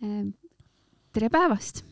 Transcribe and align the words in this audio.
Ehm, 0.00 0.30
tere 1.12 1.28
päevast! 1.28 1.82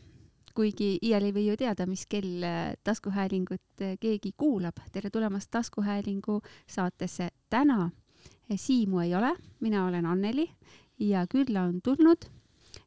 kuigi 0.57 0.97
iial 1.05 1.27
ei 1.29 1.33
või 1.37 1.43
ju 1.45 1.57
teada, 1.61 1.85
mis 1.87 2.07
kell 2.11 2.43
äh, 2.43 2.73
taskuhäälingut 2.83 3.83
äh, 3.85 3.99
keegi 4.01 4.33
kuulab. 4.33 4.81
tere 4.93 5.11
tulemast 5.11 5.51
taskuhäälingu 5.51 6.41
saatesse. 6.67 7.29
täna 7.51 7.85
äh, 7.85 8.57
Siimu 8.57 9.01
ei 9.01 9.15
ole, 9.15 9.35
mina 9.61 9.85
olen 9.87 10.07
Anneli 10.07 10.49
ja 10.99 11.27
külla 11.27 11.63
on 11.69 11.83
tulnud 11.85 12.25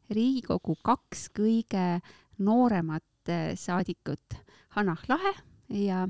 Riigikogu 0.10 0.76
kaks 0.84 1.30
kõige 1.30 2.02
nooremat 2.38 3.30
saadikut, 3.56 4.34
Hanah 4.70 5.04
Lahe 5.08 5.34
ja, 5.70 6.08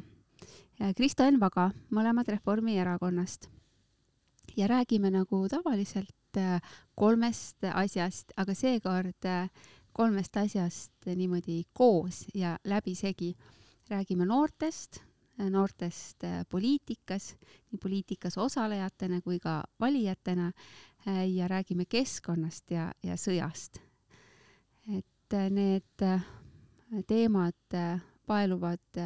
Kristo 0.95 1.23
Enn 1.23 1.39
Vaga, 1.39 1.71
mõlemad 1.91 2.31
Reformierakonnast. 2.31 3.49
ja 4.57 4.67
räägime 4.67 5.11
nagu 5.11 5.47
tavaliselt 5.49 6.39
kolmest 7.01 7.65
asjast, 7.73 8.29
aga 8.37 8.53
seekord 8.53 9.25
kolmest 9.91 10.37
asjast 10.37 11.07
niimoodi 11.09 11.63
koos 11.73 12.25
ja 12.33 12.57
läbisegi. 12.63 13.35
räägime 13.89 14.25
noortest, 14.25 15.01
noortest 15.49 16.23
äh, 16.23 16.45
poliitikas, 16.49 17.35
nii 17.71 17.79
poliitikas 17.81 18.37
osalejatena 18.37 19.21
kui 19.21 19.39
ka 19.39 19.63
valijatena 19.79 20.51
ja 21.35 21.47
räägime 21.47 21.85
keskkonnast 21.89 22.71
ja, 22.71 22.91
ja 23.03 23.17
sõjast. 23.17 23.81
et 24.97 25.35
need 25.49 26.05
teemad 27.07 27.77
paeluvad 28.27 29.01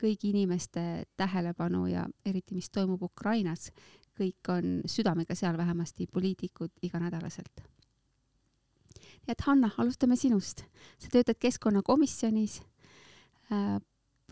kõigi 0.00 0.30
inimeste 0.32 1.04
tähelepanu 1.16 1.86
ja 1.86 2.06
eriti, 2.24 2.54
mis 2.54 2.70
toimub 2.70 3.02
Ukrainas, 3.02 3.70
kõik 4.16 4.52
on 4.52 4.76
südamega 4.88 5.34
seal, 5.34 5.56
vähemasti 5.58 6.06
poliitikud 6.12 6.72
iganädalaselt 6.82 7.64
nii 9.26 9.34
et 9.34 9.42
Hanna, 9.46 9.70
alustame 9.78 10.16
sinust. 10.16 10.62
sa 10.98 11.08
töötad 11.10 11.38
keskkonnakomisjonis 11.42 12.60
äh,, 13.52 13.78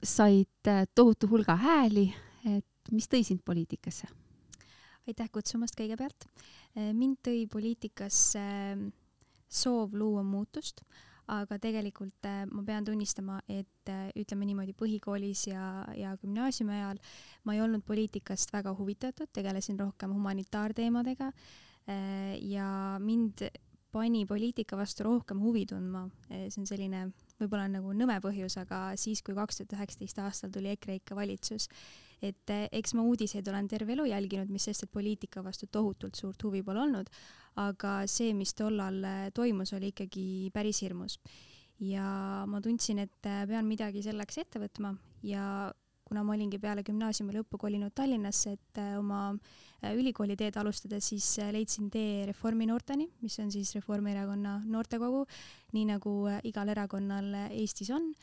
said 0.02 0.68
äh, 0.68 0.86
tohutu 0.94 1.28
hulga 1.28 1.56
hääli, 1.56 2.12
et 2.46 2.92
mis 2.92 3.08
tõi 3.08 3.24
sind 3.24 3.42
poliitikasse? 3.44 4.06
aitäh 5.04 5.28
kutsumast 5.28 5.76
kõigepealt. 5.76 6.28
Äh, 6.78 6.92
mind 6.94 7.18
tõi 7.26 7.44
poliitikasse 7.50 8.40
äh, 8.40 8.86
soov 9.48 9.94
luua 9.98 10.22
muutust, 10.22 10.84
aga 11.32 11.58
tegelikult 11.58 12.26
äh, 12.28 12.44
ma 12.50 12.62
pean 12.66 12.84
tunnistama, 12.84 13.40
et 13.48 13.92
ütleme 14.18 14.48
niimoodi 14.48 14.74
põhikoolis 14.76 15.46
ja, 15.50 15.84
ja 15.96 16.14
gümnaasiumi 16.20 16.72
ajal 16.72 17.00
ma 17.44 17.54
ei 17.56 17.62
olnud 17.64 17.84
poliitikast 17.86 18.52
väga 18.52 18.72
huvitatud, 18.78 19.28
tegelesin 19.32 19.78
rohkem 19.80 20.12
humanitaarteemadega 20.16 21.30
ja 22.40 22.68
mind 22.98 23.42
pani 23.92 24.24
poliitika 24.26 24.76
vastu 24.80 25.04
rohkem 25.04 25.42
huvi 25.44 25.66
tundma. 25.68 26.08
see 26.30 26.62
on 26.62 26.66
selline 26.66 27.02
võib-olla 27.40 27.66
nagu 27.70 27.92
nõme 27.96 28.16
põhjus, 28.22 28.56
aga 28.60 28.80
siis, 29.00 29.22
kui 29.24 29.34
kaks 29.36 29.60
tuhat 29.60 29.76
üheksateist 29.78 30.20
aastal 30.22 30.52
tuli 30.54 30.70
EKREIKE 30.74 31.16
valitsus, 31.18 31.68
et 32.22 32.52
eh, 32.52 32.66
eks 32.72 32.94
ma 32.96 33.04
uudiseid 33.08 33.48
olen 33.50 33.68
terve 33.70 33.94
elu 33.96 34.06
jälginud, 34.10 34.52
mis 34.52 34.68
sest, 34.68 34.86
et 34.86 34.92
poliitika 34.94 35.42
vastu 35.44 35.68
tohutult 35.72 36.16
suurt 36.18 36.42
huvi 36.46 36.62
pole 36.66 36.84
olnud, 36.84 37.10
aga 37.60 37.96
see, 38.10 38.32
mis 38.36 38.54
tollal 38.56 39.00
eh, 39.04 39.26
toimus, 39.34 39.74
oli 39.76 39.92
ikkagi 39.94 40.26
päris 40.54 40.82
hirmus. 40.84 41.18
ja 41.82 42.44
ma 42.46 42.60
tundsin, 42.62 43.02
et 43.02 43.26
eh, 43.26 43.42
pean 43.50 43.66
midagi 43.66 44.02
selleks 44.04 44.38
ette 44.44 44.62
võtma 44.62 44.94
ja 45.26 45.72
kuna 46.04 46.22
ma 46.24 46.34
olingi 46.36 46.60
peale 46.60 46.84
gümnaasiumi 46.84 47.34
lõppu 47.38 47.58
kolinud 47.60 47.94
Tallinnasse, 47.96 48.54
et 48.58 48.80
äh, 48.80 48.94
oma 48.98 49.32
äh, 49.32 49.94
ülikooli 49.96 50.36
teed 50.38 50.56
alustada, 50.60 51.00
siis 51.02 51.26
äh, 51.40 51.50
leidsin 51.54 51.90
tee 51.92 52.24
Reformi 52.28 52.68
noorteni, 52.68 53.08
mis 53.24 53.38
on 53.42 53.52
siis 53.54 53.72
Reformierakonna 53.78 54.60
noortekogu, 54.68 55.24
nii 55.74 55.90
nagu 55.94 56.16
igal 56.44 56.72
erakonnal 56.76 57.34
Eestis 57.50 57.92
on. 57.94 58.14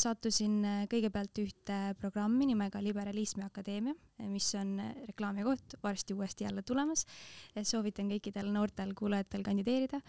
sattusin 0.00 0.62
kõigepealt 0.88 1.36
ühte 1.42 1.74
programmi 2.00 2.46
nimega 2.48 2.80
Liberalismi 2.80 3.42
Akadeemia, 3.44 3.92
mis 4.32 4.46
on 4.56 4.70
reklaami 5.10 5.44
koht, 5.44 5.74
varsti 5.82 6.16
uuesti 6.16 6.46
jälle 6.46 6.62
tulemas. 6.64 7.04
soovitan 7.62 8.08
kõikidel 8.08 8.48
noortel 8.54 8.94
kuulajatel 8.96 9.44
kandideerida 9.44 10.00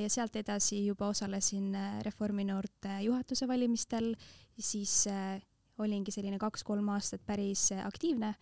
ja 0.00 0.08
sealt 0.08 0.40
edasi 0.40 0.86
juba 0.86 1.10
osalesin 1.12 1.76
Reformi 2.08 2.48
noorte 2.48 2.96
juhatuse 3.04 3.48
valimistel, 3.48 4.14
siis 4.56 5.04
olingi 5.78 6.14
selline 6.14 6.38
kaks-kolm 6.40 6.88
aastat 6.94 7.24
päris 7.26 7.68
aktiivne 7.84 8.34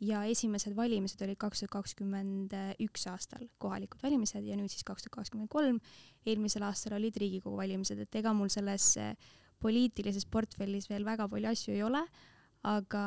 ja 0.00 0.22
esimesed 0.24 0.74
valimised 0.76 1.20
olid 1.24 1.38
kaks 1.40 1.62
tuhat 1.62 1.74
kakskümmend 1.74 2.54
üks 2.80 3.04
aastal, 3.10 3.44
kohalikud 3.60 4.00
valimised 4.02 4.46
ja 4.46 4.56
nüüd 4.56 4.72
siis 4.72 4.86
kaks 4.86 5.04
tuhat 5.04 5.20
kakskümmend 5.20 5.52
kolm. 5.52 5.80
eelmisel 6.26 6.64
aastal 6.64 6.96
olid 6.96 7.16
Riigikogu 7.20 7.56
valimised, 7.60 8.00
et 8.00 8.20
ega 8.20 8.32
mul 8.36 8.48
selles 8.52 8.94
poliitilises 9.60 10.26
portfellis 10.26 10.88
veel 10.88 11.04
väga 11.04 11.28
palju 11.28 11.50
asju 11.52 11.74
ei 11.74 11.82
ole, 11.84 12.02
aga 12.68 13.02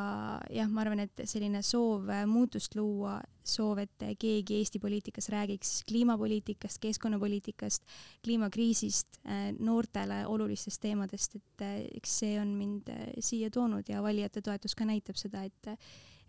jah, 0.50 0.69
ma 0.72 0.81
arvan, 0.81 1.03
et 1.03 1.24
selline 1.30 1.62
soov 1.66 2.08
äh, 2.09 2.24
muutust 2.30 2.74
luua, 2.78 3.19
soov, 3.46 3.84
et 3.84 4.06
keegi 4.19 4.58
Eesti 4.58 4.81
poliitikas 4.81 5.30
räägiks 5.30 5.75
kliimapoliitikast, 5.90 6.80
keskkonnapoliitikast, 6.81 7.86
kliimakriisist, 8.25 9.22
äh, 9.28 9.52
noortele 9.59 10.24
olulistest 10.30 10.81
teemadest, 10.81 11.38
et 11.38 11.66
äh, 11.66 11.75
eks 12.00 12.18
see 12.24 12.40
on 12.41 12.56
mind 12.58 12.90
siia 13.22 13.52
toonud 13.53 13.90
ja 13.90 14.02
valijate 14.06 14.41
toetus 14.41 14.75
ka 14.75 14.90
näitab 14.90 15.19
seda, 15.19 15.46
et 15.46 15.74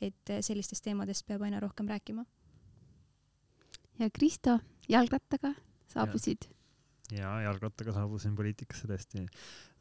et 0.03 0.31
sellistest 0.45 0.83
teemadest 0.85 1.25
peab 1.25 1.45
aina 1.47 1.61
rohkem 1.63 1.87
rääkima. 1.89 2.25
ja 4.03 4.11
Kristo, 4.11 4.59
jalgrattaga 4.91 5.55
saabusid? 5.89 6.51
ja 7.15 7.31
jalgrattaga 7.47 7.95
saabusin 7.95 8.35
poliitikasse 8.37 8.89
tõesti 8.91 9.23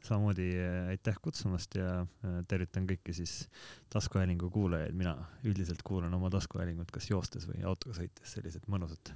samamoodi 0.04 0.48
äh, 0.60 0.88
aitäh 0.92 1.16
kutsumast 1.22 1.76
ja 1.78 2.00
äh, 2.02 2.38
tervitan 2.48 2.86
kõiki 2.88 3.14
siis 3.16 3.46
taskuhäälingu 3.92 4.50
kuulajaid, 4.52 4.96
mina 4.96 5.14
üldiselt 5.48 5.82
kuulan 5.86 6.14
oma 6.14 6.30
taskuhäälingut 6.32 6.92
kas 6.94 7.08
joostes 7.10 7.48
või 7.48 7.64
autoga 7.64 7.96
sõites, 8.00 8.34
sellised 8.36 8.68
mõnusad 8.70 9.14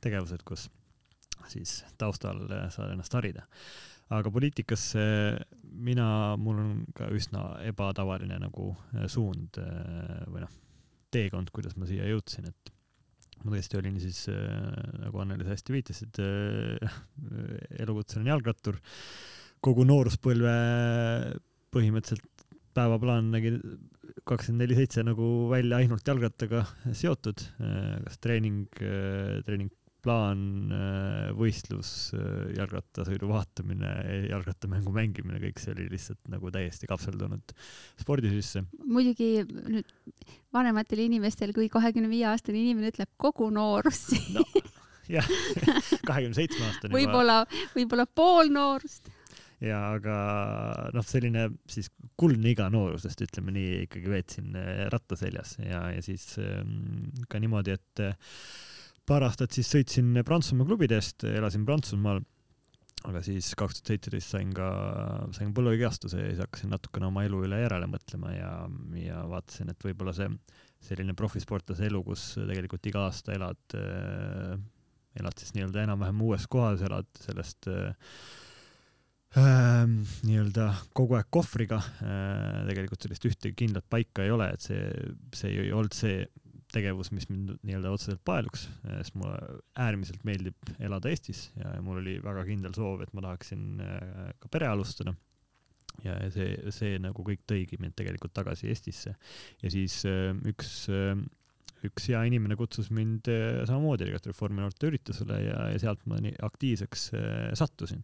tegevused, 0.00 0.44
kus 0.48 0.68
siis 1.52 1.80
taustal 2.00 2.46
äh, 2.48 2.68
saad 2.72 2.94
ennast 2.94 3.16
harida. 3.16 3.46
aga 4.10 4.30
poliitikasse 4.30 5.02
mina, 5.62 6.36
mul 6.36 6.58
on 6.58 6.70
ka 6.96 7.06
üsna 7.14 7.60
ebatavaline 7.68 8.40
nagu 8.42 8.72
suund 9.06 9.60
või 10.26 10.42
noh, 10.42 10.56
teekond, 11.14 11.52
kuidas 11.54 11.76
ma 11.78 11.86
siia 11.86 12.08
jõudsin, 12.08 12.48
et 12.50 12.72
ma 13.44 13.54
tõesti 13.54 13.78
olin 13.78 14.00
siis, 14.02 14.24
nagu 15.04 15.22
Anneli 15.22 15.46
sa 15.46 15.54
hästi 15.54 15.76
viitasid, 15.76 16.18
elukutseline 17.78 18.34
jalgrattur 18.34 18.80
kogu 19.64 19.84
nooruspõlve 19.88 20.54
põhimõtteliselt 21.74 22.46
päevaplaan 22.76 23.30
nägi 23.34 23.56
kakskümmend 24.28 24.64
neli 24.64 24.78
seitse 24.78 25.04
nagu 25.06 25.26
välja 25.50 25.80
ainult 25.80 26.06
jalgrattaga 26.06 26.64
seotud, 26.96 27.42
kas 28.06 28.18
treening, 28.22 28.66
treeningplaan, 29.46 30.42
võistlus, 31.38 31.92
jalgrattasõidu 32.56 33.30
vaatamine, 33.30 33.92
jalgrattamängu 34.30 34.92
mängimine, 34.94 35.40
kõik 35.42 35.62
see 35.62 35.74
oli 35.74 35.88
lihtsalt 35.92 36.32
nagu 36.32 36.52
täiesti 36.54 36.90
kapseldunud 36.90 37.54
spordi 38.00 38.32
sisse. 38.34 38.64
muidugi 38.84 39.44
nüüd 39.46 39.94
vanematel 40.54 41.06
inimestel, 41.06 41.54
kui 41.56 41.70
kahekümne 41.72 42.10
viie 42.12 42.28
aastane 42.30 42.60
inimene 42.60 42.92
ütleb 42.94 43.10
kogu 43.20 43.50
noorus 43.54 44.08
no, 44.34 44.44
jah, 45.10 45.30
kahekümne 46.06 46.36
seitsme 46.36 46.66
aastane. 46.66 46.94
võib-olla, 46.98 47.42
võib-olla 47.76 48.06
pool 48.06 48.52
noorust 48.54 49.10
ja 49.64 49.78
aga 49.96 50.16
noh, 50.94 51.04
selline 51.06 51.46
siis 51.68 51.90
kuldne 52.20 52.52
iga 52.54 52.70
noorusest, 52.72 53.24
ütleme 53.26 53.54
nii, 53.54 53.84
ikkagi 53.86 54.12
veetsin 54.12 54.56
äh, 54.58 54.82
ratta 54.92 55.18
seljas. 55.20 55.56
Ja, 55.62 55.84
ja 55.92 56.02
siis 56.04 56.32
ähm, 56.40 57.10
ka 57.30 57.40
niimoodi, 57.42 57.76
et 57.76 58.04
äh, 58.04 58.16
paar 59.08 59.26
aastat 59.28 59.56
siis 59.56 59.70
sõitsin 59.72 60.22
Prantsusmaa 60.26 60.68
klubidest, 60.68 61.26
elasin 61.28 61.66
Prantsusmaal, 61.68 62.22
aga 63.08 63.22
siis 63.24 63.52
kaks 63.56 63.78
tuhat 63.78 63.94
seitseteist 63.94 64.34
sain 64.34 64.50
ka, 64.56 64.70
sain 65.36 65.54
põlvekihastuse 65.56 66.20
ja 66.20 66.32
siis 66.32 66.42
hakkasin 66.44 66.72
natukene 66.74 67.08
oma 67.08 67.24
elu 67.28 67.44
üle 67.46 67.62
järele 67.62 67.88
mõtlema 67.88 68.34
ja, 68.34 68.50
ja 69.00 69.22
vaatasin, 69.28 69.72
et 69.72 69.86
võib-olla 69.86 70.12
see 70.16 70.28
selline 70.84 71.14
profisportlase 71.16 71.88
elu, 71.88 72.02
kus 72.04 72.34
tegelikult 72.38 72.86
iga 72.88 73.06
aasta 73.08 73.34
elad 73.36 73.76
äh,, 73.76 74.52
elad 75.20 75.40
siis 75.40 75.52
nii-öelda 75.56 75.84
enam-vähem 75.84 76.20
uues 76.24 76.46
kohas, 76.48 76.84
elad 76.86 77.08
sellest 77.24 77.68
äh, 77.72 78.14
äh, 79.38 79.86
nii-öelda 80.26 80.68
kogu 80.96 81.18
aeg 81.18 81.30
kohvriga 81.30 81.80
äh,. 82.02 82.66
tegelikult 82.70 83.06
sellist 83.06 83.26
ühtegi 83.30 83.56
kindlat 83.64 83.86
paika 83.90 84.26
ei 84.26 84.34
ole, 84.34 84.50
et 84.54 84.64
see, 84.64 84.84
see 85.36 85.52
ei 85.54 85.72
olnud 85.72 85.96
see 85.96 86.24
tegevus, 86.70 87.10
mis 87.14 87.26
mind 87.30 87.56
nii-öelda 87.66 87.90
otseselt 87.94 88.22
paeluks, 88.26 88.68
sest 88.84 89.16
mulle 89.18 89.58
äärmiselt 89.80 90.22
meeldib 90.26 90.70
elada 90.78 91.10
Eestis 91.10 91.48
ja 91.58 91.74
mul 91.84 92.00
oli 92.02 92.18
väga 92.22 92.44
kindel 92.46 92.74
soov, 92.76 93.02
et 93.04 93.12
ma 93.16 93.24
tahaksin 93.26 93.82
äh, 93.84 94.30
ka 94.42 94.52
pere 94.52 94.70
alustada. 94.70 95.14
ja 96.04 96.14
see, 96.32 96.54
see 96.72 96.98
nagu 97.02 97.24
kõik 97.26 97.42
tõigi 97.50 97.76
mind 97.82 97.96
tegelikult 97.98 98.32
tagasi 98.32 98.70
Eestisse 98.70 99.16
ja 99.62 99.72
siis 99.72 99.98
äh, 100.08 100.30
üks 100.48 100.86
äh, 100.88 101.16
üks 101.86 102.08
hea 102.10 102.20
inimene 102.28 102.56
kutsus 102.58 102.90
mind 102.94 103.28
äh, 103.32 103.62
samamoodi 103.68 104.04
tegelikult 104.04 104.30
Reformierakonna 104.30 104.90
üritusele 104.90 105.38
ja, 105.44 105.60
ja 105.72 105.78
sealt 105.82 106.02
ma 106.10 106.18
nii 106.22 106.34
aktiivseks 106.48 107.06
äh, 107.16 107.38
sattusin. 107.58 108.02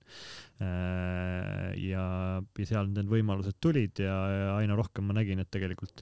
ja, 0.56 2.04
ja 2.40 2.64
seal 2.64 2.86
need 2.88 3.10
võimalused 3.10 3.58
tulid 3.60 4.00
ja, 4.00 4.14
ja 4.32 4.54
aina 4.56 4.78
rohkem 4.78 5.04
ma 5.04 5.18
nägin, 5.18 5.42
et 5.42 5.50
tegelikult 5.52 6.00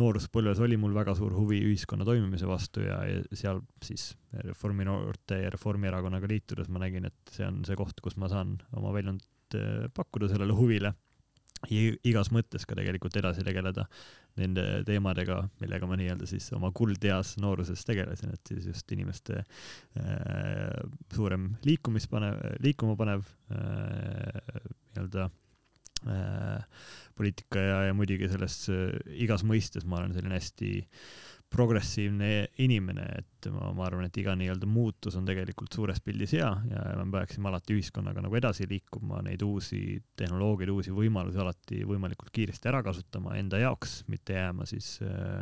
nooruspõlves 0.00 0.62
oli 0.64 0.78
mul 0.80 0.94
väga 0.96 1.12
suur 1.18 1.34
huvi 1.36 1.58
ühiskonna 1.66 2.06
toimimise 2.08 2.48
vastu 2.48 2.86
ja, 2.86 3.02
ja 3.04 3.20
seal 3.36 3.60
siis 3.84 4.14
Reforminoorte 4.46 5.42
ja 5.42 5.52
Reformierakonnaga 5.52 6.30
liitudes 6.30 6.72
ma 6.72 6.80
nägin, 6.80 7.10
et 7.10 7.34
see 7.34 7.44
on 7.44 7.60
see 7.68 7.76
koht, 7.76 8.00
kus 8.00 8.16
ma 8.16 8.30
saan 8.32 8.56
oma 8.72 8.94
väljundit 8.96 9.58
pakkuda 9.92 10.30
sellele 10.32 10.56
huvile 10.56 10.94
igas 11.68 12.30
mõttes 12.32 12.64
ka 12.66 12.76
tegelikult 12.78 13.16
edasi 13.20 13.44
tegeleda 13.44 13.84
nende 14.40 14.64
teemadega, 14.86 15.42
millega 15.60 15.88
ma 15.88 15.98
nii-öelda 16.00 16.28
siis 16.30 16.46
oma 16.56 16.70
kuldeas 16.72 17.34
nooruses 17.42 17.82
tegelesin, 17.84 18.32
et 18.32 18.52
siis 18.52 18.70
just 18.70 18.92
inimeste 18.94 19.42
äh, 19.42 20.78
suurem 21.12 21.50
liikumispanev, 21.66 22.38
liikuma 22.64 22.96
panev 22.96 23.26
äh, 23.52 24.62
nii-öelda 24.94 25.26
äh, 26.08 26.86
poliitika 27.18 27.66
ja, 27.66 27.82
ja 27.90 27.96
muidugi 27.98 28.30
selles 28.32 28.62
äh, 28.72 28.94
igas 29.20 29.44
mõistes 29.44 29.84
ma 29.84 30.00
olen 30.00 30.16
selline 30.16 30.38
hästi 30.40 30.72
äh, 30.80 31.04
progressiivne 31.50 32.28
inimene, 32.62 33.04
et 33.18 33.48
ma, 33.50 33.72
ma 33.74 33.86
arvan, 33.88 34.06
et 34.06 34.18
iga 34.22 34.36
nii-öelda 34.38 34.68
muutus 34.70 35.16
on 35.18 35.26
tegelikult 35.26 35.74
suures 35.74 35.98
pildis 36.04 36.36
hea 36.36 36.48
ja 36.70 36.82
me 37.00 37.08
peaksime 37.10 37.50
alati 37.50 37.74
ühiskonnaga 37.74 38.22
nagu 38.22 38.36
edasi 38.38 38.68
liikuma, 38.70 39.18
neid 39.26 39.42
uusi 39.42 39.98
tehnoloogiaid, 40.20 40.70
uusi 40.70 40.94
võimalusi 40.94 41.40
alati 41.42 41.82
võimalikult 41.88 42.30
kiiresti 42.36 42.70
ära 42.70 42.84
kasutama 42.86 43.34
enda 43.40 43.58
jaoks, 43.58 44.04
mitte 44.12 44.36
jääma 44.38 44.66
siis 44.70 44.92
äh, 45.02 45.40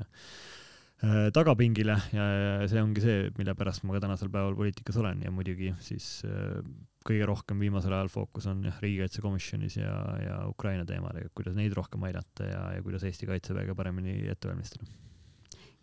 äh, 1.05 1.19
tagapingile 1.37 1.99
ja, 2.17 2.29
ja 2.41 2.71
see 2.73 2.81
ongi 2.81 3.05
see, 3.05 3.27
mille 3.37 3.53
pärast 3.59 3.85
ma 3.85 3.99
ka 3.99 4.01
tänasel 4.07 4.33
päeval 4.33 4.57
poliitikas 4.57 4.97
olen 5.03 5.21
ja 5.27 5.33
muidugi 5.35 5.75
siis 5.85 6.23
äh, 6.25 6.63
kõige 7.09 7.27
rohkem 7.29 7.61
viimasel 7.61 7.93
ajal 7.93 8.09
fookus 8.13 8.49
on 8.49 8.65
jah, 8.65 8.81
riigikaitsekomisjonis 8.81 9.77
ja, 9.83 9.93
ja 10.25 10.41
Ukraina 10.49 10.89
teemadega, 10.89 11.29
kuidas 11.37 11.57
neid 11.57 11.77
rohkem 11.77 12.09
aidata 12.09 12.49
ja, 12.49 12.65
ja 12.79 12.87
kuidas 12.87 13.05
Eesti 13.05 13.29
kaitseväge 13.29 13.77
paremini 13.77 14.23
ette 14.33 14.49
valmistada 14.49 14.89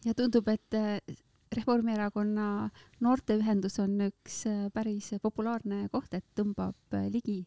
ja 0.05 0.13
tundub, 0.13 0.47
et 0.53 0.77
äh, 0.77 0.99
Reformierakonna 1.55 2.69
noorteühendus 3.05 3.79
on 3.83 3.97
üks 4.07 4.43
äh, 4.49 4.67
päris 4.73 5.11
populaarne 5.23 5.85
koht, 5.93 6.13
et 6.13 6.25
tõmbab 6.37 6.97
äh, 6.97 7.09
ligi 7.13 7.43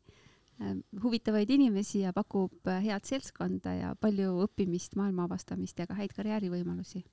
huvitavaid 1.02 1.52
inimesi 1.55 2.00
ja 2.00 2.10
pakub 2.10 2.66
head 2.82 3.05
seltskonda 3.06 3.76
ja 3.76 3.93
palju 3.94 4.40
õppimist, 4.43 4.96
maailma 4.99 5.28
avastamist 5.28 5.78
ja 5.78 5.87
ka 5.87 5.94
häid 5.94 6.10
karjäärivõimalusi 6.16 7.05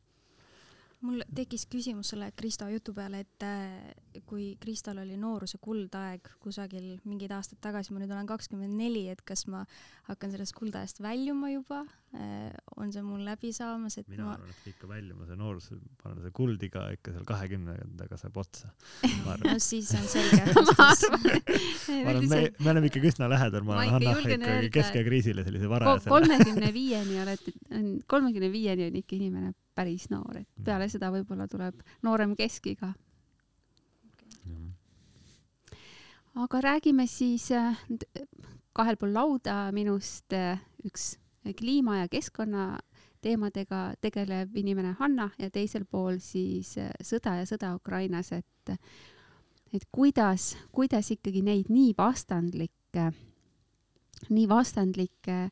mul 1.06 1.24
tekkis 1.36 1.66
küsimus 1.72 2.12
selle 2.14 2.32
Kristo 2.38 2.68
jutu 2.72 2.94
peale, 2.96 3.22
et 3.26 3.46
äh, 3.46 4.22
kui 4.28 4.54
Kristol 4.62 5.02
oli 5.04 5.18
nooruse 5.20 5.60
kuldaeg 5.64 6.28
kusagil 6.44 6.96
mingid 7.08 7.34
aastad 7.36 7.60
tagasi, 7.64 7.94
ma 7.94 8.02
nüüd 8.02 8.14
olen 8.14 8.30
kakskümmend 8.30 8.76
neli, 8.78 9.06
et 9.12 9.22
kas 9.28 9.46
ma 9.52 9.64
hakkan 10.10 10.34
sellest 10.34 10.56
kuldajast 10.58 11.02
väljuma 11.04 11.52
juba, 11.54 11.82
äh, 12.16 12.52
on 12.80 12.94
see 12.94 13.04
mul 13.06 13.24
läbi 13.28 13.52
saamas, 13.56 13.98
et 14.02 14.10
mina 14.12 14.30
ma... 14.30 14.38
arvan, 14.38 14.54
et 14.54 14.70
ikka 14.74 14.90
väljuma, 14.90 15.28
see 15.30 15.40
noorus, 15.40 15.70
ma 15.76 16.12
arvan, 16.12 16.24
see 16.26 16.36
kuld 16.40 16.66
iga 16.70 16.86
ikka 16.96 17.16
seal 17.16 17.28
kahekümnendaga 17.30 18.20
saab 18.22 18.40
otsa. 18.44 18.72
no 19.46 19.58
siis 19.64 19.92
on 19.98 20.08
selge. 20.10 20.42
Ma 20.56 20.90
arvan, 20.92 21.28
ma 22.06 22.12
arvan, 22.12 22.26
me, 22.30 22.40
me 22.60 22.72
oleme 22.72 22.90
ikkagi 22.90 23.12
üsna 23.12 23.28
lähedal, 23.32 23.64
ma 23.68 23.78
arvan, 23.78 23.96
Hanna 23.96 24.16
ikkagi 24.22 24.72
keskkriisile 24.74 25.46
sellise 25.46 25.70
varajase 25.70 26.10
kolmekümne 26.12 26.72
viieni 26.74 27.20
olete, 27.22 27.54
kolmekümne 28.12 28.50
viieni 28.52 28.90
on 28.90 28.98
ikka 29.00 29.16
inimene 29.18 29.54
päris 29.76 30.10
noor, 30.10 30.40
et 30.42 30.48
mm. 30.48 30.64
peale 30.68 30.88
seda 30.92 31.12
võib-olla 31.14 31.48
tuleb 31.52 31.82
noorem 32.06 32.36
keskiga 32.40 32.94
okay.. 34.08 34.64
aga 36.44 36.62
räägime 36.70 37.08
siis 37.12 37.50
äh, 37.52 37.78
kahel 38.76 39.00
pool 39.00 39.14
lauda 39.16 39.70
minust 39.76 40.34
äh, 40.34 40.60
üks 40.86 41.16
kliima 41.58 42.02
ja 42.04 42.10
keskkonna 42.10 42.80
teemadega 43.26 43.96
tegelev 44.02 44.56
inimene 44.58 44.96
Hanna 45.00 45.30
ja 45.42 45.50
teisel 45.50 45.86
pool 45.90 46.20
siis 46.24 46.76
äh, 46.82 46.92
sõda 47.02 47.40
ja 47.42 47.50
sõda 47.50 47.76
Ukrainas, 47.78 48.32
et 48.32 48.52
et 49.76 49.84
kuidas, 49.92 50.54
kuidas 50.72 51.10
ikkagi 51.12 51.42
neid 51.44 51.68
nii 51.74 51.92
vastandlikke, 51.98 53.10
nii 54.30 54.46
vastandlikke 54.48 55.50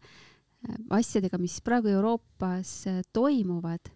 asjadega, 0.95 1.37
mis 1.41 1.57
praegu 1.65 1.91
Euroopas 1.91 2.71
toimuvad 3.13 3.91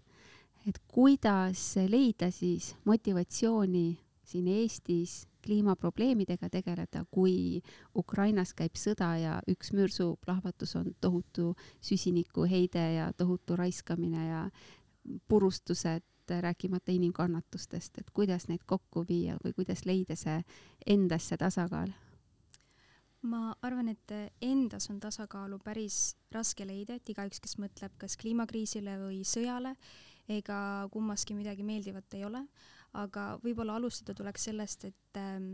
et 0.67 0.79
kuidas 0.91 1.75
leida 1.87 2.31
siis 2.31 2.75
motivatsiooni 2.85 3.99
siin 4.27 4.47
Eestis 4.47 5.27
kliimaprobleemidega 5.45 6.49
tegeleda, 6.51 7.05
kui 7.11 7.61
Ukrainas 7.95 8.51
käib 8.57 8.75
sõda 8.75 9.13
ja 9.21 9.37
üks 9.47 9.71
mürssuplahvatus 9.71 10.75
on 10.75 10.91
tohutu 11.01 11.53
süsinikuheide 11.79 12.83
ja 12.97 13.13
tohutu 13.13 13.55
raiskamine 13.55 14.27
ja 14.27 14.41
purustused, 15.27 16.03
rääkimata 16.27 16.91
inimkannatustest, 16.91 18.01
et 18.01 18.09
kuidas 18.11 18.49
neid 18.49 18.65
kokku 18.67 19.05
viia 19.07 19.37
või 19.45 19.53
kuidas 19.55 19.85
leida 19.87 20.17
see 20.19 20.41
endas 20.85 21.29
see 21.29 21.39
tasakaal? 21.39 21.93
ma 23.27 23.55
arvan, 23.65 23.87
et 23.91 24.11
endas 24.43 24.89
on 24.91 24.99
tasakaalu 24.99 25.57
päris 25.63 26.15
raske 26.31 26.67
leida, 26.67 26.95
et 26.99 27.09
igaüks, 27.09 27.39
kes 27.43 27.57
mõtleb 27.59 27.95
kas 27.99 28.15
kliimakriisile 28.19 28.97
või 29.01 29.23
sõjale, 29.27 29.73
ega 30.27 30.59
kummaski 30.91 31.35
midagi 31.37 31.63
meeldivat 31.63 32.13
ei 32.17 32.25
ole, 32.27 32.43
aga 32.99 33.29
võib-olla 33.43 33.77
alustada 33.79 34.15
tuleks 34.17 34.49
sellest, 34.49 34.85
et 34.91 35.19
ähm, 35.21 35.53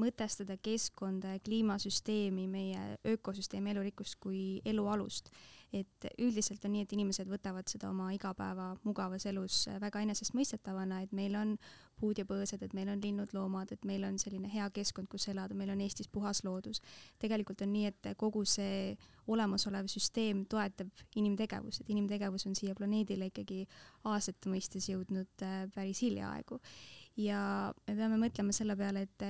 mõtestada 0.00 0.56
keskkonda 0.62 1.36
ja 1.36 1.42
kliimasüsteemi, 1.44 2.46
meie 2.50 2.98
ökosüsteemi 3.14 3.74
elurikkust 3.74 4.18
kui 4.22 4.60
elu 4.64 4.86
alust. 4.88 5.30
et 5.70 6.06
üldiselt 6.18 6.64
on 6.66 6.72
nii, 6.74 6.80
et 6.82 6.92
inimesed 6.96 7.28
võtavad 7.30 7.68
seda 7.70 7.86
oma 7.92 8.08
igapäeva 8.10 8.72
mugavas 8.82 9.22
elus 9.30 9.68
väga 9.78 10.00
enesestmõistetavana, 10.02 11.04
et 11.04 11.12
meil 11.14 11.36
on 11.38 11.52
puud 12.00 12.18
ja 12.18 12.24
põõsad, 12.26 12.64
et 12.66 12.74
meil 12.74 12.88
on 12.90 12.98
linnud-loomad, 12.98 13.70
et 13.70 13.84
meil 13.86 14.02
on 14.08 14.18
selline 14.18 14.50
hea 14.50 14.66
keskkond, 14.74 15.06
kus 15.06 15.28
elada, 15.30 15.54
meil 15.54 15.70
on 15.70 15.80
Eestis 15.80 16.08
puhas 16.08 16.42
loodus. 16.42 16.82
tegelikult 17.22 17.62
on 17.62 17.70
nii, 17.72 17.86
et 17.86 18.08
kogu 18.18 18.42
see 18.44 18.96
olemasolev 19.28 19.86
süsteem 19.86 20.42
toetab 20.50 20.90
inimtegevust, 21.14 21.84
et 21.84 21.90
inimtegevus 21.94 22.48
on 22.50 22.58
siia 22.58 22.74
planeedile 22.74 23.30
ikkagi 23.30 23.62
aastate 24.10 24.50
mõistes 24.50 24.90
jõudnud 24.90 25.46
äh, 25.46 25.68
päris 25.74 26.02
hiljaaegu 26.02 26.58
ja 27.18 27.40
me 27.86 27.96
peame 27.96 28.18
mõtlema 28.20 28.54
selle 28.54 28.76
peale, 28.78 29.06
et 29.06 29.24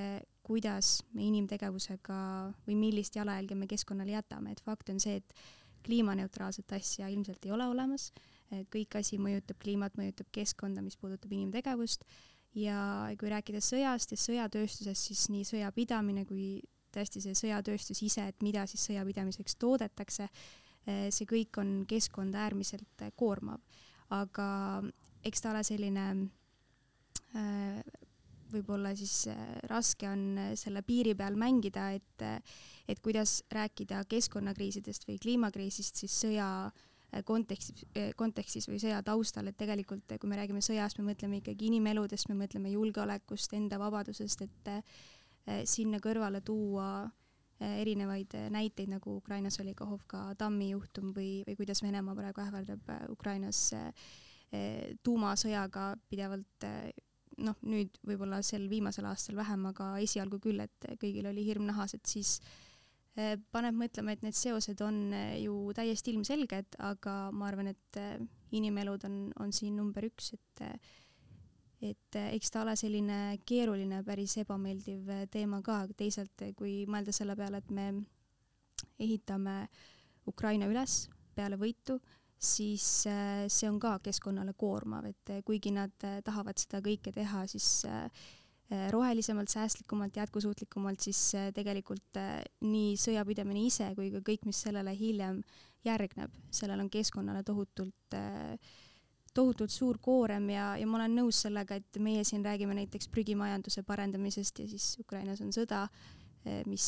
kuidas 0.47 1.01
me 1.15 1.27
inimtegevusega 1.29 2.19
või 2.67 2.77
millist 2.79 3.17
jalajälge 3.17 3.57
me 3.59 3.69
keskkonnale 3.71 4.17
jätame, 4.17 4.55
et 4.55 4.63
fakt 4.65 4.91
on 4.93 5.01
see, 5.03 5.21
et 5.21 5.35
kliimaneutraalset 5.87 6.73
asja 6.77 7.09
ilmselt 7.09 7.47
ei 7.47 7.55
ole 7.57 7.67
olemas, 7.71 8.11
kõik 8.73 8.99
asi 9.01 9.19
mõjutab 9.23 9.61
kliimat, 9.63 9.97
mõjutab 9.97 10.29
keskkonda, 10.35 10.83
mis 10.85 10.99
puudutab 11.01 11.33
inimtegevust. 11.33 12.05
Ja 12.59 13.07
kui 13.19 13.31
rääkida 13.31 13.61
sõjast 13.63 14.11
ja 14.11 14.19
sõjatööstusest, 14.19 15.07
siis 15.07 15.29
nii 15.31 15.45
sõjapidamine 15.47 16.25
kui 16.27 16.59
tõesti 16.91 17.23
see 17.23 17.37
sõjatööstus 17.39 18.03
ise, 18.03 18.25
et 18.27 18.43
mida 18.43 18.65
siis 18.67 18.83
sõjapidamiseks 18.89 19.55
toodetakse, 19.63 20.27
eh, 20.87 21.07
see 21.15 21.29
kõik 21.31 21.61
on 21.63 21.85
keskkonda 21.87 22.43
äärmiselt 22.49 23.07
koormav. 23.17 23.61
aga 24.11 24.83
eks 25.23 25.41
ta 25.41 25.51
ole 25.53 25.63
selline 25.63 26.05
Äh, 27.35 27.83
võib-olla 28.53 28.93
siis 28.99 29.25
äh, 29.31 29.41
raske 29.71 30.09
on 30.11 30.39
äh, 30.39 30.53
selle 30.59 30.83
piiri 30.87 31.15
peal 31.19 31.37
mängida, 31.41 31.91
et, 31.97 32.25
et 32.89 33.03
kuidas 33.05 33.41
rääkida 33.53 34.05
keskkonnakriisidest 34.11 35.07
või 35.09 35.19
kliimakriisist 35.23 36.03
siis 36.03 36.17
sõja 36.27 36.49
kontekstis, 37.27 37.89
kontekstis 38.15 38.69
või 38.71 38.79
sõja 38.79 39.01
taustal, 39.03 39.49
et 39.51 39.57
tegelikult 39.59 40.13
kui 40.23 40.31
me 40.31 40.37
räägime 40.39 40.61
sõjast, 40.63 41.01
me 41.01 41.09
mõtleme 41.09 41.41
ikkagi 41.41 41.67
inimeludest, 41.67 42.29
me 42.31 42.37
mõtleme 42.39 42.71
julgeolekust, 42.71 43.57
enda 43.59 43.81
vabadusest, 43.83 44.45
et 44.47 45.67
sinna 45.67 45.99
kõrvale 45.99 46.39
tuua 46.47 47.09
erinevaid 47.59 48.37
näiteid, 48.55 48.93
nagu 48.95 49.17
Ukrainas 49.19 49.59
oli 49.59 49.75
Kahovka 49.75 50.37
tammi 50.39 50.71
juhtum 50.71 51.11
või, 51.17 51.41
või 51.49 51.59
kuidas 51.59 51.83
Venemaa 51.83 52.15
praegu 52.15 52.45
ähvardab 52.45 52.95
Ukrainas 53.11 53.65
tuumasõjaga 55.03 55.97
pidevalt 56.07 56.71
noh, 57.45 57.57
nüüd 57.67 57.99
võib-olla 58.07 58.41
sel 58.47 58.67
viimasel 58.71 59.09
aastal 59.11 59.39
vähem, 59.39 59.67
aga 59.71 59.93
esialgu 60.03 60.41
küll, 60.43 60.63
et 60.65 60.89
kõigil 61.01 61.29
oli 61.31 61.45
hirm 61.47 61.67
nahas, 61.69 61.95
et 61.97 62.07
siis 62.09 62.37
eh, 63.17 63.37
paneb 63.53 63.79
mõtlema, 63.81 64.15
et 64.15 64.25
need 64.27 64.37
seosed 64.37 64.81
on 64.87 65.03
eh, 65.17 65.37
ju 65.45 65.57
täiesti 65.77 66.15
ilmselged, 66.15 66.79
aga 66.91 67.17
ma 67.35 67.51
arvan, 67.51 67.73
et 67.75 68.01
eh, 68.01 68.17
inimelud 68.57 69.07
on, 69.09 69.21
on 69.41 69.55
siin 69.55 69.79
number 69.81 70.09
üks, 70.11 70.35
et 70.39 70.67
et 71.81 72.17
eks 72.21 72.51
ta 72.53 72.61
ole 72.61 72.75
selline 72.77 73.39
keeruline, 73.49 74.03
päris 74.05 74.35
ebameeldiv 74.43 75.07
teema 75.33 75.63
ka, 75.65 75.79
aga 75.87 75.95
teisalt 75.97 76.43
kui 76.59 76.83
mõelda 76.85 77.15
selle 77.17 77.33
peale, 77.39 77.63
et 77.63 77.71
me 77.73 77.87
ehitame 79.01 79.55
Ukraina 80.29 80.69
üles 80.69 81.07
peale 81.33 81.57
võitu, 81.57 81.97
siis 82.41 83.07
äh, 83.07 83.45
see 83.53 83.69
on 83.69 83.79
ka 83.81 83.99
keskkonnale 84.03 84.55
koormav, 84.59 85.11
et 85.11 85.33
äh, 85.33 85.43
kuigi 85.47 85.73
nad 85.77 85.93
äh, 86.09 86.21
tahavad 86.25 86.61
seda 86.61 86.81
kõike 86.85 87.13
teha, 87.17 87.47
siis 87.51 87.85
rohelisemalt, 88.95 89.51
säästlikumalt, 89.51 90.15
jätkusuutlikumalt, 90.15 91.03
siis 91.03 91.33
tegelikult 91.57 92.21
nii 92.63 92.93
sõjapidamine 93.03 93.65
ise 93.67 93.89
kui 93.97 94.13
ka 94.13 94.21
kõik, 94.29 94.45
mis 94.47 94.61
sellele 94.63 94.93
hiljem 94.95 95.41
järgneb, 95.83 96.37
sellel 96.55 96.85
on 96.85 96.91
keskkonnale 96.93 97.43
tohutult 97.43 98.15
tohutult 99.35 99.75
suur 99.75 99.99
koorem 99.99 100.47
ja, 100.55 100.69
ja 100.79 100.87
ma 100.87 101.01
olen 101.01 101.19
nõus 101.19 101.41
sellega, 101.43 101.81
et 101.83 101.99
meie 101.99 102.23
siin 102.23 102.47
räägime 102.47 102.77
näiteks 102.79 103.11
prügimajanduse 103.11 103.83
parendamisest 103.89 104.63
ja 104.63 104.69
siis 104.71 104.87
Ukrainas 105.03 105.43
on 105.43 105.51
sõda, 105.51 105.89
mis, 106.71 106.87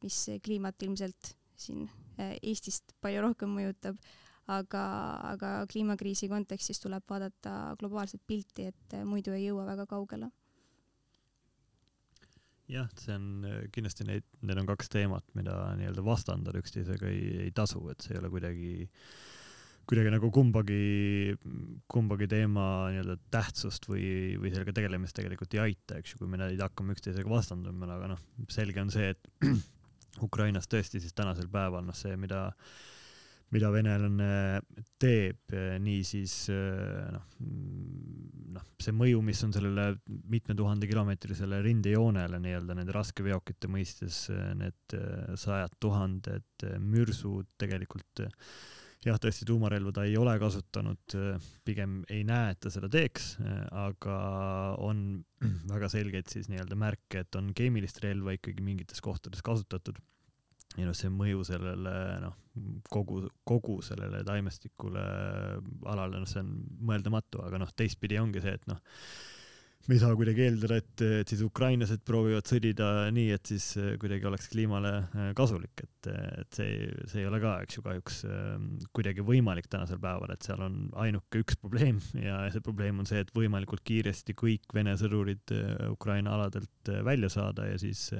mis 0.00 0.22
kliimat 0.48 0.80
ilmselt 0.88 1.34
siin 1.60 1.84
Eestist 2.40 2.96
palju 3.04 3.20
rohkem 3.28 3.52
mõjutab 3.52 4.00
aga, 4.48 4.82
aga 5.34 5.52
kliimakriisi 5.70 6.28
kontekstis 6.30 6.80
tuleb 6.82 7.04
vaadata 7.10 7.76
globaalset 7.80 8.22
pilti, 8.26 8.68
et 8.72 8.98
muidu 9.04 9.34
ei 9.36 9.48
jõua 9.48 9.66
väga 9.68 9.88
kaugele. 9.90 10.30
jah, 12.68 12.88
see 13.00 13.14
on 13.16 13.46
kindlasti 13.72 14.04
neid, 14.04 14.26
need 14.44 14.58
on 14.60 14.66
kaks 14.68 14.90
teemat, 14.92 15.24
mida 15.38 15.54
nii-öelda 15.78 16.02
vastandada 16.04 16.60
üksteisega 16.60 17.08
ei, 17.08 17.22
ei 17.46 17.52
tasu, 17.56 17.80
et 17.88 18.04
see 18.04 18.12
ei 18.12 18.20
ole 18.20 18.28
kuidagi 18.32 18.72
kuidagi 19.88 20.10
nagu 20.12 20.28
kumbagi, 20.28 20.82
kumbagi 21.88 22.28
teema 22.28 22.66
nii-öelda 22.92 23.16
tähtsust 23.32 23.88
või, 23.88 24.36
või 24.36 24.52
sellega 24.52 24.74
tegelemist 24.76 25.16
tegelikult 25.16 25.56
ei 25.56 25.62
aita, 25.62 25.96
eks 25.96 26.12
ju, 26.12 26.20
kui 26.20 26.28
me 26.28 26.40
neid 26.42 26.60
hakkame 26.60 26.92
üksteisega 26.92 27.32
vastandama, 27.32 27.88
aga 27.94 28.10
noh, 28.12 28.20
selge 28.52 28.84
on 28.84 28.92
see, 28.92 29.14
et 29.14 29.48
Ukrainas 30.28 30.68
tõesti 30.68 31.00
siis 31.00 31.16
tänasel 31.16 31.48
päeval 31.52 31.88
noh, 31.88 31.96
see, 31.96 32.20
mida 32.20 32.50
mida 33.54 33.70
venelane 33.72 34.60
teeb, 35.00 35.54
niisiis 35.80 36.34
noh, 36.50 37.28
noh, 38.56 38.66
see 38.82 38.94
mõju, 38.96 39.22
mis 39.24 39.40
on 39.46 39.54
sellele 39.56 39.86
mitme 40.28 40.56
tuhande 40.58 40.88
kilomeetrisele 40.90 41.62
rindejoonele 41.64 42.40
nii-öelda 42.44 42.76
nende 42.78 42.96
raskeveokite 42.96 43.70
mõistes, 43.72 44.26
need 44.58 44.98
sajad 45.40 45.78
tuhanded 45.80 46.68
mürsud 46.84 47.48
tegelikult 47.60 48.26
jah, 49.06 49.18
tõesti 49.22 49.46
tuumarelva 49.48 49.92
ta 49.94 50.04
ei 50.08 50.16
ole 50.18 50.34
kasutanud, 50.40 51.16
pigem 51.66 52.00
ei 52.12 52.24
näe, 52.26 52.52
et 52.54 52.60
ta 52.64 52.72
seda 52.72 52.90
teeks, 52.92 53.36
aga 53.70 54.18
on 54.84 55.22
väga 55.72 55.90
selgeid 55.92 56.30
siis 56.32 56.50
nii-öelda 56.50 56.78
märke, 56.78 57.24
et 57.24 57.38
on 57.38 57.52
keemilist 57.56 58.02
relva 58.04 58.34
ikkagi 58.36 58.64
mingites 58.64 59.02
kohtades 59.04 59.44
kasutatud 59.46 60.00
ja 60.76 60.84
noh, 60.84 60.96
see 60.96 61.10
mõju 61.12 61.46
sellele 61.48 61.94
noh, 62.22 62.36
kogu, 62.92 63.22
kogu 63.48 63.78
sellele 63.86 64.20
taimestikule 64.26 65.06
alale, 65.88 66.20
noh, 66.20 66.28
see 66.28 66.42
on 66.44 66.52
mõeldamatu, 66.90 67.42
aga 67.46 67.62
noh, 67.62 67.72
teistpidi 67.76 68.20
ongi 68.20 68.42
see, 68.44 68.54
et 68.58 68.70
noh, 68.70 68.80
me 69.88 69.96
ei 69.96 70.00
saa 70.02 70.12
kuidagi 70.18 70.42
eeldada, 70.44 70.76
et, 70.82 71.02
et 71.22 71.30
siis 71.32 71.40
ukrainlased 71.46 72.02
proovivad 72.04 72.44
sõdida 72.50 73.08
nii, 73.14 73.30
et 73.32 73.48
siis 73.48 73.70
kuidagi 74.00 74.26
oleks 74.28 74.50
kliimale 74.52 74.90
äh, 75.06 75.30
kasulik, 75.38 75.80
et, 75.80 76.10
et 76.42 76.58
see, 76.58 76.90
see 77.08 77.22
ei 77.22 77.28
ole 77.30 77.40
ka, 77.40 77.54
eks 77.64 77.78
ju, 77.78 77.84
kahjuks 77.86 78.18
ähm, 78.28 78.66
kuidagi 78.96 79.24
võimalik 79.24 79.70
tänasel 79.72 80.00
päeval, 80.02 80.34
et 80.34 80.44
seal 80.44 80.60
on 80.66 80.80
ainuke 81.00 81.40
üks 81.40 81.56
probleem 81.62 82.02
ja 82.26 82.42
see 82.52 82.64
probleem 82.64 83.00
on 83.00 83.08
see, 83.08 83.22
et 83.24 83.32
võimalikult 83.36 83.84
kiiresti 83.88 84.36
kõik 84.36 84.76
Vene 84.76 84.98
sõdurid 85.00 85.56
äh, 85.56 85.86
Ukraina 85.94 86.36
aladelt 86.36 86.92
äh, 86.92 87.00
välja 87.06 87.32
saada 87.32 87.70
ja 87.70 87.80
siis 87.80 88.10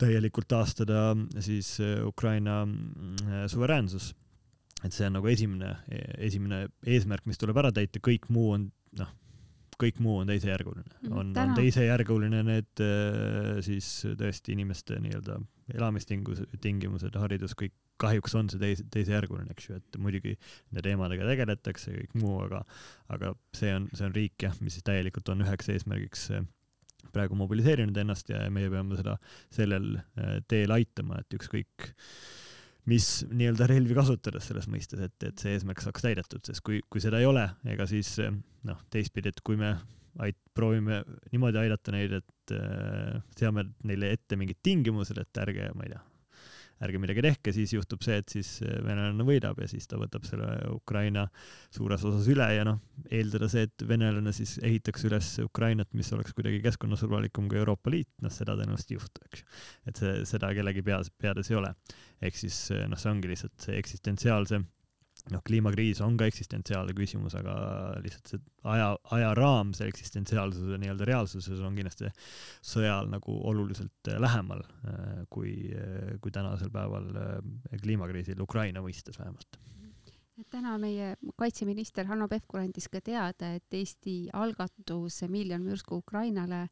täielikult 0.00 0.48
taastada 0.50 1.12
siis 1.44 1.76
äh, 1.82 2.00
Ukraina 2.06 2.62
äh, 2.64 3.46
suveräänsus. 3.50 4.14
et 4.84 4.94
see 4.96 5.04
on 5.04 5.18
nagu 5.18 5.28
esimene, 5.28 5.74
esimene 6.16 6.62
eesmärk, 6.88 7.26
mis 7.28 7.36
tuleb 7.36 7.58
ära 7.60 7.68
täita, 7.68 8.00
kõik 8.00 8.30
muu 8.32 8.46
on 8.54 8.62
noh, 8.96 9.10
kõik 9.80 9.98
muu 10.00 10.22
on 10.22 10.30
teisejärguline. 10.30 10.86
Mhm, 11.02 11.12
on, 11.12 11.34
on 11.36 11.52
teisejärguline 11.58 12.40
need 12.46 12.82
äh, 12.84 13.58
siis 13.64 13.90
tõesti 14.20 14.54
inimeste 14.56 14.96
nii-öelda 15.04 15.36
elamistingimused, 15.76 16.56
tingimused, 16.64 17.16
haridus, 17.20 17.52
kõik 17.58 17.76
kahjuks 18.00 18.34
on 18.38 18.48
see 18.48 18.60
teise, 18.62 18.86
teisejärguline, 18.92 19.52
eks 19.52 19.68
ju, 19.68 19.76
et 19.76 20.00
muidugi 20.00 20.32
nende 20.38 20.86
teemadega 20.86 21.28
tegeletakse, 21.28 21.92
kõik 21.98 22.16
muu, 22.22 22.38
aga, 22.46 22.62
aga 23.12 23.34
see 23.56 23.74
on, 23.76 23.90
see 23.92 24.08
on 24.08 24.16
riik 24.16 24.46
jah, 24.46 24.56
mis 24.64 24.80
täielikult 24.86 25.28
on 25.34 25.44
üheks 25.44 25.68
eesmärgiks 25.74 26.30
praegu 27.14 27.38
mobiliseerinud 27.38 27.96
ennast 28.02 28.30
ja 28.32 28.44
meie 28.52 28.70
peame 28.72 28.98
seda 28.98 29.16
sellel 29.52 29.94
äh, 29.98 30.38
teel 30.50 30.74
aitama, 30.76 31.20
et 31.22 31.38
ükskõik 31.38 31.90
mis 32.90 33.06
nii-öelda 33.28 33.68
relvi 33.70 33.94
kasutades 33.96 34.48
selles 34.50 34.66
mõistes, 34.70 35.00
et, 35.04 35.16
et 35.26 35.40
see 35.40 35.54
eesmärk 35.54 35.82
saaks 35.84 36.04
täidetud, 36.04 36.42
sest 36.46 36.64
kui, 36.66 36.80
kui 36.90 37.02
seda 37.02 37.20
ei 37.20 37.28
ole, 37.28 37.46
ega 37.70 37.86
siis 37.90 38.16
äh, 38.24 38.32
noh, 38.68 38.84
teistpidi, 38.92 39.32
et 39.32 39.42
kui 39.46 39.58
me 39.60 39.74
ait-, 40.24 40.40
proovime 40.56 41.02
niimoodi 41.32 41.60
aidata 41.62 41.94
neid, 41.94 42.16
et 42.20 42.54
äh, 42.56 43.20
seame 43.38 43.68
neile 43.86 44.14
ette 44.16 44.38
mingid 44.40 44.62
tingimused, 44.64 45.18
et 45.20 45.42
ärge, 45.44 45.70
ma 45.76 45.86
ei 45.86 45.94
tea, 45.94 46.02
ärge 46.80 47.00
midagi 47.02 47.24
tehke, 47.24 47.52
siis 47.54 47.74
juhtub 47.74 48.02
see, 48.04 48.16
et 48.22 48.32
siis 48.32 48.50
äh, 48.64 48.78
venelane 48.84 49.26
võidab 49.26 49.60
ja 49.60 49.68
siis 49.70 49.88
ta 49.90 49.98
võtab 50.00 50.26
selle 50.28 50.48
Ukraina 50.72 51.26
suures 51.74 52.04
osas 52.08 52.28
üle 52.32 52.48
ja 52.56 52.64
noh, 52.68 52.80
eeldada 53.12 53.50
see, 53.52 53.66
et 53.68 53.86
venelane 53.88 54.32
siis 54.36 54.56
ehitaks 54.64 55.06
üles 55.10 55.30
Ukrainat, 55.44 55.92
mis 55.98 56.12
oleks 56.16 56.36
kuidagi 56.36 56.62
keskkonnasõbralikum 56.64 57.48
kui 57.50 57.60
Euroopa 57.60 57.92
Liit, 57.92 58.10
noh, 58.24 58.32
seda 58.32 58.56
tõenäoliselt 58.58 58.94
ei 58.94 59.00
juhtu, 59.00 59.24
eks 59.28 59.44
ju. 59.44 59.48
et 59.92 60.02
see, 60.02 60.18
seda 60.34 60.52
kellegi 60.56 60.84
peas, 60.86 61.12
peades 61.20 61.52
ei 61.52 61.60
ole. 61.60 61.74
ehk 62.20 62.36
siis 62.36 62.66
noh, 62.88 63.00
see 63.00 63.12
ongi 63.12 63.32
lihtsalt 63.32 63.68
see 63.68 63.80
eksistentsiaalse 63.80 64.64
noh, 65.34 65.42
kliimakriis 65.46 66.00
on 66.04 66.16
ka 66.20 66.26
eksistentsiaalne 66.30 66.94
küsimus, 66.96 67.34
aga 67.38 67.54
lihtsalt 68.02 68.32
see 68.32 68.42
aja, 68.72 68.90
ajaraam, 69.16 69.72
see 69.76 69.88
eksistentsiaalsuse 69.90 70.78
nii-öelda 70.82 71.08
reaalsuses 71.08 71.62
on 71.64 71.78
kindlasti 71.78 72.10
sõjal 72.72 73.10
nagu 73.12 73.36
oluliselt 73.50 74.10
äh, 74.10 74.20
lähemal 74.22 74.62
äh, 74.64 75.24
kui, 75.32 75.54
äh, 75.74 76.14
kui 76.22 76.34
tänasel 76.34 76.72
päeval 76.74 77.10
kliimakriisil 77.82 78.40
Ukraina 78.42 78.82
mõistes 78.84 79.18
vähemalt. 79.20 79.60
Täna 80.50 80.78
meie 80.80 81.14
kaitseminister 81.36 82.06
Hanno 82.08 82.26
Pevkur 82.28 82.62
andis 82.62 82.88
ka 82.88 83.02
teada, 83.04 83.52
et 83.58 83.76
Eesti 83.76 84.30
algatus 84.32 85.20
Miljon 85.28 85.60
mürsku 85.66 85.98
Ukrainale 86.00 86.62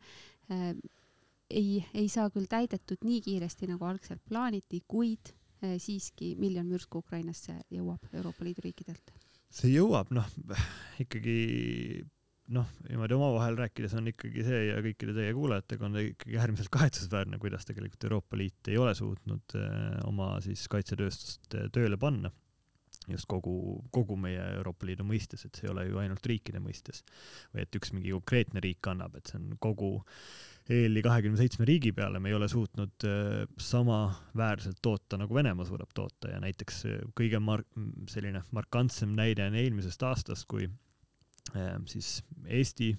ei, 0.49 1.83
ei 1.93 2.09
saa 2.09 2.31
küll 2.33 2.49
täidetud 2.49 3.05
nii 3.05 3.21
kiiresti, 3.27 3.69
nagu 3.69 3.85
algselt 3.85 4.23
plaaniti, 4.29 4.81
kuid 4.89 5.35
siiski 5.83 6.35
miljon 6.39 6.69
mürsku 6.69 7.03
Ukrainasse 7.03 7.57
jõuab 7.75 8.05
Euroopa 8.13 8.47
Liidu 8.47 8.65
riikidelt? 8.69 9.13
see 9.49 9.73
jõuab, 9.73 10.11
noh, 10.13 10.27
ikkagi 11.05 11.37
noh, 12.55 12.69
niimoodi 12.89 13.17
omavahel 13.17 13.57
rääkides 13.59 13.95
on 13.99 14.11
ikkagi 14.13 14.45
see 14.47 14.61
ja 14.71 14.81
kõikide 14.85 15.15
teie 15.17 15.33
kuulajatega 15.37 15.89
on 15.89 15.97
ikkagi 16.01 16.37
äärmiselt 16.41 16.73
kahetsusväärne, 16.73 17.41
kuidas 17.43 17.69
tegelikult 17.69 18.09
Euroopa 18.09 18.41
Liit 18.41 18.71
ei 18.73 18.79
ole 18.81 18.95
suutnud 18.97 19.57
eh, 19.59 19.97
oma 20.09 20.35
siis 20.45 20.67
kaitsetööstust 20.73 21.59
eh, 21.59 21.69
tööle 21.75 22.01
panna 22.01 22.33
just 23.09 23.29
kogu, 23.29 23.55
kogu 23.95 24.17
meie 24.21 24.41
Euroopa 24.59 24.89
Liidu 24.89 25.07
mõistes, 25.09 25.45
et 25.47 25.57
see 25.57 25.69
ei 25.69 25.73
ole 25.73 25.87
ju 25.89 26.01
ainult 26.01 26.25
riikide 26.29 26.61
mõistes 26.61 27.05
või 27.55 27.65
et 27.65 27.81
üks 27.81 27.93
mingi 27.97 28.13
konkreetne 28.17 28.63
riik 28.65 28.89
annab, 28.91 29.17
et 29.17 29.31
see 29.31 29.41
on 29.41 29.55
kogu 29.63 29.93
EL-i 30.69 31.01
kahekümne 31.05 31.41
seitsme 31.41 31.65
riigi 31.69 31.95
peale 31.97 32.21
me 32.21 32.29
ei 32.29 32.37
ole 32.37 32.49
suutnud 32.51 33.07
äh, 33.09 33.47
samaväärselt 33.63 34.83
toota, 34.85 35.17
nagu 35.21 35.35
Venemaa 35.35 35.65
suudab 35.69 35.95
toota. 35.97 36.35
Ja 36.35 36.41
näiteks 36.45 36.83
äh, 36.89 37.01
kõige 37.17 37.41
mar-, 37.41 37.65
selline 38.13 38.43
markantsem 38.57 39.15
näide 39.17 39.47
on 39.49 39.57
eelmisest 39.57 40.05
aastast, 40.05 40.45
kui 40.51 40.69
äh, 40.69 41.75
siis 41.89 42.19
Eesti 42.47 42.95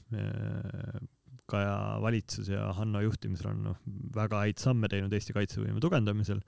Kaja 1.50 1.98
valitsus 2.02 2.52
ja 2.52 2.68
Hanno 2.78 3.00
juhtimisel 3.02 3.48
on 3.50 3.62
noh, 3.72 3.78
väga 4.14 4.44
häid 4.44 4.60
samme 4.62 4.90
teinud 4.90 5.14
Eesti 5.18 5.34
kaitsevõime 5.34 5.82
tugevdamisel. 5.82 6.44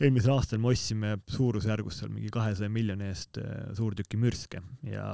Eelmisel 0.00 0.34
aastal 0.34 0.60
me 0.60 0.72
ostsime 0.72 1.14
suurusjärgus 1.28 2.00
seal 2.00 2.12
mingi 2.12 2.28
kahesaja 2.32 2.68
miljoni 2.72 3.08
eest 3.08 3.40
suurtükimürske 3.76 4.60
ja 4.88 5.06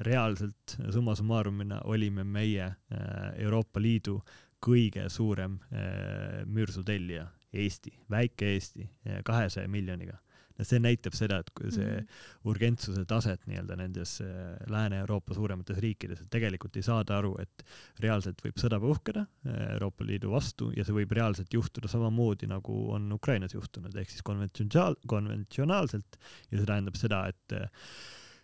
reaalselt 0.00 0.76
summa 0.92 1.14
summarumina 1.14 1.80
olime 1.84 2.24
meie 2.24 2.64
äh, 2.64 2.76
Euroopa 3.44 3.82
Liidu 3.82 4.18
kõige 4.64 5.08
suurem 5.12 5.58
äh, 5.70 6.42
mürsutellija, 6.46 7.26
Eesti, 7.54 7.92
väike 8.10 8.54
Eesti, 8.54 8.88
äh, 9.06 9.22
kahesaja 9.24 9.68
miljoniga. 9.68 10.18
see 10.62 10.78
näitab 10.78 11.16
seda, 11.18 11.40
et 11.42 11.48
kui 11.50 11.72
see 11.74 11.82
mm 11.82 11.96
-hmm. 11.98 12.50
urgentsuse 12.50 13.04
taset 13.04 13.40
nii-öelda 13.46 13.76
nendes 13.76 14.22
Lääne-Euroopa 14.70 15.34
suuremates 15.34 15.78
riikides, 15.78 16.20
et 16.20 16.30
tegelikult 16.30 16.76
ei 16.76 16.82
saada 16.82 17.18
aru, 17.18 17.34
et 17.42 17.64
reaalselt 18.00 18.38
võib 18.44 18.62
sõda 18.62 18.78
puhkeda 18.80 19.26
Euroopa 19.72 20.06
Liidu 20.06 20.30
vastu 20.30 20.70
ja 20.76 20.84
see 20.84 20.94
võib 20.94 21.10
reaalselt 21.10 21.54
juhtuda 21.54 21.88
samamoodi, 21.88 22.46
nagu 22.46 22.92
on 22.92 23.12
Ukrainas 23.12 23.54
juhtunud, 23.54 23.96
ehk 23.96 24.10
siis 24.10 24.22
konventsionaal, 24.22 24.94
konventsionaalselt 25.06 26.20
ja 26.50 26.58
see 26.58 26.66
tähendab 26.66 26.94
seda, 26.94 27.26
et 27.26 27.58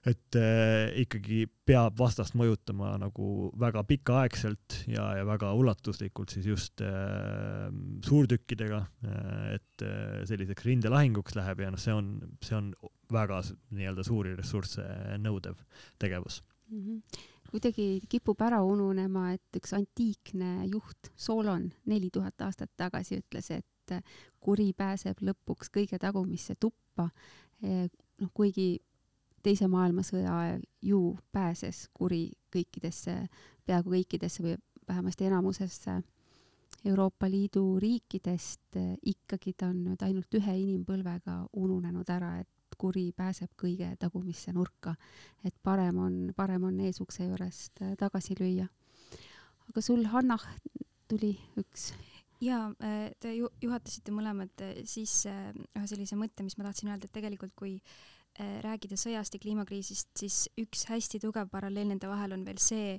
et 0.09 0.37
äh, 0.38 0.88
ikkagi 1.02 1.42
peab 1.69 1.99
vastast 2.00 2.33
mõjutama 2.38 2.95
nagu 3.02 3.50
väga 3.61 3.83
pikaaegselt 3.85 4.78
ja, 4.88 5.11
ja 5.19 5.26
väga 5.28 5.50
ulatuslikult 5.59 6.33
siis 6.33 6.47
just 6.49 6.80
äh, 6.85 7.66
suurtükkidega 8.07 8.78
äh,, 8.80 9.59
et 9.59 9.85
äh, 9.85 10.23
selliseks 10.28 10.64
rindelahinguks 10.64 11.37
läheb 11.37 11.61
ja 11.61 11.73
noh, 11.75 11.80
see 11.80 11.92
on, 11.92 12.14
see 12.40 12.57
on 12.57 12.73
väga 13.12 13.42
nii-öelda 13.76 14.07
suuri 14.07 14.33
ressursse 14.38 14.87
nõudev 15.21 15.61
tegevus 16.00 16.40
mm. 16.71 16.80
-hmm 16.80 17.28
kuidagi 17.50 17.99
kipub 18.07 18.38
ära 18.47 18.61
ununema, 18.62 19.33
et 19.35 19.57
üks 19.59 19.73
antiikne 19.75 20.69
juht 20.71 21.09
Solon 21.19 21.64
neli 21.90 22.07
tuhat 22.14 22.45
aastat 22.47 22.71
tagasi 22.78 23.19
ütles, 23.19 23.49
et 23.50 23.95
kuri 24.38 24.69
pääseb 24.78 25.19
lõpuks 25.19 25.73
kõige 25.75 25.99
tagumisse 25.99 26.54
tuppa. 26.54 27.09
noh, 27.59 28.30
kuigi 28.33 28.78
teise 29.43 29.69
maailmasõja 29.69 30.39
ajal 30.39 30.63
ju 30.83 31.01
pääses 31.33 31.89
kuri 31.95 32.31
kõikidesse, 32.53 33.17
peaaegu 33.67 33.95
kõikidesse 33.95 34.45
või 34.45 34.57
vähemasti 34.89 35.29
enamusesse 35.29 36.01
Euroopa 36.85 37.29
Liidu 37.29 37.79
riikidest, 37.83 38.79
ikkagi 39.05 39.53
ta 39.53 39.69
on 39.69 39.83
nüüd 39.85 40.03
ainult 40.07 40.35
ühe 40.39 40.55
inimpõlvega 40.63 41.43
ununenud 41.61 42.09
ära, 42.09 42.39
et 42.41 42.79
kuri 42.81 43.11
pääseb 43.13 43.53
kõige 43.61 43.91
tagumisse 44.01 44.53
nurka. 44.57 44.95
et 45.45 45.55
parem 45.63 45.99
on, 45.99 46.33
parem 46.37 46.65
on 46.65 46.81
eesukse 46.81 47.27
juurest 47.27 47.83
tagasi 47.99 48.35
lüüa. 48.41 48.69
aga 49.69 49.81
sul, 49.81 50.05
Hannah, 50.05 50.47
tuli 51.09 51.37
üks 51.57 51.93
jaa, 52.41 52.71
te 53.21 53.35
juhatasite 53.37 54.13
mõlemad 54.13 54.65
sisse 54.89 55.33
ühe 55.77 55.87
sellise 55.87 56.17
mõtte, 56.17 56.43
mis 56.47 56.57
ma 56.57 56.65
tahtsin 56.65 56.89
öelda, 56.89 57.05
et 57.05 57.13
tegelikult 57.13 57.53
kui 57.59 57.77
rääkida 58.39 58.97
sõjast 59.01 59.35
ja 59.35 59.41
kliimakriisist, 59.43 60.13
siis 60.19 60.45
üks 60.61 60.87
hästi 60.91 61.21
tugev 61.23 61.51
paralleel 61.53 61.91
nende 61.91 62.09
vahel 62.09 62.37
on 62.37 62.45
veel 62.47 62.61
see, 62.63 62.97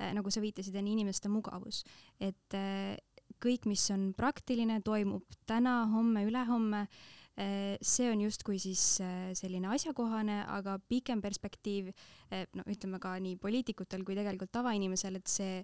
äh, 0.00 0.10
nagu 0.16 0.32
sa 0.32 0.42
viitasid, 0.42 0.76
on 0.76 0.88
inimeste 0.90 1.28
mugavus. 1.28 1.84
et 2.20 2.58
äh, 2.58 2.96
kõik, 3.40 3.66
mis 3.66 3.86
on 3.90 4.12
praktiline, 4.16 4.80
toimub 4.84 5.24
täna, 5.46 5.86
homme, 5.88 6.26
ülehomme, 6.28 6.86
see 7.80 8.10
on 8.10 8.20
justkui 8.20 8.58
siis 8.60 8.82
selline 9.38 9.70
asjakohane, 9.72 10.42
aga 10.50 10.74
pikem 10.90 11.22
perspektiiv, 11.24 11.88
no 12.58 12.64
ütleme 12.68 12.98
ka 13.00 13.14
nii 13.22 13.38
poliitikutel 13.40 14.02
kui 14.04 14.18
tegelikult 14.18 14.52
tavainimesel, 14.52 15.16
et 15.16 15.30
see 15.30 15.62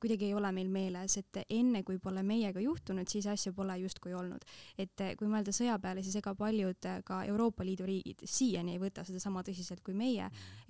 kuidagi 0.00 0.28
ei 0.28 0.34
ole 0.34 0.52
meil 0.54 0.68
meeles, 0.70 1.16
et 1.18 1.40
enne 1.50 1.82
kui 1.86 1.98
pole 1.98 2.22
meiega 2.22 2.60
juhtunud, 2.62 3.08
siis 3.10 3.26
asja 3.26 3.52
pole 3.52 3.74
justkui 3.82 4.14
olnud. 4.14 4.44
et 4.78 5.00
eh, 5.00 5.14
kui 5.18 5.26
mõelda 5.26 5.52
sõja 5.54 5.78
peale, 5.82 6.02
siis 6.02 6.16
ega 6.20 6.34
paljud 6.38 6.86
eh, 6.86 7.00
ka 7.04 7.22
Euroopa 7.26 7.64
Liidu 7.66 7.86
riigid 7.88 8.22
siiani 8.24 8.76
ei 8.76 8.82
võta 8.82 9.04
seda 9.04 9.20
sama 9.22 9.42
tõsiselt 9.42 9.82
kui 9.84 9.94
meie. 9.94 10.28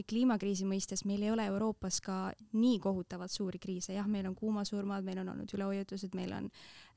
kliimakriisi 0.09 0.64
mõistes 0.64 1.04
meil 1.04 1.23
ei 1.23 1.30
ole 1.30 1.47
Euroopas 1.50 2.00
ka 2.00 2.18
nii 2.52 2.78
kohutavalt 2.80 3.33
suuri 3.33 3.59
kriise, 3.59 3.92
jah, 3.92 4.07
meil 4.09 4.26
on 4.26 4.37
kuumasurmad, 4.38 5.04
meil 5.04 5.21
on 5.23 5.35
olnud 5.35 5.52
üleujutused, 5.54 6.14
meil 6.14 6.33
on 6.33 6.49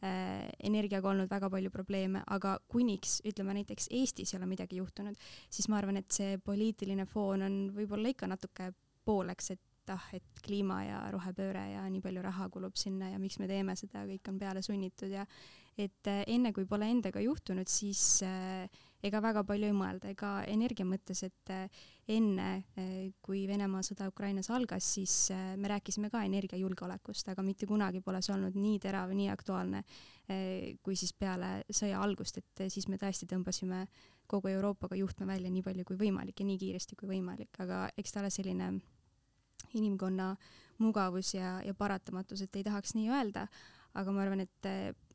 äh, 0.03 0.48
energiaga 0.63 1.10
olnud 1.10 1.29
väga 1.31 1.50
palju 1.50 1.71
probleeme, 1.71 2.24
aga 2.27 2.57
kuniks 2.71 3.19
ütleme 3.27 3.57
näiteks 3.60 3.89
Eestis 3.91 4.33
ei 4.33 4.39
ole 4.39 4.48
midagi 4.53 4.79
juhtunud, 4.79 5.17
siis 5.50 5.67
ma 5.69 5.81
arvan, 5.81 6.00
et 6.00 6.12
see 6.12 6.38
poliitiline 6.45 7.05
foon 7.05 7.48
on 7.48 7.60
võib-olla 7.75 8.13
ikka 8.13 8.31
natuke 8.31 8.71
pooleks, 9.05 9.51
et 9.55 9.62
et 9.91 9.98
ah, 9.98 10.10
et 10.15 10.43
kliima 10.45 10.81
ja 10.86 11.00
rohepööre 11.13 11.65
ja 11.74 11.88
nii 11.91 12.01
palju 12.01 12.21
raha 12.24 12.48
kulub 12.50 12.77
sinna 12.79 13.12
ja 13.12 13.19
miks 13.19 13.39
me 13.39 13.50
teeme 13.50 13.75
seda, 13.75 14.05
kõik 14.07 14.29
on 14.31 14.39
peale 14.41 14.63
sunnitud 14.65 15.12
ja 15.12 15.25
et 15.79 16.07
äh, 16.10 16.24
enne 16.31 16.51
kui 16.55 16.65
pole 16.69 16.88
endaga 16.91 17.21
juhtunud, 17.24 17.69
siis 17.69 18.21
äh, 18.27 18.67
ega 19.03 19.21
väga 19.24 19.43
palju 19.48 19.69
ei 19.69 19.75
mõelda, 19.75 20.12
ega 20.12 20.31
energia 20.50 20.86
mõttes, 20.88 21.24
et 21.25 21.51
äh, 21.53 21.83
enne 22.12 22.63
kui 23.24 23.45
Venemaa 23.48 23.83
sõda 23.86 24.10
Ukrainas 24.12 24.50
algas, 24.51 24.83
siis 24.98 25.13
me 25.31 25.69
rääkisime 25.71 26.10
ka 26.12 26.25
energiajulgeolekust, 26.27 27.29
aga 27.31 27.45
mitte 27.45 27.69
kunagi 27.69 28.01
pole 28.03 28.19
see 28.25 28.33
olnud 28.36 28.57
nii 28.60 28.81
terav, 28.83 29.13
nii 29.15 29.29
aktuaalne 29.31 29.83
kui 30.83 30.98
siis 31.00 31.13
peale 31.15 31.62
sõja 31.71 32.01
algust, 32.03 32.41
et 32.41 32.65
siis 32.74 32.89
me 32.91 33.00
tõesti 33.00 33.29
tõmbasime 33.31 33.86
kogu 34.27 34.51
Euroopaga 34.51 34.98
juhtme 35.00 35.29
välja 35.29 35.51
nii 35.53 35.63
palju 35.63 35.88
kui 35.88 36.01
võimalik 36.03 36.43
ja 36.43 36.50
nii 36.50 36.60
kiiresti 36.60 37.00
kui 37.00 37.13
võimalik, 37.13 37.55
aga 37.63 37.86
eks 37.95 38.12
ta 38.12 38.25
ole 38.25 38.33
selline 38.33 38.74
inimkonna 39.74 40.36
mugavus 40.77 41.34
ja, 41.34 41.62
ja 41.65 41.74
paratamatus, 41.74 42.41
et 42.41 42.56
ei 42.56 42.63
tahaks 42.63 42.96
nii 42.98 43.10
öelda, 43.10 43.48
aga 44.00 44.12
ma 44.15 44.21
arvan, 44.24 44.43
et 44.45 44.67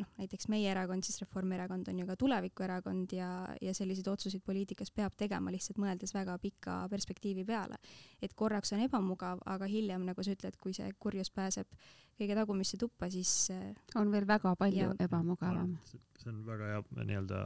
noh, 0.02 0.08
näiteks 0.20 0.50
meie 0.52 0.68
erakond, 0.68 1.04
siis 1.06 1.22
Reformierakond 1.22 1.88
on 1.88 2.00
ju 2.02 2.06
ka 2.08 2.16
tulevikuerakond 2.20 3.12
ja, 3.16 3.28
ja 3.62 3.72
selliseid 3.76 4.08
otsuseid 4.12 4.44
poliitikas 4.44 4.92
peab 4.92 5.16
tegema 5.16 5.52
lihtsalt 5.54 5.80
mõeldes 5.80 6.12
väga 6.16 6.36
pika 6.42 6.82
perspektiivi 6.92 7.46
peale. 7.48 7.78
et 8.20 8.34
korraks 8.36 8.74
on 8.76 8.82
ebamugav, 8.84 9.40
aga 9.46 9.68
hiljem, 9.70 10.04
nagu 10.04 10.24
sa 10.24 10.34
ütled, 10.36 10.58
kui 10.60 10.76
see 10.76 10.90
kurjus 11.00 11.30
pääseb 11.32 11.70
kõige 12.16 12.36
tagumisse 12.36 12.78
tuppa, 12.80 13.08
siis 13.12 13.50
on 13.96 14.12
veel 14.12 14.26
väga 14.28 14.54
palju 14.56 14.90
ja, 14.90 14.94
ebamugavam. 15.04 15.76
see 16.20 16.32
on 16.32 16.42
väga 16.46 16.72
hea 16.72 17.04
nii-öelda 17.04 17.40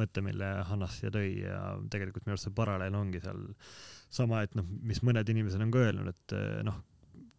mõte, 0.00 0.24
mille 0.24 0.52
Hannas 0.68 1.00
siia 1.00 1.12
tõi 1.12 1.34
ja 1.42 1.74
tegelikult 1.92 2.24
minu 2.24 2.36
arust 2.36 2.48
see 2.48 2.56
paralleel 2.56 2.96
ongi 2.96 3.20
seal 3.24 3.44
sama, 4.08 4.40
et 4.44 4.56
noh, 4.56 4.64
mis 4.64 5.02
mõned 5.04 5.28
inimesed 5.28 5.60
on 5.60 5.72
ka 5.74 5.84
öelnud, 5.84 6.14
et 6.14 6.36
noh, 6.64 6.80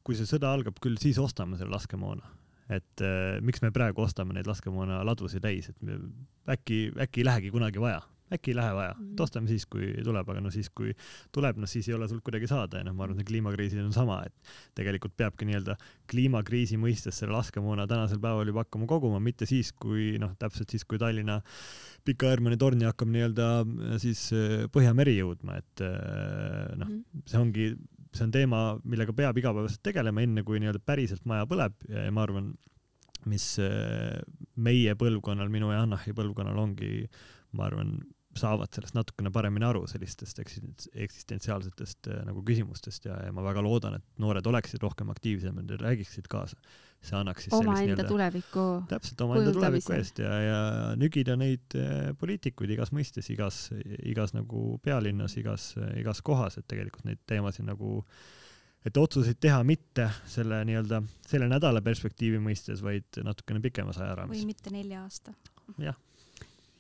kui 0.06 0.18
see 0.18 0.30
sõda 0.30 0.54
algab, 0.54 0.78
küll 0.82 0.98
siis 1.02 1.18
ostame 1.22 1.58
selle 1.58 1.74
laskemoona 1.74 2.41
et 2.72 3.04
äh, 3.04 3.42
miks 3.44 3.64
me 3.64 3.74
praegu 3.76 4.06
ostame 4.06 4.36
neid 4.38 4.48
laskemoonaladusid 4.50 5.44
täis, 5.44 5.70
et 5.72 5.86
me, 5.86 6.00
äkki, 6.50 6.88
äkki 7.04 7.24
ei 7.24 7.28
lähegi 7.28 7.52
kunagi 7.54 7.82
vaja, 7.84 8.02
äkki 8.32 8.54
ei 8.54 8.58
lähe 8.58 8.76
vaja, 8.76 8.94
et 8.96 9.02
mhm. 9.02 9.24
ostame 9.26 9.52
siis, 9.52 9.66
kui 9.70 9.90
tuleb, 10.06 10.30
aga 10.32 10.44
no 10.44 10.52
siis, 10.54 10.70
kui 10.76 10.94
tuleb, 11.36 11.60
noh 11.60 11.70
siis 11.70 11.90
ei 11.90 11.96
ole 11.98 12.08
sul 12.08 12.22
kuidagi 12.24 12.48
saada 12.50 12.80
ja 12.80 12.88
noh, 12.88 12.96
ma 12.96 13.06
arvan, 13.06 13.20
et 13.20 13.28
kliimakriisil 13.28 13.84
on 13.84 13.94
sama, 13.96 14.22
et 14.28 14.54
tegelikult 14.80 15.18
peabki 15.20 15.48
nii-öelda 15.50 15.76
kliimakriisi 16.12 16.80
mõistes 16.80 17.20
selle 17.20 17.36
laskemoona 17.36 17.88
tänasel 17.92 18.22
päeval 18.24 18.48
juba 18.54 18.64
hakkama 18.66 18.88
koguma, 18.90 19.20
mitte 19.24 19.50
siis, 19.50 19.74
kui 19.76 20.16
noh, 20.22 20.36
täpselt 20.40 20.72
siis, 20.72 20.88
kui 20.88 21.02
Tallinna 21.02 21.42
Pika 22.08 22.32
Hermanni 22.32 22.58
torni 22.62 22.88
hakkab 22.88 23.12
nii-öelda 23.14 23.50
siis 24.02 24.30
äh, 24.36 24.66
Põhjameri 24.72 25.18
jõudma, 25.20 25.60
et 25.60 25.84
äh, 25.86 26.72
noh, 26.80 26.88
mhm. 26.88 27.26
see 27.28 27.42
ongi 27.42 27.72
see 28.12 28.26
on 28.28 28.34
teema, 28.34 28.62
millega 28.84 29.14
peab 29.16 29.38
igapäevaselt 29.40 29.84
tegelema, 29.86 30.24
enne 30.26 30.44
kui 30.48 30.60
nii-öelda 30.60 30.82
päriselt 30.84 31.24
maja 31.30 31.48
põleb 31.50 31.78
ja 31.90 32.08
ma 32.14 32.26
arvan, 32.26 32.52
mis 33.32 33.54
äh, 33.62 34.18
meie 34.60 34.96
põlvkonnal, 35.00 35.52
minu 35.54 35.72
ja 35.72 35.84
Annahi 35.86 36.14
põlvkonnal 36.18 36.58
ongi, 36.60 37.06
ma 37.58 37.68
arvan, 37.70 37.96
saavad 38.38 38.72
sellest 38.72 38.96
natukene 38.96 39.32
paremini 39.34 39.68
aru, 39.68 39.84
sellistest 39.92 40.40
eksistentsiaalsetest 40.42 42.12
äh, 42.12 42.22
nagu 42.28 42.44
küsimustest 42.48 43.08
ja, 43.10 43.18
ja 43.28 43.36
ma 43.36 43.44
väga 43.46 43.64
loodan, 43.66 44.00
et 44.00 44.24
noored 44.24 44.48
oleksid 44.48 44.84
rohkem 44.84 45.12
aktiivsemad 45.14 45.70
ja 45.72 45.80
räägiksid 45.82 46.30
kaasa. 46.32 46.60
See 47.02 47.18
annaks 47.18 47.48
siis 47.48 47.56
omaenda 47.58 48.04
tuleviku 48.06 48.66
täpselt 48.90 49.24
omaenda 49.26 49.54
tuleviku 49.56 49.96
eest 49.96 50.22
ja, 50.22 50.36
ja 50.46 50.60
nügida 51.00 51.38
neid 51.40 51.74
äh, 51.78 52.12
poliitikuid 52.20 52.76
igas 52.76 52.94
mõistes, 52.94 53.32
igas, 53.34 53.64
igas 54.06 54.36
nagu 54.38 54.78
pealinnas, 54.86 55.38
igas, 55.42 55.72
igas 55.98 56.22
kohas, 56.26 56.60
et 56.62 56.68
tegelikult 56.70 57.08
neid 57.10 57.24
teemasid 57.30 57.66
nagu 57.68 58.04
et 58.86 58.98
otsuseid 58.98 59.38
teha 59.42 59.60
mitte 59.66 60.08
selle 60.30 60.62
nii-öelda 60.70 61.02
selle 61.28 61.50
nädala 61.50 61.82
perspektiivi 61.86 62.42
mõistes, 62.42 62.82
vaid 62.86 63.22
natukene 63.26 63.62
pikemas 63.62 64.02
ajaraamis. 64.02 64.42
või 64.42 64.54
mitte 64.54 64.74
nelja 64.74 65.04
aasta. 65.06 65.34
jah 65.82 65.98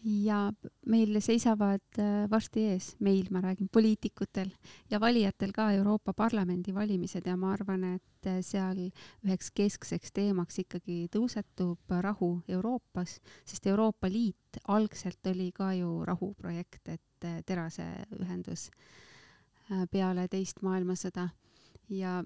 ja 0.03 0.51
meil 0.89 1.19
seisavad 1.21 1.99
äh, 1.99 2.25
varsti 2.29 2.65
ees, 2.71 2.95
meil, 2.99 3.27
ma 3.31 3.41
räägin, 3.41 3.69
poliitikutel 3.71 4.49
ja 4.89 4.99
valijatel 4.99 5.51
ka 5.53 5.71
Euroopa 5.71 6.13
Parlamendi 6.13 6.73
valimised 6.73 7.27
ja 7.27 7.35
ma 7.37 7.51
arvan, 7.53 7.83
et 7.95 8.29
äh, 8.29 8.39
seal 8.45 8.87
üheks 9.25 9.51
keskseks 9.55 10.13
teemaks 10.15 10.59
ikkagi 10.63 11.05
tõusetub 11.13 11.93
rahu 12.01 12.31
Euroopas, 12.47 13.19
sest 13.45 13.67
Euroopa 13.67 14.09
Liit 14.09 14.61
algselt 14.67 15.27
oli 15.29 15.51
ka 15.51 15.73
ju 15.77 16.01
rahuprojekt, 16.05 16.87
et 16.87 17.27
äh, 17.27 17.41
teraseühendus 17.45 18.69
peale 19.91 20.25
teist 20.27 20.57
maailmasõda. 20.65 21.29
Ja 21.91 22.17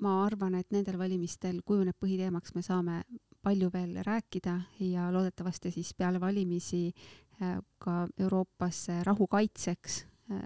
ma 0.00 0.12
arvan, 0.24 0.54
et 0.56 0.70
nendel 0.72 0.96
valimistel 0.96 1.58
kujuneb 1.64 1.96
põhiteemaks, 2.00 2.54
me 2.54 2.62
saame 2.64 3.02
palju 3.46 3.70
veel 3.72 4.00
rääkida 4.02 4.56
ja 4.80 5.06
loodetavasti 5.14 5.70
siis 5.70 5.92
peale 5.94 6.20
valimisi 6.20 6.90
äh, 6.90 7.58
ka 7.78 8.08
Euroopas 8.18 8.86
rahu 9.06 9.26
kaitseks 9.30 10.00
äh, 10.32 10.42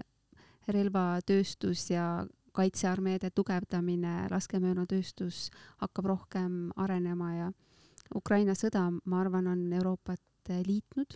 relvatööstus 0.67 1.89
ja 1.89 2.25
kaitsearmeede 2.53 3.31
tugevdamine, 3.35 4.27
laskemoonatööstus 4.29 5.49
hakkab 5.81 6.05
rohkem 6.11 6.69
arenema 6.75 7.33
ja 7.33 7.51
Ukraina 8.15 8.53
sõda, 8.59 8.89
ma 8.91 9.21
arvan, 9.23 9.47
on 9.47 9.61
Euroopat 9.73 10.51
liitnud 10.67 11.15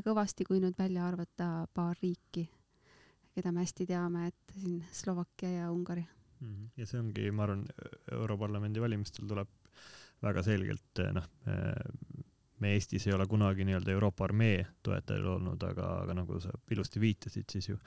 kõvasti, 0.00 0.46
kui 0.48 0.62
nüüd 0.62 0.78
välja 0.78 1.04
arvata 1.04 1.66
paar 1.74 1.98
riiki, 2.00 2.46
keda 3.36 3.52
me 3.52 3.66
hästi 3.66 3.86
teame, 3.90 4.30
et 4.32 4.54
siin 4.56 4.80
Slovakkia 4.92 5.50
ja 5.50 5.70
Ungari. 5.70 6.06
-hmm. 6.40 6.70
ja 6.76 6.86
see 6.86 7.00
ongi, 7.00 7.30
ma 7.30 7.42
arvan, 7.42 7.66
Europarlamendi 8.12 8.80
valimistel 8.80 9.28
tuleb 9.28 9.48
väga 10.22 10.44
selgelt 10.46 11.02
eh, 11.02 11.12
noh, 11.16 11.26
eh, 11.46 12.22
me 12.62 12.76
Eestis 12.76 13.08
ei 13.08 13.16
ole 13.16 13.26
kunagi 13.26 13.66
nii-öelda 13.66 13.90
Euroopa 13.90 14.28
armee 14.28 14.62
toetajad 14.86 15.26
olnud, 15.34 15.62
aga, 15.66 15.88
aga 16.04 16.14
nagu 16.14 16.38
sa 16.40 16.52
ilusti 16.70 17.02
viitasid, 17.02 17.48
siis 17.50 17.72
ju 17.72 17.78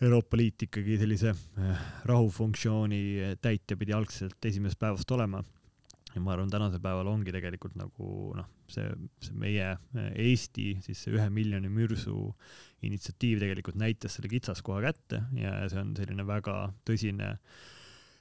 Euroopa 0.00 0.38
Liit 0.40 0.62
ikkagi 0.64 0.96
sellise 1.00 1.34
äh, 1.34 1.80
rahufunktsiooni 2.08 3.00
täitja 3.44 3.76
pidi 3.76 3.92
algselt 3.92 4.46
esimesest 4.48 4.80
päevast 4.80 5.10
olema. 5.12 5.42
ja 6.14 6.20
ma 6.20 6.32
arvan, 6.32 6.48
tänasel 6.50 6.80
päeval 6.82 7.06
ongi 7.06 7.30
tegelikult 7.30 7.76
nagu 7.78 8.32
noh, 8.34 8.46
see, 8.72 8.88
see 9.22 9.36
meie 9.38 9.66
äh, 9.68 10.08
Eesti 10.24 10.72
siis 10.82 11.04
see 11.04 11.12
ühe 11.14 11.28
miljoni 11.30 11.68
mürsu 11.70 12.32
initsiatiiv 12.82 13.44
tegelikult 13.44 13.76
näitas 13.78 14.16
selle 14.16 14.32
kitsaskoha 14.32 14.80
kätte 14.88 15.20
ja 15.36 15.52
see 15.68 15.84
on 15.84 15.92
selline 15.98 16.26
väga 16.26 16.56
tõsine 16.88 17.34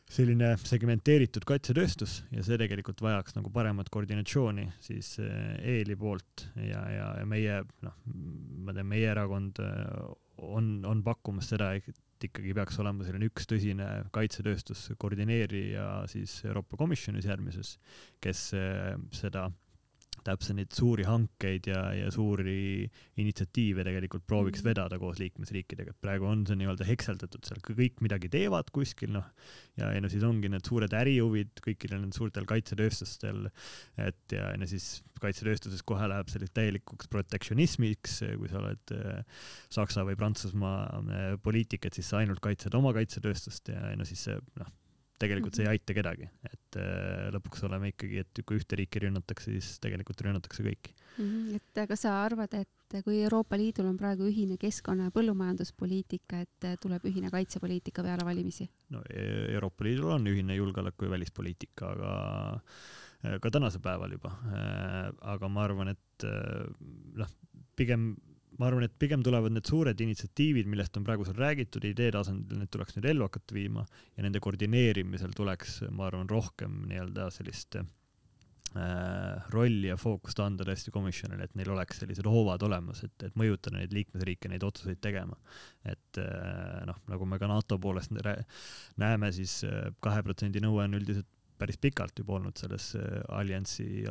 selline 0.10 0.56
segmenteeritud 0.58 1.46
kaitsetööstus 1.46 2.24
ja 2.34 2.44
see 2.46 2.58
tegelikult 2.58 3.02
vajaks 3.06 3.36
nagu 3.38 3.52
paremat 3.54 3.92
koordinatsiooni 3.94 4.66
siis 4.84 5.16
äh, 5.22 5.56
EL-i 5.78 5.98
poolt 6.00 6.48
ja, 6.58 6.84
ja, 6.94 7.10
ja 7.22 7.26
meie 7.30 7.62
noh, 7.86 7.98
ma 8.66 8.74
tean, 8.74 8.90
meie 8.90 9.12
erakond 9.12 9.62
on, 10.42 10.80
on 10.88 11.04
pakkumas 11.04 11.52
seda, 11.52 11.72
et 11.78 12.26
ikkagi 12.26 12.54
peaks 12.56 12.80
olema 12.82 13.06
selline 13.08 13.30
üks 13.30 13.48
tõsine 13.50 13.88
kaitsetööstus 14.16 14.90
koordineerija 15.00 15.86
siis 16.12 16.40
Euroopa 16.48 16.80
Komisjonis 16.80 17.28
järgmises, 17.30 17.78
kes 18.24 18.50
eh, 18.58 18.96
seda 19.16 19.48
täpselt 20.26 20.58
neid 20.60 20.74
suuri 20.76 21.06
hankeid 21.08 21.70
ja, 21.70 21.82
ja 21.96 22.10
suuri 22.14 22.84
initsiatiive 23.20 23.86
tegelikult 23.88 24.26
prooviks 24.28 24.62
mhm. 24.62 24.70
vedada 24.70 25.00
koos 25.02 25.20
liikmesriikidega, 25.22 25.94
et 25.94 26.04
praegu 26.04 26.28
on 26.30 26.46
see 26.48 26.60
nii-öelda 26.60 26.88
hekseldatud 26.88 27.48
seal, 27.48 27.62
kõik 27.66 28.04
midagi 28.06 28.32
teevad 28.34 28.72
kuskil, 28.76 29.14
noh, 29.16 29.28
ja, 29.80 29.92
ja 29.96 30.04
no 30.04 30.12
siis 30.12 30.26
ongi 30.28 30.52
need 30.52 30.68
suured 30.68 30.96
ärihuvid 30.96 31.64
kõikidel 31.66 32.02
nendel 32.02 32.18
suurtel 32.18 32.48
kaitsetööstustel, 32.50 33.48
et 34.00 34.36
ja 34.36 34.52
no 34.60 34.68
siis 34.70 35.00
kaitsetööstuses 35.20 35.84
kohe 35.88 36.08
läheb 36.08 36.30
selliseks 36.32 36.56
täielikuks 36.56 37.10
protektsionismiks, 37.12 38.22
kui 38.40 38.52
sa 38.52 38.62
oled 38.62 38.94
äh, 38.96 39.42
Saksa 39.74 40.06
või 40.08 40.16
Prantsusmaa 40.20 40.84
äh, 41.00 41.32
poliitik, 41.44 41.88
et 41.88 42.00
siis 42.00 42.12
sa 42.12 42.22
ainult 42.22 42.42
kaitsed 42.44 42.76
oma 42.78 42.94
kaitsetööstust 42.96 43.74
ja 43.74 43.92
no 44.00 44.08
siis 44.08 44.24
see 44.30 44.38
noh, 44.60 44.72
tegelikult 45.20 45.56
see 45.58 45.66
ei 45.66 45.68
mhm. 45.68 45.78
aita 45.78 45.96
kedagi, 45.98 46.28
et 46.48 46.78
äh, 46.80 47.30
lõpuks 47.36 47.64
oleme 47.68 47.92
ikkagi, 47.92 48.22
et 48.24 48.42
kui 48.48 48.60
ühte 48.60 48.78
riiki 48.80 49.04
rünnatakse, 49.04 49.52
siis 49.52 49.80
tegelikult 49.84 50.24
rünnatakse 50.26 50.64
kõiki. 50.66 50.94
-hmm. 51.18 51.60
et 51.60 51.82
kas 51.90 52.06
sa 52.06 52.16
arvad, 52.24 52.54
et 52.56 52.98
kui 53.06 53.20
Euroopa 53.24 53.58
Liidul 53.60 53.90
on 53.92 53.98
praegu 54.00 54.30
ühine 54.30 54.58
keskkonna 54.62 55.10
ja 55.10 55.16
põllumajanduspoliitika, 55.16 56.44
et 56.46 56.70
äh, 56.70 56.78
tuleb 56.82 57.06
ühine 57.12 57.32
kaitsepoliitika 57.34 58.06
peale 58.06 58.26
valimisi? 58.26 58.70
no 58.96 59.04
e-, 59.10 59.52
Euroopa 59.58 59.84
Liidul 59.88 60.16
on 60.16 60.32
ühine 60.32 60.56
julgeoleku 60.56 61.10
ja 61.10 61.14
välispoliitika, 61.18 61.94
aga 61.94 62.16
äh, 63.26 63.38
ka 63.42 63.52
tänasel 63.52 63.84
päeval 63.84 64.16
juba. 64.16 64.34
aga 65.22 65.50
ma 65.52 65.64
arvan, 65.68 65.96
et 65.96 66.28
noh, 67.20 67.38
pigem 67.76 68.14
ma 68.60 68.68
arvan, 68.68 68.84
et 68.84 68.96
pigem 69.00 69.24
tulevad 69.24 69.54
need 69.56 69.68
suured 69.70 70.02
initsiatiivid, 70.04 70.68
millest 70.68 70.98
on 71.00 71.06
praegu 71.08 71.24
seal 71.28 71.38
räägitud 71.40 71.86
idee 71.88 72.12
tasandil, 72.12 72.60
need 72.60 72.72
tuleks 72.74 72.98
nüüd 72.98 73.08
ellu 73.14 73.28
hakata 73.30 73.56
viima 73.56 73.86
ja 74.18 74.26
nende 74.26 74.42
koordineerimisel 74.44 75.32
tuleks, 75.38 75.80
ma 75.96 76.10
arvan, 76.10 76.28
rohkem 76.30 76.82
nii-öelda 76.90 77.30
sellist 77.32 77.78
äh, 77.80 77.86
rolli 79.56 79.88
ja 79.88 79.96
fookust 80.00 80.42
anda 80.44 80.68
tõesti 80.68 80.92
komisjonile, 80.92 81.48
et 81.48 81.56
neil 81.56 81.72
oleks 81.72 82.02
sellised 82.04 82.28
hoovad 82.28 82.66
olemas, 82.68 83.06
et, 83.08 83.16
et 83.30 83.38
mõjutada 83.40 83.80
neid 83.80 83.96
liikmesriike 83.96 84.52
neid 84.52 84.66
otsuseid 84.68 85.00
tegema. 85.04 85.40
et 85.88 86.20
äh, 86.20 86.82
noh, 86.90 87.00
nagu 87.08 87.28
me 87.32 87.40
ka 87.40 87.48
NATO 87.48 87.80
poolest 87.80 88.12
näeme, 89.00 89.32
siis 89.36 89.62
äh, 89.64 89.88
kahe 90.04 90.26
protsendi 90.26 90.60
nõue 90.64 90.84
on 90.84 91.00
üldiselt 91.00 91.30
päris 91.60 91.80
pikalt 91.80 92.20
juba 92.20 92.36
olnud 92.38 92.60
selles 92.60 92.92
äh, 93.00 93.22
alliansi 93.40 94.04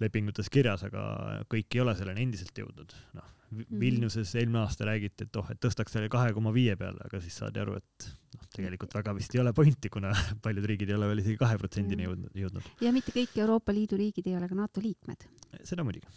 lepingutes 0.00 0.52
kirjas, 0.52 0.84
aga 0.88 1.40
kõik 1.52 1.72
ei 1.72 1.82
ole 1.84 1.96
selleni 1.96 2.28
endiselt 2.28 2.60
jõudnud. 2.60 2.92
noh. 3.16 3.32
Vilniuses 3.54 4.32
eelmine 4.34 4.64
aasta 4.64 4.88
räägiti, 4.88 5.26
et 5.26 5.36
oh, 5.38 5.50
et 5.52 5.60
tõstaks 5.62 5.94
selle 5.94 6.08
kahe 6.12 6.32
koma 6.34 6.52
viie 6.54 6.74
peale, 6.78 6.98
aga 7.06 7.20
siis 7.22 7.36
saadi 7.38 7.62
aru, 7.62 7.76
et 7.78 8.08
noh, 8.34 8.48
tegelikult 8.56 8.96
väga 8.98 9.14
vist 9.16 9.36
ei 9.36 9.42
ole 9.42 9.52
pointi, 9.56 9.90
kuna 9.92 10.10
paljud 10.44 10.66
riigid 10.72 10.90
ei 10.90 10.98
ole 10.98 11.10
veel 11.12 11.22
isegi 11.22 11.38
kahe 11.40 11.58
protsendini 11.60 12.02
mhm. 12.02 12.10
jõudnud, 12.10 12.40
jõudnud. 12.42 12.72
ja 12.82 12.94
mitte 12.96 13.14
kõik 13.14 13.38
Euroopa 13.38 13.76
Liidu 13.76 14.00
riigid 14.00 14.26
ei 14.26 14.36
ole 14.38 14.50
ka 14.50 14.58
NATO 14.58 14.82
liikmed. 14.84 15.28
seda 15.62 15.86
muidugi 15.86 16.10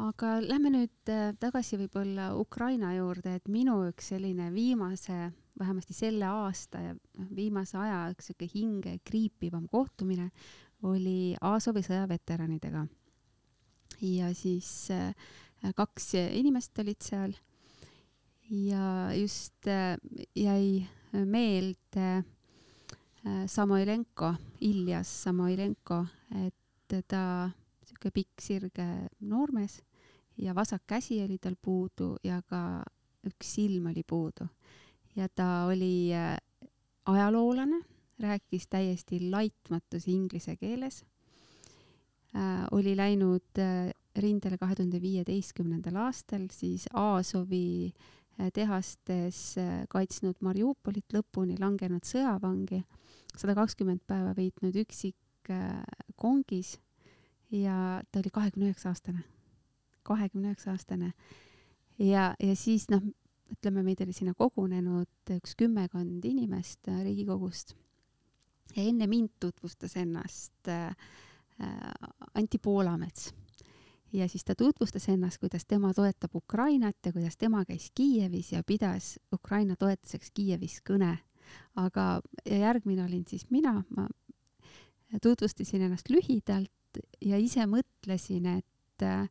aga 0.00 0.38
lähme 0.44 0.72
nüüd 0.72 1.12
äh, 1.12 1.34
tagasi 1.40 1.78
võib-olla 1.80 2.30
Ukraina 2.38 2.94
juurde, 2.96 3.34
et 3.36 3.48
minu 3.52 3.80
üks 3.90 4.12
selline 4.14 4.48
viimase 4.54 5.30
vähemasti 5.60 5.96
selle 5.96 6.28
aasta 6.30 6.80
ja 6.80 6.94
noh, 6.94 7.28
viimase 7.36 7.76
aja 7.80 8.06
üks 8.14 8.30
sihuke 8.30 8.48
hinge 8.48 8.96
kriipivam 9.04 9.66
kohtumine 9.68 10.30
oli 10.88 11.34
Aasovi 11.44 11.82
sõjaveteranidega. 11.84 12.86
ja 14.00 14.32
siis 14.34 14.70
äh, 14.94 15.12
kaks 15.76 16.14
inimest 16.14 16.78
olid 16.78 17.02
seal 17.04 17.34
ja 18.50 19.14
just 19.14 19.66
äh, 19.66 19.96
jäi 20.36 20.86
meelde 21.12 22.16
äh, 22.16 23.46
Samoilenko, 23.46 24.34
Iljas 24.60 25.22
Samoilenko, 25.22 26.04
et 26.46 27.06
ta 27.08 27.50
sihuke 27.86 28.10
pikk 28.10 28.42
sirge 28.42 28.86
noormees 29.20 29.80
ja 30.38 30.54
vasak 30.54 30.82
käsi 30.86 31.20
oli 31.22 31.38
tal 31.38 31.54
puudu 31.62 32.16
ja 32.24 32.40
ka 32.42 32.82
üks 33.26 33.54
silm 33.54 33.86
oli 33.92 34.02
puudu 34.02 34.48
ja 35.16 35.28
ta 35.28 35.66
oli 35.70 36.10
äh, 36.14 36.36
ajaloolane, 37.06 37.84
rääkis 38.20 38.66
täiesti 38.66 39.30
laitmatus 39.30 40.08
inglise 40.08 40.56
keeles 40.56 41.04
äh,. 42.34 42.66
oli 42.70 42.96
läinud 42.96 43.58
äh, 43.58 43.94
rindele 44.18 44.58
kahe 44.58 44.74
tuhande 44.74 45.00
viieteistkümnendal 45.02 45.98
aastal, 46.06 46.48
siis 46.52 46.86
Aasovi 46.96 47.90
äh, 47.90 48.50
tehastes 48.54 49.58
äh, 49.60 49.84
kaitsnud 49.90 50.40
Mariupolit 50.42 51.14
lõpuni, 51.14 51.58
langenud 51.60 52.06
sõjavangi, 52.08 52.82
sada 53.36 53.54
kakskümmend 53.58 54.02
päeva 54.10 54.34
veetnud 54.36 54.76
üksik 54.82 55.52
äh, 55.52 55.82
kongis 56.18 56.76
ja 57.54 58.00
ta 58.10 58.22
oli 58.22 58.32
kahekümne 58.34 58.70
üheksa 58.70 58.90
aastane, 58.90 59.22
kahekümne 60.06 60.50
üheksa 60.50 60.74
aastane. 60.74 61.12
ja, 61.98 62.34
ja 62.34 62.56
siis 62.56 62.88
noh, 62.90 63.04
ütleme, 63.50 63.84
meid 63.86 64.02
oli 64.02 64.14
sinna 64.14 64.34
kogunenud 64.38 65.34
üks 65.36 65.54
kümmekond 65.58 66.26
inimest 66.26 66.90
Riigikogust 66.90 67.76
ja 68.76 68.82
enne 68.86 69.06
mind 69.10 69.38
tutvustas 69.42 69.96
ennast 69.98 70.70
Anti 72.34 72.58
Poolamets. 72.62 73.34
Ja 74.12 74.28
siis 74.28 74.44
ta 74.44 74.54
tutvustas 74.54 75.08
ennast, 75.08 75.38
kuidas 75.38 75.66
tema 75.66 75.92
toetab 75.94 76.34
Ukrainat 76.34 76.96
ja 77.06 77.12
kuidas 77.12 77.36
tema 77.36 77.64
käis 77.64 77.90
Kiievis 77.94 78.52
ja 78.52 78.62
pidas 78.66 79.18
Ukraina 79.32 79.76
toetuseks 79.76 80.30
Kiievis 80.34 80.80
kõne. 80.90 81.18
aga, 81.76 82.20
järgmine 82.46 83.04
olin 83.04 83.24
siis 83.26 83.46
mina, 83.50 83.82
ma 83.96 84.06
tutvustasin 85.22 85.82
ennast 85.82 86.10
lühidalt 86.10 87.00
ja 87.24 87.38
ise 87.38 87.66
mõtlesin, 87.66 88.46
et 88.60 89.02
äh, 89.02 89.26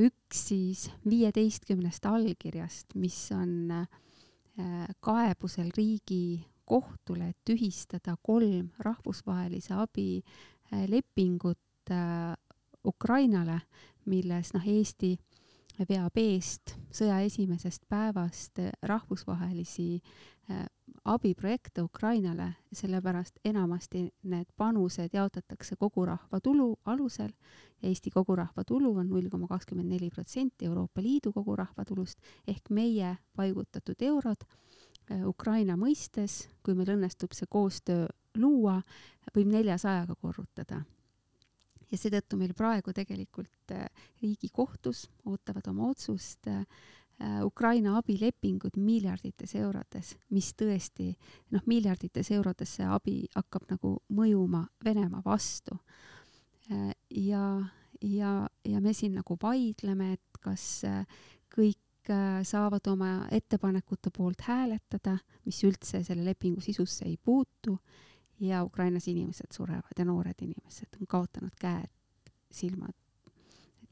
üks 0.00 0.46
siis 0.48 0.86
viieteistkümnest 1.08 2.06
allkirjast, 2.08 2.94
mis 2.94 3.18
on 3.36 3.70
äh, 3.70 4.88
kaebusel 5.04 5.70
Riigikohtule, 5.76 7.32
et 7.32 7.38
tühistada 7.44 8.16
kolm 8.22 8.70
rahvusvahelise 8.78 9.76
abi 9.76 10.22
äh, 10.22 10.86
lepingut 10.88 11.60
Ukrainale, 12.84 13.58
milles 14.06 14.52
noh, 14.54 14.66
Eesti 14.66 15.16
veab 15.88 16.18
eest 16.20 16.76
sõja 16.94 17.18
esimesest 17.26 17.88
päevast 17.90 18.60
rahvusvahelisi 18.82 19.88
abiprojekte 21.04 21.82
Ukrainale, 21.82 22.54
sellepärast 22.72 23.38
enamasti 23.44 24.04
need 24.22 24.46
panused 24.56 25.12
jaotatakse 25.12 25.76
kogu 25.76 26.04
rahva 26.06 26.40
tulu 26.40 26.76
alusel. 26.84 27.32
Eesti 27.82 28.10
kogu 28.10 28.36
rahva 28.36 28.64
tulu 28.64 28.94
on 28.98 29.08
null 29.08 29.28
koma 29.30 29.48
kakskümmend 29.48 29.88
neli 29.92 30.10
protsenti 30.10 30.64
Euroopa 30.64 31.02
Liidu 31.02 31.32
kogu 31.32 31.56
rahva 31.56 31.84
tulust 31.84 32.20
ehk 32.48 32.70
meie 32.70 33.16
paigutatud 33.36 34.02
eurod 34.02 34.44
äh, 34.44 35.26
Ukraina 35.26 35.76
mõistes, 35.76 36.48
kui 36.62 36.74
meil 36.74 36.94
õnnestub 36.96 37.36
see 37.36 37.48
koostöö 37.50 38.06
luua, 38.36 38.80
võib 39.36 39.52
neljasajaga 39.52 40.14
korrutada 40.20 40.84
ja 41.90 41.98
seetõttu 41.98 42.36
meil 42.40 42.54
praegu 42.54 42.92
tegelikult 42.92 43.72
äh, 43.72 43.86
Riigikohtus 44.22 45.08
ootavad 45.24 45.68
oma 45.72 45.90
otsust 45.90 46.48
äh, 46.48 46.64
Äh, 47.20 47.44
Ukraina 47.44 47.98
abilepingud 47.98 48.74
miljardites 48.76 49.54
eurodes, 49.54 50.16
mis 50.34 50.48
tõesti 50.58 51.12
noh, 51.54 51.62
miljardites 51.70 52.32
eurodes 52.34 52.72
see 52.78 52.88
abi 52.90 53.20
hakkab 53.36 53.68
nagu 53.70 53.92
mõjuma 54.10 54.64
Venemaa 54.84 55.22
vastu. 55.24 55.78
Ja, 56.64 57.44
ja, 58.00 58.32
ja 58.64 58.80
me 58.80 58.94
siin 58.96 59.14
nagu 59.20 59.36
vaidleme, 59.40 60.14
et 60.16 60.38
kas 60.40 60.64
kõik 61.52 62.10
saavad 62.48 62.88
oma 62.88 63.10
ettepanekute 63.32 64.10
poolt 64.10 64.46
hääletada, 64.48 65.18
mis 65.44 65.60
üldse 65.68 66.00
selle 66.04 66.24
lepingu 66.24 66.64
sisusse 66.64 67.04
ei 67.04 67.18
puutu 67.20 67.76
ja 68.40 68.64
Ukrainas 68.64 69.08
inimesed 69.08 69.52
surevad 69.52 69.98
ja 69.98 70.04
noored 70.04 70.42
inimesed 70.42 71.00
on 71.00 71.06
kaotanud 71.06 71.54
käed, 71.60 71.90
silmad 72.50 72.94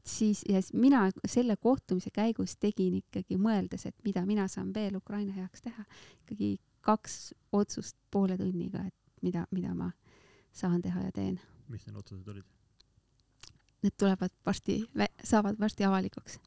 siis 0.05 0.41
ja 0.49 0.61
siis 0.61 0.73
mina 0.73 1.09
selle 1.25 1.55
kohtumise 1.55 2.09
käigus 2.13 2.57
tegin 2.59 2.93
ikkagi 2.93 3.37
mõeldes, 3.37 3.85
et 3.87 3.95
mida 4.03 4.25
mina 4.25 4.47
saan 4.47 4.73
veel 4.73 4.95
Ukraina 4.95 5.33
heaks 5.33 5.61
teha, 5.61 5.85
ikkagi 6.23 6.57
kaks 6.81 7.33
otsust 7.51 7.97
poole 8.11 8.37
tunniga, 8.37 8.83
et 8.87 8.95
mida, 9.21 9.45
mida 9.51 9.73
ma 9.75 9.91
saan 10.51 10.81
teha 10.81 11.01
ja 11.07 11.11
teen. 11.11 11.39
mis 11.67 11.87
need 11.87 11.95
otsused 11.97 12.27
olid? 12.27 12.43
Need 13.83 13.95
tulevad 13.99 14.31
varsti, 14.45 14.83
saavad 15.23 15.59
varsti 15.59 15.83
avalikuks 15.83 16.39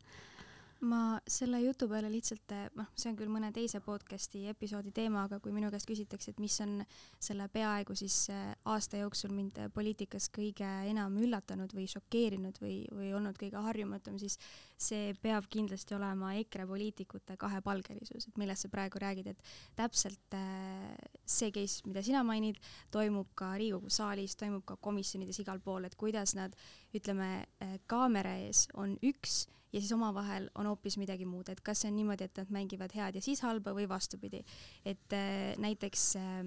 ma 0.86 1.18
selle 1.28 1.58
jutu 1.62 1.88
peale 1.90 2.08
lihtsalt, 2.10 2.52
eh, 2.54 2.68
noh, 2.78 2.88
see 2.98 3.10
on 3.10 3.16
küll 3.18 3.30
mõne 3.32 3.50
teise 3.54 3.80
podcast'i 3.84 4.44
episoodi 4.50 4.92
teema, 4.94 5.24
aga 5.26 5.38
kui 5.42 5.52
minu 5.54 5.70
käest 5.72 5.88
küsitakse, 5.88 6.32
et 6.32 6.42
mis 6.42 6.54
on 6.64 6.78
selle 7.22 7.48
peaaegu 7.52 7.96
siis 7.98 8.16
eh, 8.34 8.52
aasta 8.72 9.00
jooksul 9.00 9.34
mind 9.34 9.58
poliitikas 9.74 10.28
kõige 10.34 10.68
enam 10.90 11.16
üllatanud 11.22 11.72
või 11.76 11.88
šokeerinud 11.90 12.60
või, 12.62 12.76
või 12.94 13.10
olnud 13.18 13.38
kõige 13.40 13.62
harjumatum, 13.66 14.20
siis 14.22 14.38
see 14.76 15.14
peab 15.22 15.48
kindlasti 15.50 15.96
olema 15.96 16.34
EKRE 16.42 16.68
poliitikute 16.70 17.38
kahepalgelisus, 17.40 18.28
et 18.28 18.40
millest 18.40 18.66
sa 18.66 18.72
praegu 18.72 19.02
räägid, 19.02 19.32
et 19.32 19.52
täpselt 19.78 20.38
eh, 20.38 20.94
see 21.24 21.50
case, 21.54 21.82
mida 21.88 22.04
sina 22.06 22.22
mainid, 22.26 22.60
toimub 22.94 23.34
ka 23.38 23.54
Riigikogu 23.56 23.90
saalis, 23.90 24.38
toimub 24.38 24.64
ka 24.68 24.78
komisjonides 24.78 25.42
igal 25.42 25.60
pool, 25.64 25.88
et 25.88 25.98
kuidas 25.98 26.36
nad 26.38 26.54
ütleme, 26.96 27.46
kaamera 27.90 28.36
ees 28.46 28.66
on 28.78 28.94
üks 29.04 29.46
ja 29.76 29.82
siis 29.82 29.92
omavahel 29.92 30.48
on 30.56 30.70
hoopis 30.70 30.96
midagi 30.96 31.26
muud, 31.28 31.50
et 31.52 31.60
kas 31.64 31.82
see 31.82 31.90
on 31.92 31.98
niimoodi, 32.00 32.26
et 32.26 32.40
nad 32.40 32.52
mängivad 32.54 32.94
head 32.96 33.18
ja 33.18 33.24
siis 33.24 33.42
halba 33.44 33.74
või 33.76 33.88
vastupidi. 33.88 34.42
et 34.84 35.12
äh, 35.12 35.52
näiteks 35.60 36.06
äh, 36.16 36.40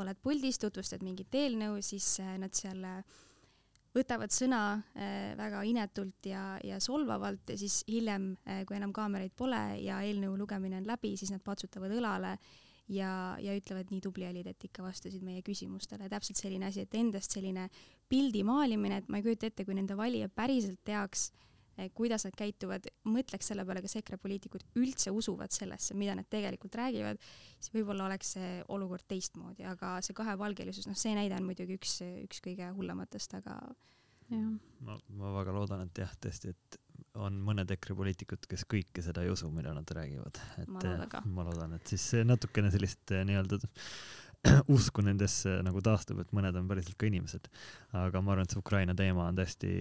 oled 0.00 0.22
puldis, 0.22 0.58
tutvustad 0.62 1.04
mingit 1.04 1.34
eelnõu, 1.34 1.82
siis 1.84 2.14
äh, 2.24 2.34
nad 2.40 2.56
seal 2.56 2.80
äh, 2.88 3.20
võtavad 3.92 4.32
sõna 4.32 4.80
väga 5.36 5.58
inetult 5.68 6.24
ja, 6.24 6.56
ja 6.64 6.78
solvavalt 6.80 7.50
ja 7.52 7.58
siis 7.60 7.82
hiljem 7.84 8.30
kui 8.64 8.78
enam 8.78 8.88
kaameraid 8.96 9.34
pole 9.36 9.60
ja 9.84 9.98
eelnõu 10.00 10.38
lugemine 10.40 10.78
on 10.78 10.86
läbi, 10.88 11.10
siis 11.20 11.28
nad 11.28 11.42
patsutavad 11.44 11.92
õlale 11.92 12.30
ja, 12.88 13.10
ja 13.36 13.54
ütlevad, 13.56 13.92
nii 13.92 14.00
tubli 14.00 14.24
olid, 14.30 14.48
et 14.48 14.64
ikka 14.64 14.84
vastasid 14.86 15.20
meie 15.24 15.42
küsimustele. 15.44 16.08
täpselt 16.08 16.40
selline 16.40 16.70
asi, 16.70 16.86
et 16.86 16.96
endast 16.96 17.36
selline 17.36 17.68
pildi 18.08 18.42
maalimine, 18.48 19.02
et 19.02 19.12
ma 19.12 19.20
ei 19.20 19.26
kujuta 19.26 19.48
ette, 19.48 19.66
kui 19.68 19.76
nende 19.76 19.96
valija 19.98 20.28
päriselt 20.32 20.80
teaks, 20.88 21.30
kuidas 21.96 22.26
nad 22.26 22.36
käituvad, 22.36 22.86
mõtleks 23.08 23.48
selle 23.50 23.64
peale, 23.68 23.82
kas 23.84 23.96
EKRE 24.00 24.18
poliitikud 24.22 24.64
üldse 24.80 25.12
usuvad 25.14 25.54
sellesse, 25.54 25.96
mida 25.98 26.16
nad 26.18 26.28
tegelikult 26.30 26.76
räägivad, 26.78 27.20
siis 27.58 27.72
võib-olla 27.74 28.06
oleks 28.10 28.34
see 28.36 28.52
olukord 28.72 29.06
teistmoodi, 29.08 29.66
aga 29.68 29.96
see 30.04 30.16
kahepalgelisus, 30.16 30.88
noh, 30.90 30.98
see 30.98 31.16
näide 31.16 31.38
on 31.38 31.48
muidugi 31.48 31.78
üks, 31.80 31.98
üks 32.26 32.42
kõige 32.44 32.68
hullematest, 32.76 33.38
aga 33.40 33.58
jah. 34.30 34.48
ma, 34.86 34.98
ma 35.18 35.34
väga 35.38 35.56
loodan, 35.56 35.86
et 35.88 36.02
jah, 36.04 36.16
tõesti, 36.22 36.52
et 36.52 36.80
on 37.20 37.36
mõned 37.44 37.68
EKRE 37.74 37.96
poliitikud, 37.96 38.46
kes 38.48 38.64
kõike 38.70 39.04
seda 39.04 39.24
ei 39.24 39.32
usu, 39.32 39.50
mida 39.52 39.74
nad 39.76 39.88
räägivad, 39.96 40.40
et 40.62 40.70
ma 40.72 40.80
loodan, 40.84 41.32
ma 41.34 41.46
loodan, 41.48 41.76
et 41.76 41.92
siis 41.92 42.06
natukene 42.24 42.72
sellist 42.72 43.12
eh, 43.12 43.24
nii-öelda 43.28 43.60
usku 44.76 45.04
nendesse 45.06 45.60
nagu 45.62 45.82
taastub, 45.84 46.20
et 46.22 46.32
mõned 46.34 46.56
on 46.58 46.68
päriselt 46.70 46.96
ka 46.98 47.06
inimesed. 47.06 47.48
aga 47.98 48.22
ma 48.22 48.34
arvan, 48.34 48.48
et 48.48 48.54
see 48.54 48.62
Ukraina 48.62 48.94
teema 48.98 49.28
on 49.30 49.38
tõesti, 49.38 49.72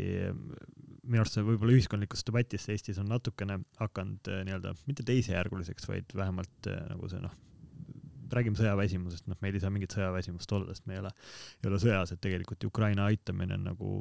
minu 1.01 1.23
arust 1.23 1.37
see 1.37 1.45
võib-olla 1.45 1.77
ühiskondlikus 1.77 2.25
debatis 2.27 2.67
Eestis 2.69 2.99
on 3.01 3.09
natukene 3.09 3.57
hakanud 3.79 4.29
eh, 4.29 4.43
nii-öelda 4.47 4.75
mitte 4.85 5.05
teisejärguliseks, 5.07 5.87
vaid 5.89 6.13
vähemalt 6.17 6.69
eh, 6.69 6.83
nagu 6.91 7.09
see 7.09 7.23
noh, 7.23 7.33
räägime 8.31 8.59
sõjaväsimusest, 8.59 9.27
noh, 9.27 9.39
meil 9.43 9.57
ei 9.57 9.63
saa 9.63 9.73
mingit 9.73 9.97
sõjaväsimust 9.97 10.53
olla, 10.55 10.75
sest 10.75 10.87
me 10.87 10.95
ei 10.95 11.01
ole, 11.01 11.11
ei 11.63 11.71
ole 11.71 11.81
sõjas, 11.81 12.13
et 12.13 12.21
tegelikult 12.23 12.69
Ukraina 12.69 13.09
aitamine 13.09 13.57
on 13.57 13.65
nagu 13.71 13.95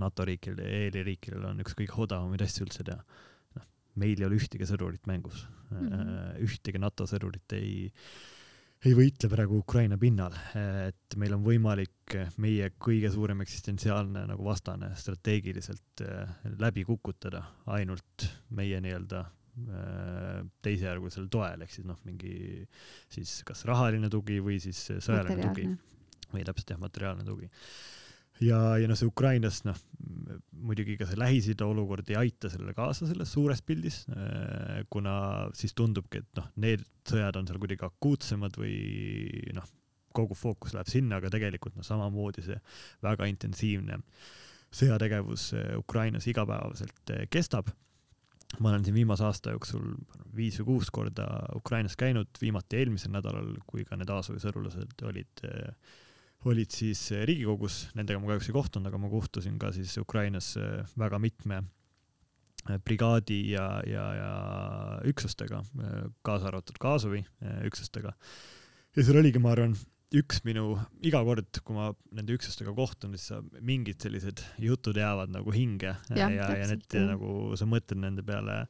NATO 0.00 0.24
riikidel 0.26 0.64
ja 0.64 0.86
EL-i 0.88 1.04
riikidel 1.06 1.44
on 1.52 1.60
üks 1.62 1.76
kõige 1.78 1.94
odavamaid 2.06 2.42
asju 2.42 2.66
üldse 2.66 2.86
teha. 2.86 3.04
noh, 3.58 3.68
meil 4.00 4.16
ei 4.18 4.26
ole 4.26 4.40
ühtegi 4.40 4.66
sõdurit 4.66 5.04
mängus 5.06 5.44
mm, 5.70 5.84
-hmm. 5.84 6.40
ühtegi 6.48 6.80
NATO 6.82 7.06
sõdurit 7.10 7.54
ei 7.54 7.92
ei 8.84 8.92
võitle 8.96 9.30
praegu 9.32 9.58
Ukraina 9.62 9.96
pinnal, 10.00 10.34
et 10.54 11.16
meil 11.20 11.32
on 11.36 11.44
võimalik 11.44 12.16
meie 12.42 12.68
kõige 12.76 13.08
suurem 13.12 13.40
eksistentsiaalne 13.44 14.26
nagu 14.28 14.44
vastane 14.44 14.90
strateegiliselt 14.98 16.04
äh, 16.04 16.34
läbi 16.60 16.84
kukutada 16.84 17.40
ainult 17.72 18.26
meie 18.56 18.80
nii-öelda 18.84 19.22
äh, 19.24 20.44
teisejärgulisel 20.64 21.30
toel, 21.32 21.64
ehk 21.64 21.72
siis 21.72 21.88
noh, 21.88 21.98
mingi 22.04 22.64
siis 23.12 23.38
kas 23.48 23.64
rahaline 23.68 24.12
tugi 24.12 24.40
või 24.44 24.60
siis 24.62 24.82
sõjaline 24.98 25.48
tugi 25.48 25.68
või 26.34 26.44
täpselt 26.44 26.74
jah, 26.74 26.82
materiaalne 26.82 27.24
tugi 27.24 27.48
ja, 28.42 28.58
ja 28.80 28.88
noh, 28.90 28.98
see 28.98 29.10
Ukrainas 29.10 29.62
noh, 29.68 29.78
muidugi 30.64 30.96
ka 30.98 31.06
see 31.08 31.20
Lähis-Ida 31.20 31.66
olukord 31.68 32.08
ei 32.10 32.18
aita 32.24 32.50
sellele 32.52 32.74
kaasa 32.76 33.08
selles 33.10 33.32
suures 33.34 33.62
pildis, 33.62 34.04
äh, 34.14 34.82
kuna 34.90 35.14
siis 35.56 35.76
tundubki, 35.76 36.24
et 36.24 36.40
noh, 36.40 36.50
need 36.64 36.84
sõjad 37.08 37.36
on 37.38 37.48
seal 37.48 37.60
kuidagi 37.62 37.86
akuutsemad 37.86 38.56
või 38.60 38.78
noh, 39.56 39.68
kogu 40.14 40.36
fookus 40.38 40.74
läheb 40.76 40.90
sinna, 40.90 41.18
aga 41.18 41.30
tegelikult 41.34 41.76
noh, 41.76 41.86
samamoodi 41.86 42.44
see 42.46 42.58
väga 43.04 43.28
intensiivne 43.30 44.00
sõjategevus 44.74 45.52
äh, 45.58 45.72
Ukrainas 45.78 46.28
igapäevaselt 46.30 47.14
äh, 47.14 47.26
kestab. 47.30 47.70
ma 48.60 48.70
olen 48.70 48.84
siin 48.86 48.94
viimase 48.94 49.24
aasta 49.26 49.50
jooksul 49.50 49.96
viis 50.36 50.60
või 50.60 50.66
kuus 50.68 50.90
korda 50.94 51.24
Ukrainas 51.58 51.96
käinud, 51.98 52.28
viimati 52.40 52.78
eelmisel 52.78 53.10
nädalal, 53.10 53.56
kui 53.66 53.82
ka 53.84 53.96
need 53.98 54.10
Aasovi 54.10 54.38
sõdulased 54.42 55.02
olid 55.02 55.42
äh, 55.48 55.74
olid 56.50 56.74
siis 56.74 57.06
eh, 57.14 57.24
Riigikogus, 57.28 57.84
nendega 57.96 58.20
ma 58.20 58.32
kahjuks 58.32 58.50
ei 58.50 58.56
kohtunud, 58.56 58.90
aga 58.90 59.00
ma 59.00 59.10
kohtusin 59.12 59.56
ka 59.60 59.72
siis 59.74 59.96
Ukrainas 60.00 60.54
eh, 60.60 60.82
väga 61.00 61.20
mitme 61.22 61.62
eh, 61.62 62.78
brigaadi 62.84 63.40
ja, 63.52 63.68
ja, 63.88 64.04
ja 64.18 64.34
üksustega, 65.10 65.62
kaasa 66.26 66.50
arvatud 66.50 66.78
Kaasovi 66.80 67.24
üksustega. 67.68 68.14
ja 68.96 69.06
seal 69.06 69.20
oligi, 69.20 69.42
ma 69.42 69.54
arvan, 69.54 69.76
üks 70.14 70.44
minu, 70.46 70.76
iga 71.02 71.22
kord, 71.26 71.62
kui 71.66 71.76
ma 71.76 71.88
nende 72.14 72.36
üksustega 72.36 72.74
kohtun, 72.76 73.16
siis 73.18 73.32
mingid 73.64 74.04
sellised 74.04 74.44
jutud 74.62 75.00
jäävad 75.00 75.32
nagu 75.34 75.54
hinge 75.54 75.96
ja, 76.14 76.28
ja, 76.28 76.52
ja 76.60 76.68
need 76.70 76.86
ja. 76.92 77.08
nagu 77.14 77.56
sa 77.58 77.66
mõtled 77.68 78.04
nende 78.04 78.22
peale 78.26 78.62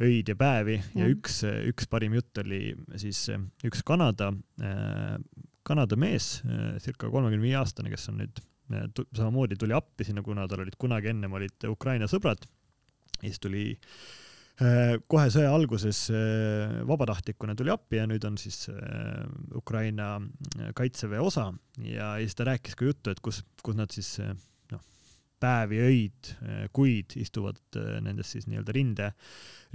öid 0.00 0.30
ja 0.32 0.36
päevi 0.38 0.78
ja, 0.78 1.02
ja 1.02 1.10
üks, 1.12 1.42
üks 1.68 1.90
parim 1.90 2.14
jutt 2.16 2.38
oli 2.40 2.70
siis 3.02 3.26
üks 3.68 3.82
Kanada 3.84 4.30
Kanada 5.66 5.96
mees, 6.00 6.40
äh, 6.46 6.78
circa 6.80 7.10
kolmekümne 7.12 7.44
viie 7.44 7.58
aastane, 7.60 7.92
kes 7.92 8.08
on 8.12 8.20
nüüd 8.22 8.40
äh, 8.72 8.86
samamoodi 9.16 9.58
tuli 9.60 9.76
appi 9.76 10.06
sinna, 10.08 10.24
kuna 10.24 10.46
tal 10.48 10.64
olid 10.64 10.78
kunagi 10.80 11.12
ennem 11.12 11.36
olid 11.36 11.68
Ukraina 11.68 12.08
sõbrad. 12.10 12.46
ja 13.20 13.28
siis 13.28 13.42
tuli 13.42 13.64
äh, 14.64 14.96
kohe 15.06 15.26
sõja 15.32 15.50
alguses 15.52 16.06
vabatahtlikuna 16.88 17.56
tuli 17.58 17.72
appi 17.74 18.00
ja 18.00 18.06
nüüd 18.08 18.24
on 18.24 18.38
siis 18.40 18.68
Ukraina 19.56 20.14
kaitseväe 20.76 21.20
osa 21.20 21.50
ja, 21.84 22.14
siis 22.22 22.38
ta 22.38 22.48
rääkis 22.48 22.78
ka 22.78 22.88
juttu, 22.88 23.12
et 23.12 23.20
kus, 23.20 23.42
kus 23.62 23.76
nad 23.76 23.92
siis 23.92 24.16
noh, 24.72 24.80
päevi, 25.40 25.82
öid, 25.84 26.32
kuid 26.72 27.18
istuvad 27.20 27.60
nendes 28.00 28.32
siis 28.32 28.48
nii-öelda 28.48 28.76
rinde, 28.76 29.12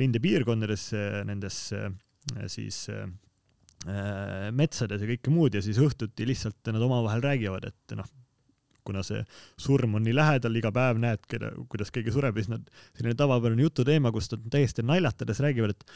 rindepiirkondades, 0.02 0.90
nendes 1.30 1.62
siis 2.50 2.88
metsades 4.56 5.02
ja 5.04 5.10
kõike 5.10 5.34
muud 5.34 5.54
ja 5.54 5.62
siis 5.62 5.78
õhtuti 5.82 6.26
lihtsalt 6.26 6.72
nad 6.74 6.82
omavahel 6.82 7.22
räägivad, 7.22 7.68
et 7.70 7.98
noh, 7.98 8.08
kuna 8.86 9.02
see 9.06 9.22
surm 9.62 9.98
on 9.98 10.06
nii 10.06 10.14
lähedal, 10.16 10.58
iga 10.60 10.72
päev 10.74 11.00
näed, 11.02 11.24
keda, 11.30 11.52
kuidas 11.72 11.92
keegi 11.94 12.14
sureb 12.14 12.38
ja 12.38 12.46
siis 12.46 12.52
nad, 12.54 12.68
selline 12.98 13.18
tavapärane 13.18 13.66
jututeema, 13.66 14.12
kus 14.16 14.30
nad 14.34 14.46
täiesti 14.54 14.86
naljatades 14.86 15.42
räägivad, 15.46 15.74
et 15.74 15.88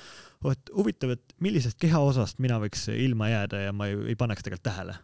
oh, 0.42 0.54
et 0.54 0.74
huvitav, 0.76 1.14
et 1.16 1.38
millisest 1.46 1.80
kehaosast 1.82 2.42
mina 2.44 2.60
võiks 2.62 2.88
ilma 2.94 3.30
jääda 3.32 3.68
ja 3.68 3.76
ma 3.76 3.90
ei, 3.92 4.00
ei 4.14 4.18
paneks 4.20 4.46
tegelikult 4.46 4.68
tähele. 4.72 4.98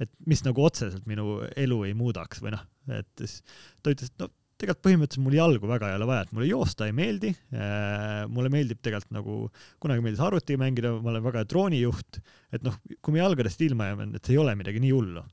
et 0.00 0.10
mis 0.26 0.40
nagu 0.42 0.64
otseselt 0.64 1.04
minu 1.06 1.40
elu 1.56 1.82
ei 1.86 1.92
muudaks 1.94 2.40
või 2.42 2.54
noh, 2.56 2.62
et 2.90 3.10
siis 3.20 3.40
ta 3.82 3.92
ütles, 3.92 4.10
et 4.10 4.24
no 4.24 4.28
tegelikult 4.62 4.86
põhimõtteliselt 4.86 5.24
mul 5.24 5.36
jalgu 5.36 5.68
väga 5.70 5.90
ei 5.90 5.98
ole 5.98 6.08
vaja, 6.08 6.24
et 6.26 6.32
mulle 6.36 6.48
joosta 6.48 6.86
ei 6.86 6.94
meeldi 6.96 7.32
äh,. 7.34 8.22
mulle 8.30 8.52
meeldib 8.52 8.80
tegelikult 8.84 9.16
nagu, 9.18 9.36
kunagi 9.82 10.04
meeldis 10.04 10.22
arvutiga 10.22 10.62
mängida, 10.62 10.94
ma 11.02 11.12
olen 11.12 11.26
väga 11.26 11.44
droonijuht, 11.50 12.20
et 12.54 12.66
noh, 12.66 12.78
kui 13.02 13.16
me 13.16 13.22
jalgadest 13.22 13.62
ilma 13.66 13.90
jääme, 13.90 14.08
et 14.14 14.24
see 14.24 14.36
ei 14.36 14.42
ole 14.42 14.54
midagi 14.58 14.82
nii 14.82 14.94
hullu. 14.94 15.24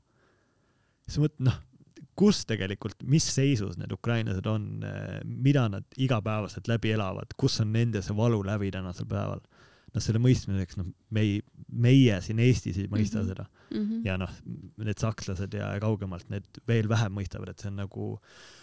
siis 1.06 1.22
mõtled, 1.22 1.46
noh, 1.50 1.58
kus 2.20 2.42
tegelikult, 2.48 3.00
mis 3.08 3.24
seisus 3.32 3.78
need 3.80 3.94
ukrainlased 3.94 4.46
on, 4.50 4.68
äh, 4.84 5.20
mida 5.24 5.68
nad 5.72 5.86
igapäevaselt 5.96 6.68
läbi 6.68 6.92
elavad, 6.96 7.32
kus 7.40 7.60
on 7.62 7.72
nende 7.72 8.02
see 8.04 8.16
valu 8.16 8.42
läbi 8.46 8.72
tänasel 8.74 9.08
päeval 9.08 9.40
noh, 9.40 10.02
selle 10.02 10.20
mõistmiseks, 10.22 10.78
noh, 10.78 10.90
me 11.14 11.26
ei, 11.26 11.40
meie 11.70 12.18
siin 12.24 12.42
Eestis 12.42 12.78
ei 12.78 12.90
mõista 12.90 13.22
mm 13.22 13.24
-hmm. 13.24 13.30
seda 13.30 13.46
mm. 13.70 13.84
-hmm. 13.84 14.06
ja 14.06 14.18
noh, 14.18 14.32
need 14.82 14.98
sakslased 14.98 15.54
ja 15.54 15.72
kaugemalt 15.82 16.28
need 16.30 16.62
veel 16.66 16.88
vähem 16.90 17.14
mõistavad, 17.14 17.50
et 17.50 17.62
see 17.62 17.70
on 17.70 17.80
nagu 17.84 18.12
äh, 18.18 18.59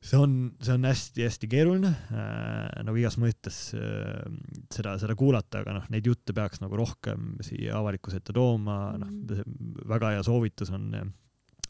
see 0.00 0.16
on, 0.16 0.34
see 0.64 0.74
on 0.74 0.86
hästi-hästi 0.88 1.48
keeruline 1.52 1.90
äh, 1.92 2.82
nagu 2.86 2.96
igas 2.96 3.18
mõttes 3.20 3.58
äh, 3.76 4.24
seda, 4.72 4.96
seda 5.02 5.16
kuulata, 5.18 5.60
aga 5.60 5.76
noh, 5.76 5.88
neid 5.92 6.08
jutte 6.08 6.34
peaks 6.36 6.62
nagu 6.62 6.78
rohkem 6.80 7.34
siia 7.44 7.76
avalikkuse 7.80 8.22
ette 8.22 8.34
tooma 8.36 8.78
mm, 8.96 9.02
noh, 9.04 9.44
väga 9.92 10.14
hea 10.16 10.24
soovitus 10.26 10.72
on 10.76 10.90
äh, 10.96 11.08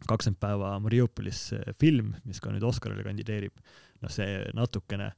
kakskümmend 0.07 0.41
päeva 0.41 0.73
Mariupolis 0.81 1.51
film, 1.79 2.15
mis 2.25 2.41
ka 2.41 2.53
nüüd 2.55 2.65
Oscarile 2.65 3.05
kandideerib, 3.05 3.59
noh, 4.01 4.13
see 4.13 4.39
natukene 4.57 5.11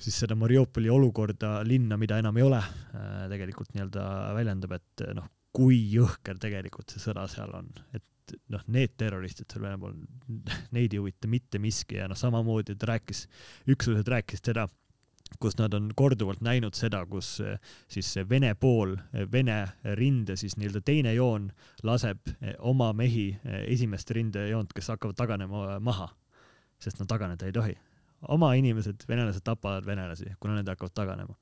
siis 0.00 0.16
seda 0.22 0.36
Mariupoli 0.38 0.90
olukorda, 0.90 1.58
linna, 1.66 1.98
mida 2.00 2.18
enam 2.20 2.38
ei 2.40 2.46
ole, 2.46 2.60
äh, 2.96 3.26
tegelikult 3.32 3.74
nii-öelda 3.74 4.04
väljendab, 4.36 4.78
et 4.80 5.04
noh, 5.16 5.28
kui 5.52 5.76
jõhker 5.92 6.38
tegelikult 6.40 6.92
see 6.94 7.02
sõda 7.02 7.26
seal 7.30 7.52
on, 7.58 7.68
et 7.92 8.04
noh, 8.52 8.62
need 8.72 8.96
terroristid 9.00 9.50
seal 9.50 9.64
Venemaal, 9.64 9.96
neid 10.76 10.94
ei 10.94 11.00
huvita 11.00 11.30
mitte 11.30 11.60
miski 11.62 12.00
ja 12.00 12.08
noh, 12.10 12.18
samamoodi 12.18 12.76
ta 12.78 12.92
rääkis, 12.94 13.26
üksused 13.70 14.08
rääkisid 14.08 14.52
seda, 14.52 14.68
kus 15.38 15.56
nad 15.58 15.74
on 15.74 15.90
korduvalt 15.96 16.40
näinud 16.44 16.74
seda, 16.74 17.04
kus 17.06 17.38
eh, 17.44 17.58
siis 17.88 18.08
see 18.14 18.26
Vene 18.28 18.54
pool, 18.58 18.96
eh, 19.14 19.26
Vene 19.32 19.60
rinde 19.98 20.36
siis 20.40 20.56
nii-öelda 20.58 20.82
teine 20.86 21.14
joon 21.14 21.50
laseb 21.86 22.32
eh, 22.32 22.56
oma 22.58 22.92
mehi 22.96 23.28
esimest 23.66 24.10
rindejoont, 24.16 24.72
kes 24.74 24.90
hakkavad 24.94 25.18
taganema 25.18 25.78
maha, 25.84 26.10
sest 26.80 27.00
nad 27.00 27.10
taganeda 27.10 27.46
ei 27.46 27.54
tohi. 27.54 27.78
oma 28.28 28.52
inimesed, 28.54 29.06
venelased 29.08 29.40
tapavad 29.44 29.86
venelasi, 29.86 30.34
kuna 30.40 30.58
need 30.58 30.68
hakkavad 30.68 30.92
taganema 30.92 31.34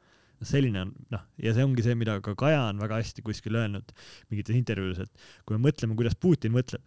selline 0.46 0.84
on 0.84 0.94
noh, 1.14 1.24
ja 1.42 1.54
see 1.56 1.66
ongi 1.66 1.84
see, 1.86 1.96
mida 1.98 2.18
ka 2.24 2.34
Kaja 2.38 2.68
on 2.68 2.82
väga 2.82 3.00
hästi 3.00 3.24
kuskil 3.26 3.58
öelnud 3.58 3.92
mingites 4.30 4.56
intervjuudes, 4.58 5.08
et 5.08 5.44
kui 5.48 5.58
me 5.58 5.68
mõtleme, 5.68 5.96
kuidas 5.98 6.14
Putin 6.20 6.54
mõtleb, 6.54 6.82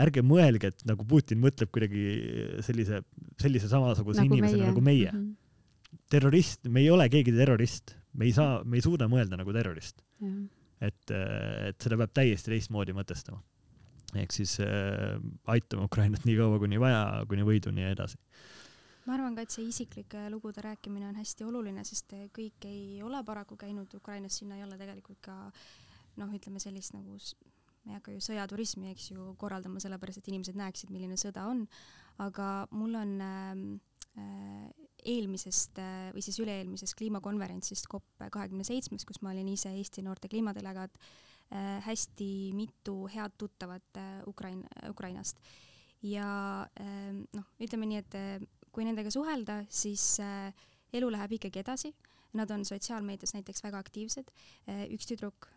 ärge 0.00 0.22
mõelge, 0.22 0.70
et 0.70 0.84
nagu 0.86 1.06
Putin 1.08 1.40
mõtleb 1.42 1.72
kuidagi 1.74 2.04
sellise, 2.66 3.02
sellise 3.42 3.70
samasuguse 3.70 4.22
nagu 4.22 4.36
inimesena 4.36 4.62
meie. 4.62 4.72
nagu 4.72 4.84
meie 4.84 5.12
mm. 5.12 5.20
-hmm 5.20 5.36
terrorist, 6.10 6.66
me 6.68 6.82
ei 6.84 6.90
ole 6.90 7.08
keegi 7.10 7.32
terrorist, 7.34 7.94
me 8.18 8.26
ei 8.26 8.34
saa, 8.34 8.60
me 8.64 8.78
ei 8.78 8.84
suuda 8.84 9.08
mõelda 9.10 9.38
nagu 9.38 9.54
terrorist. 9.54 10.02
et, 10.80 11.12
et 11.12 11.82
seda 11.82 11.98
peab 12.00 12.12
täiesti 12.16 12.50
teistmoodi 12.50 12.94
mõtestama. 12.96 13.40
ehk 14.18 14.32
siis 14.34 14.56
äh, 14.64 15.18
aitame 15.46 15.84
Ukrainat 15.86 16.24
nii 16.26 16.36
kaua, 16.38 16.58
kuni 16.58 16.80
vaja, 16.82 17.24
kuni 17.30 17.44
võiduni 17.46 17.84
ja 17.84 17.90
edasi 17.94 18.18
ma 19.10 19.16
arvan 19.18 19.34
ka, 19.34 19.42
et 19.42 19.54
see 19.54 19.66
isiklike 19.66 20.28
lugude 20.30 20.62
rääkimine 20.62 21.08
on 21.10 21.18
hästi 21.18 21.46
oluline, 21.48 21.82
sest 21.88 22.14
kõik 22.36 22.66
ei 22.70 23.00
ole 23.02 23.22
paraku 23.26 23.58
käinud 23.58 23.90
Ukrainas, 23.98 24.38
sinna 24.38 24.58
ei 24.58 24.62
ole 24.62 24.78
tegelikult 24.78 25.18
ka 25.24 25.36
noh, 26.20 26.30
ütleme 26.36 26.62
sellist 26.62 26.94
nagu 26.94 27.18
me 27.84 27.94
ei 27.94 27.96
hakka 27.96 28.14
ju 28.14 28.20
sõjaturismi, 28.22 28.92
eks 28.92 29.10
ju, 29.14 29.32
korraldama 29.40 29.80
sellepärast, 29.82 30.20
et 30.20 30.28
inimesed 30.30 30.58
näeksid, 30.58 30.92
milline 30.92 31.16
sõda 31.20 31.46
on, 31.48 31.64
aga 32.20 32.68
mul 32.76 32.98
on 33.00 33.16
äh, 33.24 33.64
äh 34.20 34.86
eelmisest 35.00 35.78
äh, 35.80 36.10
või 36.14 36.20
siis 36.24 36.36
üle-eelmisest 36.42 36.96
kliimakonverentsist 36.98 37.88
COP 37.88 38.20
kahekümne 38.20 38.66
seitsmes, 38.68 39.06
kus 39.08 39.22
ma 39.24 39.32
olin 39.32 39.48
ise 39.48 39.72
Eesti 39.72 40.04
noorte 40.04 40.28
kliimadelegaat, 40.28 40.98
äh, 41.54 41.78
hästi 41.86 42.50
mitu 42.56 43.06
head 43.08 43.36
tuttavat 43.40 44.00
äh, 44.00 44.20
Ukraina, 44.28 44.68
Ukrainast. 44.90 45.40
ja 46.02 46.66
ähm, 46.80 47.24
noh, 47.36 47.48
ütleme 47.60 47.88
nii, 47.88 47.98
et 48.00 48.14
kui 48.72 48.86
nendega 48.86 49.10
suhelda, 49.10 49.64
siis 49.68 50.16
elu 50.20 51.10
läheb 51.12 51.38
ikkagi 51.38 51.62
edasi. 51.62 51.92
Nad 52.38 52.50
on 52.54 52.62
sotsiaalmeedias 52.62 53.32
näiteks 53.34 53.64
väga 53.64 53.80
aktiivsed. 53.82 54.28
üks 54.94 55.08
tüdruk, 55.10 55.48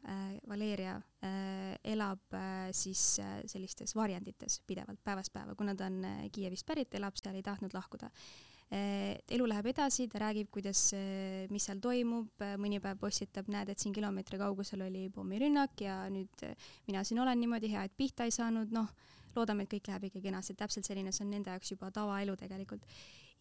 Valeria, 0.50 0.96
elab 1.86 2.34
siis 2.74 3.20
sellistes 3.46 3.94
varjendites 3.94 4.58
pidevalt 4.66 5.04
päevast 5.06 5.30
päeva, 5.36 5.54
kuna 5.54 5.76
ta 5.78 5.86
on 5.86 6.02
Kiievist 6.34 6.66
pärit, 6.66 6.96
elab 6.98 7.20
seal, 7.22 7.38
ei 7.38 7.46
tahtnud 7.46 7.78
lahkuda. 7.78 8.10
Elu 8.74 9.46
läheb 9.46 9.70
edasi, 9.70 10.08
ta 10.10 10.24
räägib, 10.24 10.50
kuidas, 10.50 10.82
mis 11.54 11.70
seal 11.70 11.78
toimub, 11.84 12.42
mõni 12.58 12.82
päev 12.82 12.98
postitab, 13.06 13.52
näed, 13.54 13.70
et 13.70 13.78
siin 13.78 13.94
kilomeetri 13.94 14.42
kaugusel 14.42 14.82
oli 14.88 15.12
pommirünnak 15.14 15.78
ja 15.86 16.00
nüüd 16.10 16.48
mina 16.88 17.04
siin 17.06 17.22
olen 17.22 17.38
niimoodi, 17.44 17.70
hea, 17.76 17.86
et 17.86 17.94
pihta 17.94 18.26
ei 18.26 18.34
saanud, 18.34 18.74
noh, 18.74 18.90
loodame, 19.36 19.66
et 19.66 19.74
kõik 19.74 19.90
läheb 19.92 20.08
ikka 20.10 20.24
kenasti, 20.24 20.56
täpselt 20.60 20.88
selline, 20.88 21.12
see 21.12 21.26
on 21.26 21.34
nende 21.36 21.54
jaoks 21.54 21.76
juba 21.76 21.92
tavaelu 21.92 22.38
tegelikult. 22.40 22.86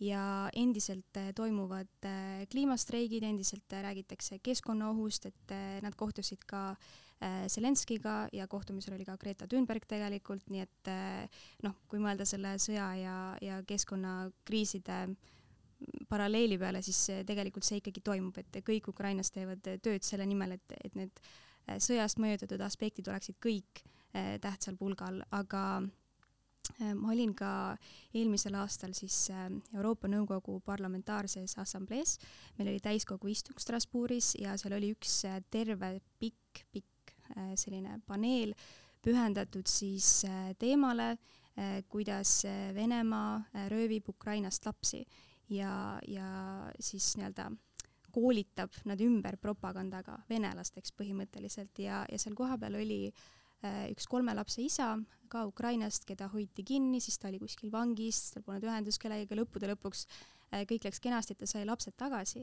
ja 0.02 0.50
endiselt 0.58 1.16
eh, 1.20 1.30
toimuvad 1.36 2.08
kliimastreigid, 2.50 3.22
endiselt 3.22 3.72
räägitakse 3.84 4.40
keskkonnaohust, 4.42 5.26
et 5.26 5.54
nad 5.84 5.94
kohtusid 5.94 6.42
ka 6.48 6.70
äh, 6.72 7.12
Äh, 7.22 7.48
Zelenskiga 7.48 8.28
ja 8.32 8.48
kohtumisel 8.48 8.94
oli 8.94 9.04
ka 9.06 9.14
Greta 9.16 9.46
Thunberg 9.46 9.84
tegelikult, 9.86 10.48
nii 10.50 10.62
et 10.64 10.88
äh, 10.90 11.42
noh, 11.62 11.76
kui 11.86 12.00
mõelda 12.02 12.26
selle 12.26 12.56
sõja 12.58 12.88
ja, 12.98 13.18
ja 13.38 13.60
keskkonnakriiside 13.68 14.96
paralleeli 16.10 16.58
peale, 16.58 16.82
siis 16.82 16.98
tegelikult 17.28 17.66
see 17.66 17.78
ikkagi 17.78 18.02
toimub, 18.02 18.40
et 18.42 18.58
kõik 18.66 18.90
Ukrainas 18.90 19.30
teevad 19.30 19.62
tööd 19.62 20.02
selle 20.06 20.26
nimel, 20.26 20.56
et, 20.56 20.74
et 20.82 20.98
need 20.98 21.22
äh, 21.22 21.78
sõjast 21.78 22.18
mõjutatud 22.22 22.64
aspektid 22.66 23.12
oleksid 23.12 23.38
kõik 23.44 23.84
tähtsal 24.12 24.76
pulgal, 24.76 25.22
aga 25.32 25.82
ma 26.94 27.10
olin 27.12 27.32
ka 27.34 27.76
eelmisel 28.14 28.54
aastal 28.60 28.92
siis 28.94 29.16
Euroopa 29.74 30.08
Nõukogu 30.08 30.58
Parlamentaarses 30.64 31.56
Assamblees, 31.58 32.18
meil 32.58 32.74
oli 32.74 32.80
täiskogu 32.84 33.32
istung 33.32 33.60
Strasbourgis 33.60 34.34
ja 34.40 34.54
seal 34.60 34.76
oli 34.76 34.92
üks 34.94 35.22
terve 35.50 35.94
pikk, 36.20 36.66
pikk 36.72 36.92
Äh, 37.36 37.54
selline 37.56 37.96
paneel 38.06 38.52
pühendatud 39.02 39.68
siis 39.70 40.24
äh, 40.28 40.52
teemale, 40.58 41.14
äh, 41.56 41.80
kuidas 41.88 42.42
Venemaa 42.74 43.42
röövib 43.72 44.08
Ukrainast 44.08 44.66
lapsi. 44.66 45.04
Ja, 45.48 45.98
ja 46.08 46.70
siis 46.80 47.12
nii-öelda 47.18 47.50
koolitab 48.12 48.72
nad 48.88 49.00
ümber 49.04 49.36
propagandaga 49.40 50.18
venelasteks 50.30 50.94
põhimõtteliselt 50.96 51.80
ja, 51.82 52.04
ja 52.08 52.18
seal 52.20 52.36
kohapeal 52.36 52.78
oli 52.80 53.10
üks 53.62 54.08
kolme 54.10 54.34
lapse 54.34 54.62
isa 54.62 54.96
ka 55.30 55.46
Ukrainast, 55.48 56.04
keda 56.04 56.26
hoiti 56.32 56.64
kinni, 56.66 57.00
siis 57.00 57.16
ta 57.18 57.28
oli 57.30 57.38
kuskil 57.40 57.70
vangis, 57.72 58.32
tal 58.34 58.42
polnud 58.44 58.66
ühendust 58.66 59.00
kellegagi, 59.00 59.38
lõppude 59.38 59.70
lõpuks 59.70 60.06
kõik 60.68 60.84
läks 60.84 61.00
kenasti, 61.00 61.32
et 61.32 61.40
ta 61.40 61.48
sai 61.48 61.62
lapsed 61.64 61.94
tagasi 61.96 62.42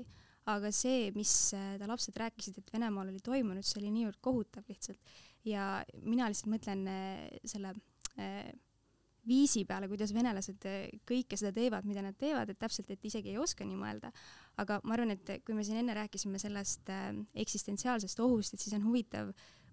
aga 0.50 0.72
see, 0.76 1.10
mis 1.18 1.34
äh, 1.58 1.76
ta 1.80 1.90
lapsed 1.90 2.16
rääkisid, 2.20 2.60
et 2.62 2.72
Venemaal 2.74 3.12
oli 3.12 3.22
toimunud, 3.24 3.66
see 3.66 3.80
oli 3.82 3.92
niivõrd 3.94 4.20
kohutav 4.24 4.66
lihtsalt. 4.70 5.00
ja 5.48 5.84
mina 6.04 6.28
lihtsalt 6.30 6.52
mõtlen 6.52 6.88
äh, 6.90 7.28
selle 7.48 7.74
äh, 8.20 8.50
viisi 9.30 9.66
peale, 9.68 9.90
kuidas 9.92 10.14
venelased 10.16 10.64
kõike 11.08 11.38
seda 11.38 11.52
teevad, 11.54 11.86
mida 11.86 12.02
nad 12.02 12.16
teevad, 12.18 12.50
et 12.50 12.58
täpselt, 12.60 12.90
et 12.90 13.04
isegi 13.06 13.34
ei 13.34 13.38
oska 13.38 13.68
nii 13.68 13.78
mõelda. 13.78 14.10
aga 14.58 14.80
ma 14.84 14.96
arvan, 14.96 15.12
et 15.14 15.44
kui 15.46 15.54
me 15.54 15.64
siin 15.64 15.84
enne 15.84 15.94
rääkisime 15.94 16.40
sellest 16.42 16.90
eksistentsiaalsest 17.44 18.20
ohust, 18.26 18.56
et 18.56 18.64
siis 18.64 18.74
on 18.80 18.88
huvitav 18.88 19.30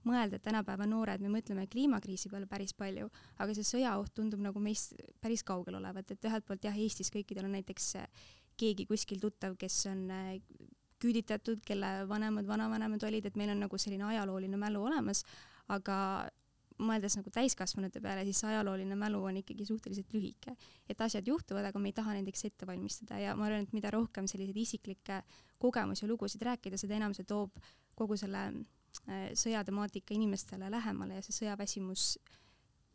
mõelda, 0.07 0.39
et 0.39 0.45
tänapäeva 0.47 0.87
noored, 0.89 1.23
me 1.25 1.33
mõtleme 1.39 1.67
kliimakriisi 1.71 2.31
peale 2.33 2.49
päris 2.51 2.75
palju, 2.77 3.11
aga 3.43 3.57
see 3.57 3.67
sõjaoht 3.67 4.15
tundub 4.15 4.43
nagu 4.45 4.63
meist 4.63 4.95
päris 5.21 5.45
kaugel 5.47 5.81
olevat, 5.81 6.15
et 6.15 6.31
ühelt 6.31 6.47
poolt 6.47 6.65
jah, 6.65 6.77
Eestis 6.77 7.13
kõikidel 7.15 7.49
on 7.49 7.57
näiteks 7.59 7.93
keegi 8.57 8.87
kuskil 8.89 9.21
tuttav, 9.21 9.57
kes 9.61 9.83
on 9.91 10.07
äh, 10.13 10.39
küüditatud, 11.03 11.61
kelle 11.67 11.91
vanemad, 12.09 12.47
vanavanemad 12.49 13.05
olid, 13.09 13.29
et 13.29 13.37
meil 13.37 13.53
on 13.53 13.63
nagu 13.67 13.79
selline 13.81 14.07
ajalooline 14.09 14.59
mälu 14.61 14.83
olemas, 14.89 15.23
aga 15.73 15.99
mõeldes 16.77 17.17
nagu 17.17 17.31
täiskasvanute 17.33 18.03
peale, 18.05 18.25
siis 18.29 18.43
see 18.43 18.51
ajalooline 18.51 18.97
mälu 19.01 19.23
on 19.25 19.39
ikkagi 19.41 19.65
suhteliselt 19.69 20.13
lühike. 20.13 20.57
et 20.89 21.01
asjad 21.01 21.27
juhtuvad, 21.29 21.65
aga 21.65 21.79
me 21.81 21.89
ei 21.89 21.97
taha 21.97 22.17
nendeks 22.17 22.45
ette 22.45 22.67
valmistada 22.69 23.19
ja 23.21 23.37
ma 23.37 23.47
arvan, 23.47 23.65
et 23.65 23.73
mida 23.73 23.91
rohkem 23.91 24.29
selliseid 24.29 24.57
isiklikke 24.57 25.23
kogemusi 25.59 26.05
ja 26.05 26.09
lugusid 26.09 26.43
rääkida, 26.43 26.77
seda 26.77 26.97
enam 26.97 27.15
see 27.17 27.25
toob 27.25 27.57
kogu 27.97 28.17
selle 28.21 28.43
äh, 28.53 28.76
sõjatemaatika 29.39 30.15
inimestele 30.15 30.71
lähemale 30.71 31.21
ja 31.21 31.23
see 31.23 31.37
sõjaväsimus 31.45 32.09
äh, 32.17 32.37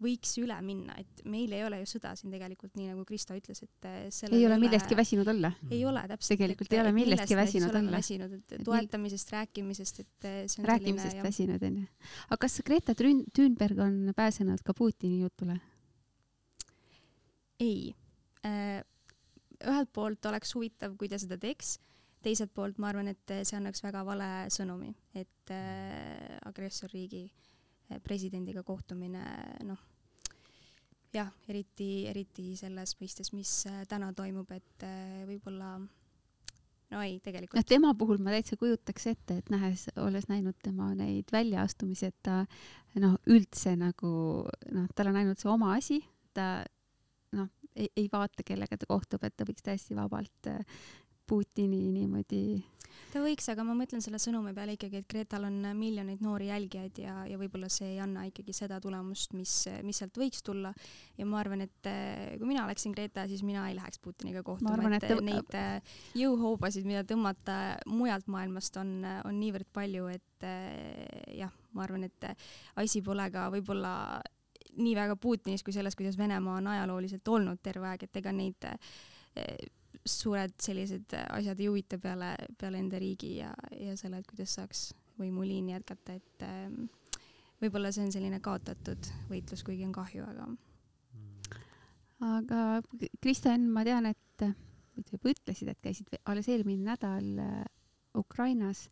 võiks 0.01 0.33
üle 0.41 0.55
minna, 0.65 0.95
et 0.99 1.21
meil 1.29 1.51
ei 1.53 1.63
ole 1.65 1.81
ju 1.81 1.89
sõda 1.93 2.13
siin 2.17 2.33
tegelikult 2.33 2.73
nii, 2.77 2.89
nagu 2.91 3.03
Kristo 3.07 3.35
ütles, 3.37 3.61
et 3.65 3.87
äh, 3.87 4.07
ei 4.31 4.45
ole 4.47 4.57
millestki 4.61 4.97
väsinud 4.97 5.29
olla. 5.31 5.51
ei 5.69 5.81
ole 5.87 6.03
täpselt. 6.09 6.33
tegelikult 6.33 6.73
ei 6.73 6.81
ole 6.81 6.93
millestki 6.95 7.37
väsinud 7.37 7.75
olla. 7.77 7.93
väsinud, 7.99 8.33
et 8.39 8.55
toetamisest, 8.65 9.33
rääkimisest, 9.35 10.01
et 10.03 10.29
äh, 10.29 10.39
see 10.51 10.63
on 10.63 10.69
rääkimisest 10.71 11.11
selline, 11.11 11.27
väsinud 11.27 11.67
onju. 11.69 11.85
aga 12.29 12.39
kas 12.45 12.57
Greta 12.65 12.95
Thunberg 12.97 13.83
on 13.85 13.99
pääsenud 14.17 14.65
ka 14.65 14.75
Putini 14.77 15.21
jutule? 15.21 15.59
ei. 17.61 17.93
Äh, 18.47 18.81
ühelt 19.61 19.91
poolt 19.93 20.25
oleks 20.25 20.55
huvitav, 20.57 20.95
kui 20.97 21.09
ta 21.11 21.19
seda 21.21 21.37
teeks, 21.37 21.75
teiselt 22.21 22.53
poolt 22.53 22.77
ma 22.81 22.91
arvan, 22.91 23.11
et 23.11 23.33
see 23.41 23.57
annaks 23.57 23.83
väga 23.83 24.03
vale 24.07 24.27
sõnumi, 24.53 24.91
et 25.17 25.53
agressorriigi 26.47 27.25
presidendiga 28.05 28.63
kohtumine, 28.63 29.23
noh 29.67 29.81
jah, 31.15 31.31
eriti, 31.51 32.05
eriti 32.09 32.51
selles 32.59 32.95
mõistes, 32.99 33.31
mis 33.35 33.51
äh, 33.69 33.83
täna 33.89 34.11
toimub, 34.15 34.51
et 34.55 34.85
äh, 34.87 35.23
võib-olla 35.27 35.73
no 36.91 37.03
ei, 37.03 37.19
tegelikult. 37.23 37.59
noh, 37.59 37.67
tema 37.67 37.93
puhul 37.97 38.21
ma 38.23 38.33
täitsa 38.35 38.57
kujutaks 38.59 39.07
ette, 39.13 39.39
et 39.41 39.51
nähes, 39.53 39.87
olles 40.01 40.27
näinud 40.31 40.57
tema 40.63 40.91
neid 40.97 41.31
väljaastumisi, 41.33 42.11
et 42.11 42.19
ta 42.27 42.41
noh, 43.03 43.17
üldse 43.31 43.75
nagu 43.79 44.13
noh, 44.71 44.87
tal 44.95 45.11
on 45.11 45.21
ainult 45.21 45.43
see 45.43 45.51
oma 45.51 45.75
asi, 45.77 46.01
ta 46.35 46.63
noh, 47.37 47.51
ei, 47.75 47.91
ei 47.95 48.07
vaata, 48.11 48.43
kellega 48.47 48.79
ta 48.79 48.89
kohtub, 48.89 49.23
et 49.27 49.35
ta 49.35 49.47
võiks 49.47 49.67
täiesti 49.67 49.97
vabalt 49.97 50.51
äh, 50.51 50.63
Putini 51.31 51.85
niimoodi. 51.95 52.59
Ta 53.11 53.21
võiks, 53.23 53.45
aga 53.51 53.63
ma 53.63 53.73
mõtlen 53.75 54.03
selle 54.03 54.19
sõnumi 54.19 54.51
peale 54.55 54.73
ikkagi, 54.75 54.99
et 55.01 55.07
Gretal 55.07 55.45
on 55.47 55.57
miljoneid 55.75 56.21
noori 56.23 56.49
jälgijaid 56.49 56.99
ja, 56.99 57.13
ja 57.27 57.37
võib-olla 57.39 57.69
see 57.71 57.93
ei 57.93 58.01
anna 58.03 58.25
ikkagi 58.27 58.55
seda 58.55 58.79
tulemust, 58.83 59.31
mis, 59.35 59.53
mis 59.87 59.99
sealt 59.99 60.19
võiks 60.19 60.43
tulla. 60.47 60.73
ja 61.19 61.27
ma 61.27 61.39
arvan, 61.39 61.63
et 61.63 61.89
eh, 61.91 62.35
kui 62.39 62.49
mina 62.49 62.65
oleksin 62.67 62.95
Greta, 62.95 63.25
siis 63.31 63.43
mina 63.47 63.65
ei 63.69 63.75
läheks 63.79 63.99
Putiniga 64.03 64.43
kohtuma, 64.47 64.91
et, 64.95 65.07
et 65.07 65.23
neid 65.27 65.57
eh, 65.59 65.97
jõuhoobasid, 66.19 66.87
mida 66.87 67.03
tõmmata 67.07 67.57
mujalt 67.87 68.27
maailmast 68.31 68.79
on, 68.83 68.93
on 69.23 69.39
niivõrd 69.39 69.71
palju, 69.75 70.11
et 70.11 70.47
eh, 70.47 71.35
jah, 71.41 71.51
ma 71.75 71.87
arvan, 71.87 72.07
et 72.07 72.31
asi 72.79 73.03
pole 73.03 73.27
ka 73.31 73.49
võib-olla 73.55 73.93
nii 74.79 74.95
väga 74.95 75.19
Putinis 75.19 75.63
kui 75.67 75.75
selles, 75.75 75.99
kuidas 75.99 76.19
Venemaa 76.19 76.59
on 76.59 76.71
ajalooliselt 76.75 77.27
olnud 77.27 77.63
terve 77.63 77.91
aeg, 77.91 78.07
et 78.07 78.23
ega 78.23 78.35
neid 78.35 78.71
suured 80.05 80.53
sellised 80.61 81.13
asjad 81.29 81.59
ei 81.59 81.67
huvita 81.69 81.99
peale, 82.01 82.33
peale 82.57 82.79
enda 82.81 82.99
riigi 83.01 83.35
ja, 83.37 83.51
ja 83.77 83.95
selle, 83.99 84.21
et 84.21 84.29
kuidas 84.29 84.55
saaks 84.57 84.87
võimuliini 85.19 85.75
jätkata, 85.75 86.17
et 86.17 86.45
ähm, 86.47 86.87
võib-olla 87.61 87.91
see 87.93 88.07
on 88.07 88.13
selline 88.13 88.39
kaotatud 88.43 89.11
võitlus, 89.29 89.63
kuigi 89.67 89.85
on 89.85 89.93
kahju, 89.95 90.25
aga. 90.25 90.47
aga 92.31 92.63
Kristjan, 93.21 93.69
ma 93.69 93.85
tean, 93.87 94.09
et 94.09 94.47
või 95.21 95.33
ütlesid, 95.35 95.71
et 95.71 95.79
käisid 95.81 96.09
alles 96.29 96.49
eelmine 96.51 96.83
nädal 96.91 97.29
äh, 97.41 97.61
Ukrainas 98.17 98.87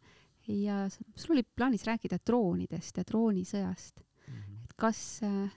ja 0.47 0.85
sul 0.89 1.35
oli 1.35 1.43
plaanis 1.43 1.83
rääkida 1.85 2.21
droonidest 2.25 2.97
ja 2.97 3.03
droonisõjast 3.05 3.99
mm. 3.99 4.33
-hmm. 4.33 4.63
et 4.63 4.73
kas 4.79 5.01
äh,, 5.27 5.51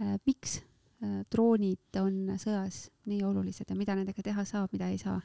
äh, 0.00 0.16
miks 0.26 0.60
Äh, 0.60 0.75
droonid 1.32 1.98
on 2.00 2.36
sõjas 2.40 2.86
nii 3.10 3.20
olulised 3.26 3.68
ja 3.68 3.76
mida 3.76 3.96
nendega 3.98 4.22
teha 4.24 4.44
saab, 4.48 4.72
mida 4.72 4.88
ei 4.88 4.98
saa? 5.00 5.20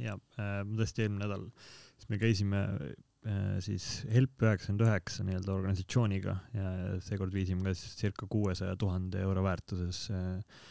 ja 0.00 0.16
äh, 0.40 0.60
tõesti 0.66 1.04
eelmine 1.04 1.26
nädal, 1.26 1.48
siis 1.96 2.10
me 2.12 2.18
käisime 2.20 2.60
äh, 2.62 3.56
siis 3.64 3.88
Help 4.12 4.42
üheksakümmend 4.42 4.86
üheksa 4.86 5.26
nii-öelda 5.26 5.54
organisatsiooniga 5.54 6.36
ja 6.56 6.70
seekord 7.04 7.34
viisime 7.34 7.66
ka 7.66 7.74
siis 7.76 7.96
circa 7.98 8.28
kuuesaja 8.30 8.76
tuhande 8.80 9.20
euro 9.24 9.44
väärtuses 9.46 10.06
äh, 10.14 10.62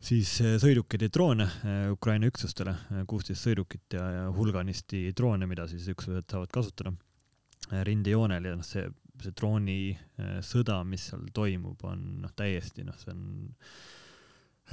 siis 0.00 0.32
äh, 0.44 0.56
sõidukeid 0.62 1.04
ja 1.06 1.12
droone 1.12 1.46
äh, 1.46 1.84
Ukraina 1.92 2.30
üksustele, 2.30 2.74
kuusteist 3.10 3.44
sõidukit 3.46 3.98
ja, 3.98 4.06
ja 4.16 4.24
hulganisti 4.34 5.08
droone, 5.16 5.48
mida 5.50 5.68
siis 5.70 5.88
üksused 5.92 6.30
saavad 6.30 6.52
kasutada 6.54 6.94
rindejoonel 7.86 8.48
ja 8.48 8.56
noh, 8.56 8.66
see 8.66 8.88
see 9.24 9.36
droonisõda, 9.36 10.80
äh, 10.80 10.86
mis 10.88 11.08
seal 11.10 11.26
toimub, 11.36 11.82
on 11.88 12.04
noh, 12.24 12.32
täiesti 12.36 12.84
noh, 12.86 12.96
see 13.00 13.12
on 13.12 13.22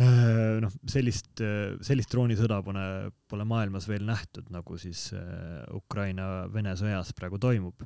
äh, 0.03 0.57
noh, 0.63 0.73
sellist, 0.89 1.31
äh, 1.43 1.75
sellist 1.85 2.13
droonisõda 2.13 2.61
pole, 2.65 2.87
pole 3.29 3.47
maailmas 3.49 3.89
veel 3.89 4.07
nähtud, 4.07 4.49
nagu 4.53 4.79
siis 4.81 5.09
Ukraina-Vene 5.77 6.75
sõjas 6.79 7.13
praegu 7.17 7.39
toimub. 7.41 7.85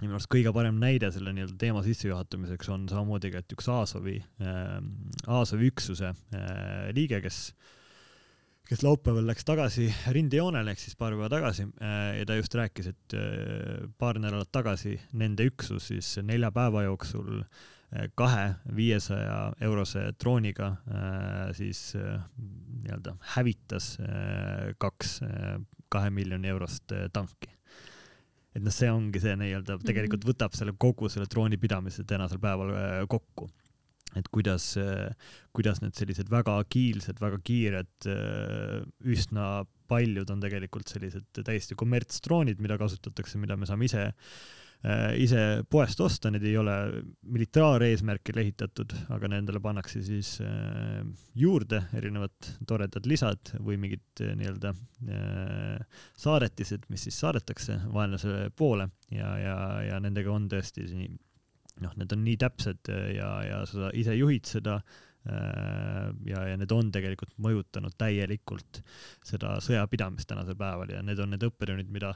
ja 0.00 0.06
minu 0.08 0.16
arust 0.16 0.32
kõige 0.32 0.52
parem 0.54 0.80
näide 0.82 1.12
selle 1.14 1.34
nii-öelda 1.36 1.58
teema 1.60 1.84
sissejuhatamiseks 1.86 2.72
on 2.74 2.88
samamoodi 2.90 3.30
ka, 3.30 3.42
et 3.42 3.54
üks 3.54 3.68
Azovi, 3.70 4.16
Azovi 5.28 5.70
üksuse 5.70 6.14
liige, 6.96 7.20
kes 7.22 7.44
kes 8.68 8.82
laupäeval 8.84 9.26
läks 9.26 9.44
tagasi 9.46 9.88
rindejoonele 10.14 10.72
ehk 10.72 10.80
siis 10.80 10.96
paar 10.98 11.14
päeva 11.16 11.28
tagasi 11.32 11.66
äh, 11.82 12.18
ja 12.20 12.26
ta 12.28 12.38
just 12.38 12.54
rääkis, 12.56 12.92
et 12.92 13.16
äh, 13.18 13.86
paar 13.98 14.20
nädalat 14.22 14.52
tagasi 14.54 14.96
nende 15.18 15.46
üksus 15.50 15.90
siis 15.90 16.14
nelja 16.22 16.52
päeva 16.54 16.84
jooksul 16.86 17.42
äh, 17.42 18.06
kahe 18.18 18.52
viiesaja 18.76 19.52
eurose 19.60 20.06
drooniga 20.20 20.70
siis 21.52 21.90
nii-öelda 21.92 23.18
hävitas 23.34 23.98
kaks 24.80 25.18
kahe 25.92 26.10
miljoni 26.10 26.48
eurost 26.48 26.94
tanki 27.12 27.50
et 28.56 28.64
noh, 28.64 28.72
see 28.72 28.88
ongi 28.88 29.20
see 29.20 29.34
nii-öelda 29.42 29.76
tegelikult 29.84 30.22
mhm. 30.22 30.32
võtab 30.32 30.56
selle 30.56 30.72
kogu 30.78 31.10
selle 31.12 31.28
droonipidamise 31.28 32.06
tänasel 32.08 32.40
päeval 32.40 32.72
kokku 33.12 33.50
et 34.18 34.28
kuidas, 34.32 34.72
kuidas 35.56 35.80
need 35.82 35.96
sellised 35.96 36.30
väga 36.32 36.58
agiilsed, 36.62 37.20
väga 37.22 37.38
kiired, 37.44 38.08
üsna 39.08 39.46
paljud 39.92 40.32
on 40.32 40.42
tegelikult 40.42 40.90
sellised 40.92 41.44
täiesti 41.44 41.76
kommertsdroonid, 41.78 42.60
mida 42.62 42.78
kasutatakse, 42.80 43.40
mida 43.40 43.56
me 43.60 43.68
saame 43.68 43.88
ise, 43.88 44.04
ise 45.22 45.42
poest 45.70 46.00
osta, 46.02 46.30
need 46.32 46.44
ei 46.48 46.56
ole 46.58 46.74
militaareesmärkil 47.34 48.40
ehitatud, 48.42 48.94
aga 49.14 49.30
nendele 49.30 49.60
pannakse 49.62 50.02
siis 50.04 50.34
juurde 51.38 51.84
erinevad 51.98 52.52
toredad 52.68 53.06
lisad 53.06 53.52
või 53.60 53.78
mingid 53.84 54.24
nii-öelda 54.40 54.74
saadetised, 56.18 56.88
mis 56.90 57.06
siis 57.08 57.20
saadetakse 57.22 57.78
vaenlase 57.92 58.48
poole. 58.58 58.88
Ja, 59.12 59.36
ja, 59.38 59.58
ja 59.92 60.00
nendega 60.02 60.32
on 60.32 60.48
tõesti 60.50 60.88
nii 60.88 61.12
noh, 61.84 61.94
need 62.00 62.12
on 62.14 62.26
nii 62.26 62.38
täpsed 62.40 62.92
äh, 62.92 63.08
ja, 63.18 63.32
ja 63.46 63.64
sa 63.68 63.90
ise 63.98 64.14
juhid 64.16 64.48
seda 64.48 64.78
äh, 64.78 66.12
ja, 66.28 66.44
ja 66.50 66.56
need 66.60 66.72
on 66.74 66.92
tegelikult 66.94 67.34
mõjutanud 67.42 67.96
täielikult 68.00 68.82
seda 69.26 69.56
sõjapidamist 69.64 70.30
tänasel 70.30 70.58
päeval 70.58 70.94
ja 70.94 71.02
need 71.06 71.20
on 71.22 71.34
need 71.34 71.46
õppetunnid, 71.48 71.90
mida 71.94 72.14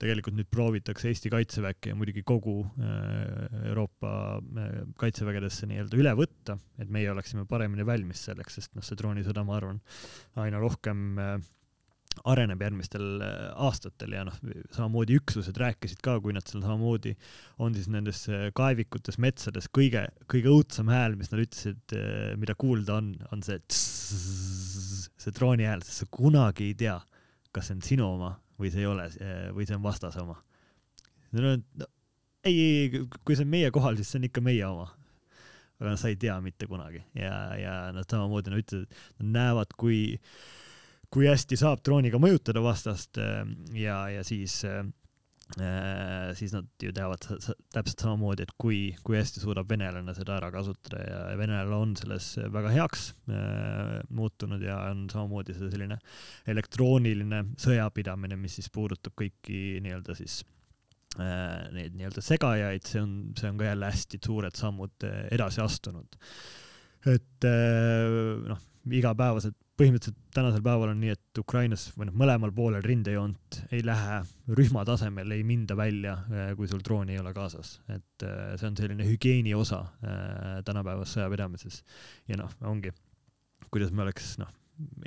tegelikult 0.00 0.38
nüüd 0.38 0.50
proovitakse 0.52 1.10
Eesti 1.12 1.32
kaitseväkke 1.34 1.92
ja 1.92 1.98
muidugi 1.98 2.24
kogu 2.26 2.60
äh, 2.64 3.60
Euroopa 3.72 4.14
kaitsevägedesse 4.98 5.68
nii-öelda 5.70 6.00
üle 6.00 6.16
võtta, 6.18 6.58
et 6.78 6.90
meie 6.92 7.10
oleksime 7.12 7.46
paremini 7.50 7.86
valmis 7.86 8.26
selleks, 8.30 8.58
sest 8.60 8.74
noh, 8.78 8.86
see 8.86 8.98
droonisõda, 8.98 9.46
ma 9.46 9.58
arvan, 9.60 9.80
aina 10.38 10.62
rohkem 10.62 11.18
areneb 12.28 12.62
järgmistel 12.62 13.22
äh, 13.24 13.34
aastatel 13.66 14.14
ja 14.16 14.24
noh, 14.26 14.36
samamoodi 14.74 15.18
üksused 15.18 15.58
rääkisid 15.60 16.00
ka, 16.04 16.16
kui 16.24 16.34
nad 16.36 16.46
seal 16.48 16.64
samamoodi 16.64 17.14
on 17.62 17.76
siis 17.76 17.88
nendes 17.92 18.24
äh, 18.32 18.48
kaevikutes, 18.56 19.20
metsades 19.22 19.68
kõige, 19.74 20.06
kõige 20.30 20.52
õudsem 20.52 20.90
hääl, 20.92 21.16
mis 21.20 21.32
nad 21.32 21.44
ütlesid, 21.44 21.80
äh, 21.96 22.34
mida 22.40 22.56
kuulda 22.58 22.98
on, 23.02 23.14
on 23.34 23.44
see 23.46 23.60
tss, 23.66 25.08
see 25.20 25.36
drooni 25.36 25.68
hääl, 25.68 25.84
sest 25.86 26.04
sa 26.04 26.10
kunagi 26.18 26.70
ei 26.70 26.76
tea, 26.78 26.98
kas 27.54 27.70
see 27.70 27.78
on 27.78 27.86
sinu 27.86 28.10
oma 28.16 28.34
või 28.58 28.72
see 28.74 28.82
ei 28.82 28.90
ole 28.90 29.08
või 29.54 29.66
see 29.68 29.78
on 29.78 29.84
vastase 29.84 30.22
oma. 30.22 30.38
no 31.38 31.56
ei, 32.46 32.54
ei, 32.54 33.02
kui 33.22 33.36
see 33.36 33.46
on 33.46 33.52
meie 33.52 33.70
kohal, 33.74 33.98
siis 33.98 34.10
see 34.10 34.22
on 34.22 34.30
ikka 34.30 34.42
meie 34.44 34.64
oma 34.66 34.88
aga 35.78 35.92
sa 35.94 36.10
ei 36.10 36.16
tea 36.18 36.34
mitte 36.42 36.66
kunagi 36.66 37.04
ja, 37.14 37.34
ja 37.54 37.74
nad 37.94 38.08
samamoodi 38.10 38.50
nad 38.50 38.64
ütlesid, 38.64 38.88
et 38.88 39.20
nad 39.22 39.36
näevad, 39.36 39.76
kui 39.78 40.00
äh, 40.16 40.32
kui 41.12 41.28
hästi 41.28 41.56
saab 41.56 41.82
drooniga 41.84 42.20
mõjutada 42.20 42.62
vastast 42.64 43.20
äh, 43.22 43.44
ja, 43.76 44.02
ja 44.12 44.24
siis 44.26 44.60
äh, 44.68 44.82
siis 46.36 46.52
nad 46.52 46.66
ju 46.82 46.90
teavad 46.92 47.22
täpselt 47.72 48.02
samamoodi, 48.02 48.44
et 48.44 48.52
kui, 48.60 48.80
kui 49.04 49.16
hästi 49.16 49.40
suudab 49.40 49.70
venelane 49.70 50.12
seda 50.16 50.36
ära 50.36 50.50
kasutada 50.52 51.00
ja 51.00 51.20
venelane 51.40 51.76
on 51.76 51.94
selles 51.96 52.34
väga 52.52 52.72
heaks 52.74 53.06
äh, 53.32 53.94
muutunud 54.12 54.62
ja 54.62 54.76
on 54.90 55.06
samamoodi 55.12 55.56
see 55.56 55.70
selline 55.72 55.96
elektrooniline 56.52 57.40
sõjapidamine, 57.64 58.36
mis 58.36 58.58
siis 58.60 58.68
puudutab 58.74 59.16
kõiki 59.16 59.78
nii-öelda 59.86 60.18
siis 60.18 60.42
äh, 61.16 61.64
neid 61.72 61.96
nii-öelda 61.96 62.24
segajaid, 62.28 62.84
see 62.84 63.00
on, 63.06 63.14
see 63.40 63.48
on 63.48 63.62
ka 63.62 63.70
jälle 63.70 63.88
hästi 63.88 64.20
suured 64.28 64.60
sammud 64.60 65.08
edasi 65.32 65.64
astunud. 65.64 66.20
et 67.08 67.48
noh, 68.52 68.60
igapäevaselt 69.00 69.56
põhimõtteliselt 69.78 70.34
tänasel 70.34 70.62
päeval 70.64 70.92
on 70.92 71.00
nii, 71.02 71.14
et 71.14 71.40
Ukrainas 71.40 71.86
või 71.96 72.08
noh, 72.08 72.16
mõlemal 72.18 72.52
poolel 72.54 72.82
rindejoont 72.84 73.60
ei 73.74 73.84
lähe 73.86 74.20
rühma 74.58 74.84
tasemel, 74.88 75.30
ei 75.34 75.44
minda 75.46 75.76
välja, 75.78 76.16
äh, 76.32 76.52
kui 76.58 76.70
sul 76.70 76.82
drooni 76.84 77.14
ei 77.14 77.22
ole 77.22 77.32
kaasas, 77.36 77.76
et 77.94 78.26
äh, 78.26 78.54
see 78.58 78.70
on 78.70 78.78
selline 78.78 79.06
hügieeni 79.06 79.54
osa 79.54 79.84
äh, 80.02 80.58
tänapäevases 80.66 81.18
sõjapidamises. 81.18 81.82
ja 82.30 82.40
noh, 82.40 82.54
ongi, 82.66 82.92
kuidas 83.70 83.94
me 83.94 84.06
oleks 84.06 84.36
noh, 84.42 84.54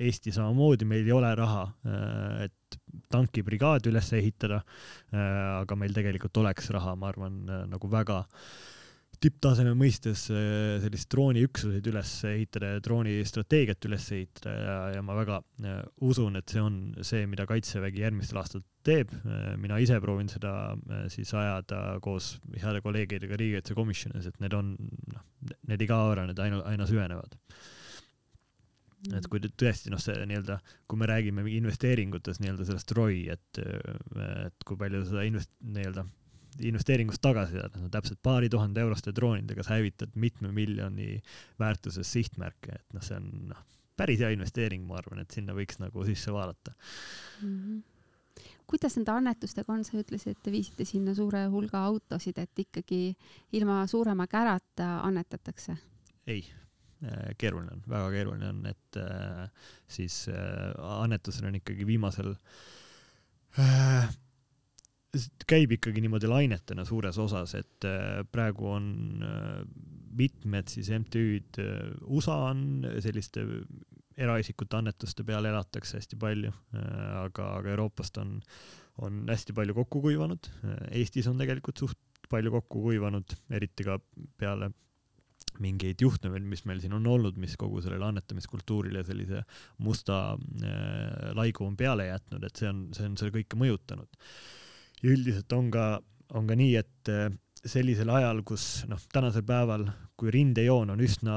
Eesti 0.03 0.33
samamoodi, 0.35 0.83
meil 0.83 1.05
ei 1.07 1.13
ole 1.15 1.29
raha, 1.31 1.61
et 2.43 2.75
tankibrigaadi 3.07 3.87
üles 3.87 4.09
ehitada, 4.17 4.57
aga 5.15 5.77
meil 5.79 5.95
tegelikult 5.95 6.41
oleks 6.41 6.67
raha, 6.75 6.91
ma 6.99 7.07
arvan, 7.07 7.37
nagu 7.71 7.87
väga 7.87 8.17
äh, 8.19 8.49
tipptaseme 9.21 9.73
mõistes 9.77 10.25
äh, 10.33 10.79
sellist 10.81 11.09
drooniüksuseid 11.13 11.87
üles 11.91 12.11
ehitada 12.29 12.73
ja 12.73 12.83
droonistrateegiat 12.83 13.87
üles 13.89 14.07
ehitada 14.15 14.53
ja, 14.55 14.77
ja 14.95 15.03
ma 15.05 15.17
väga 15.17 15.39
äh, 15.61 15.81
usun, 16.07 16.39
et 16.39 16.49
see 16.49 16.63
on 16.63 16.79
see, 17.05 17.27
mida 17.29 17.45
Kaitsevägi 17.49 18.01
järgmistel 18.05 18.41
aastatel 18.41 18.65
teeb. 18.87 19.13
Äh, 19.21 19.51
mina 19.61 19.77
ise 19.83 19.99
proovin 20.01 20.31
seda 20.31 20.53
siis 21.13 21.33
ajada 21.37 21.99
koos 22.01 22.33
heade 22.55 22.81
kolleegidega 22.85 23.37
riigikaitsekomisjonis, 23.37 24.31
et 24.31 24.41
need 24.41 24.57
on, 24.57 24.73
noh, 25.13 25.27
need 25.69 25.85
kao 25.89 26.15
ära, 26.15 26.25
need 26.29 26.41
aina, 26.41 26.63
aina 26.71 26.89
süvenevad 26.89 27.37
et 29.17 29.25
kui 29.29 29.41
tõesti 29.41 29.89
noh, 29.89 30.01
see 30.01 30.13
nii-öelda, 30.29 30.59
kui 30.89 30.99
me 31.01 31.07
räägime 31.09 31.41
investeeringutes 31.49 32.37
nii-öelda 32.41 32.67
sellest 32.67 32.91
ROI, 32.93 33.21
et, 33.33 33.61
et 34.45 34.65
kui 34.67 34.77
palju 34.77 35.01
seda 35.09 35.23
invest-, 35.25 35.55
nii-öelda 35.65 36.05
investeeringust 36.59 37.21
tagasi 37.23 37.57
saada, 37.57 37.79
no 37.79 37.89
täpselt 37.91 38.19
paari 38.23 38.49
tuhande 38.51 38.81
euroste 38.83 39.13
droonidega 39.15 39.63
sa 39.63 39.77
hävitad 39.77 40.15
mitme 40.15 40.51
miljoni 40.51 41.21
väärtuses 41.59 42.11
sihtmärke, 42.11 42.75
et 42.75 42.95
noh, 42.95 43.03
see 43.05 43.17
on 43.17 43.29
noh, 43.51 43.61
päris 43.97 44.21
hea 44.23 44.31
investeering, 44.35 44.83
ma 44.87 44.99
arvan, 44.99 45.21
et 45.23 45.31
sinna 45.31 45.55
võiks 45.57 45.79
nagu 45.81 46.05
sisse 46.07 46.33
vaadata. 46.33 46.73
mm. 47.41 47.59
-hmm. 47.59 48.47
kuidas 48.67 48.95
nende 48.97 49.11
annetustega 49.11 49.73
on, 49.73 49.83
sa 49.83 49.99
ütlesid, 49.99 50.31
et 50.31 50.43
te 50.43 50.51
viisite 50.51 50.85
sinna 50.85 51.15
suure 51.15 51.45
hulga 51.51 51.85
autosid, 51.85 52.37
et 52.37 52.59
ikkagi 52.59 53.15
ilma 53.51 53.87
suurema 53.87 54.27
kärata 54.27 54.99
annetatakse? 55.03 55.77
ei, 56.27 56.45
äh, 57.03 57.35
keeruline 57.37 57.71
on, 57.73 57.83
väga 57.89 58.11
keeruline 58.11 58.49
on, 58.49 58.65
et 58.65 58.97
äh, 58.97 59.49
siis 59.87 60.27
äh, 60.29 60.73
annetusel 61.03 61.47
on 61.47 61.55
ikkagi 61.55 61.87
viimasel 61.87 62.35
äh, 63.59 64.09
käib 65.47 65.75
ikkagi 65.75 66.03
niimoodi 66.03 66.29
lainetena 66.31 66.85
suures 66.87 67.17
osas, 67.19 67.55
et 67.59 67.87
äh, 67.87 68.21
praegu 68.31 68.69
on 68.71 68.85
äh, 69.25 69.63
mitmed 70.17 70.71
siis 70.71 70.91
MTÜ-d, 70.95 71.63
äh, 71.63 71.89
USA 72.07 72.37
on 72.51 72.85
selliste 73.03 73.45
eraisikute 74.21 74.77
annetuste 74.77 75.25
peale 75.27 75.49
elatakse 75.49 75.97
hästi 75.97 76.17
palju, 76.19 76.51
aga, 77.23 77.45
aga 77.57 77.71
Euroopast 77.71 78.19
on, 78.21 78.35
on 79.01 79.21
hästi 79.31 79.55
palju 79.55 79.73
kokku 79.73 80.01
kuivanud. 80.03 80.49
Eestis 80.91 81.29
on 81.31 81.39
tegelikult 81.39 81.79
suht 81.81 82.27
palju 82.29 82.51
kokku 82.53 82.83
kuivanud, 82.83 83.33
eriti 83.55 83.87
ka 83.87 83.95
peale 84.37 84.69
mingeid 85.63 86.03
juhtumeid, 86.03 86.43
mis 86.47 86.63
meil 86.69 86.83
siin 86.83 86.93
on 86.95 87.07
olnud, 87.07 87.39
mis 87.41 87.55
kogu 87.59 87.81
sellele 87.81 88.05
annetamiskultuurile 88.11 89.01
sellise 89.07 89.41
musta 89.83 90.21
äh, 90.35 91.31
laigu 91.37 91.65
on 91.65 91.79
peale 91.79 92.11
jätnud, 92.11 92.45
et 92.45 92.61
see 92.61 92.69
on, 92.69 92.83
see 92.95 93.07
on 93.07 93.17
seda 93.19 93.33
kõike 93.39 93.59
mõjutanud 93.59 94.19
ja 95.01 95.13
üldiselt 95.13 95.53
on 95.53 95.71
ka, 95.73 95.85
on 96.37 96.47
ka 96.49 96.57
nii, 96.57 96.75
et 96.79 97.11
äh, 97.11 97.29
sellisel 97.61 98.09
ajal, 98.09 98.41
kus 98.45 98.83
noh, 98.89 99.01
tänasel 99.13 99.43
päeval, 99.45 99.85
kui 100.17 100.31
rindejoon 100.33 100.93
on 100.93 101.01
üsna, 101.01 101.35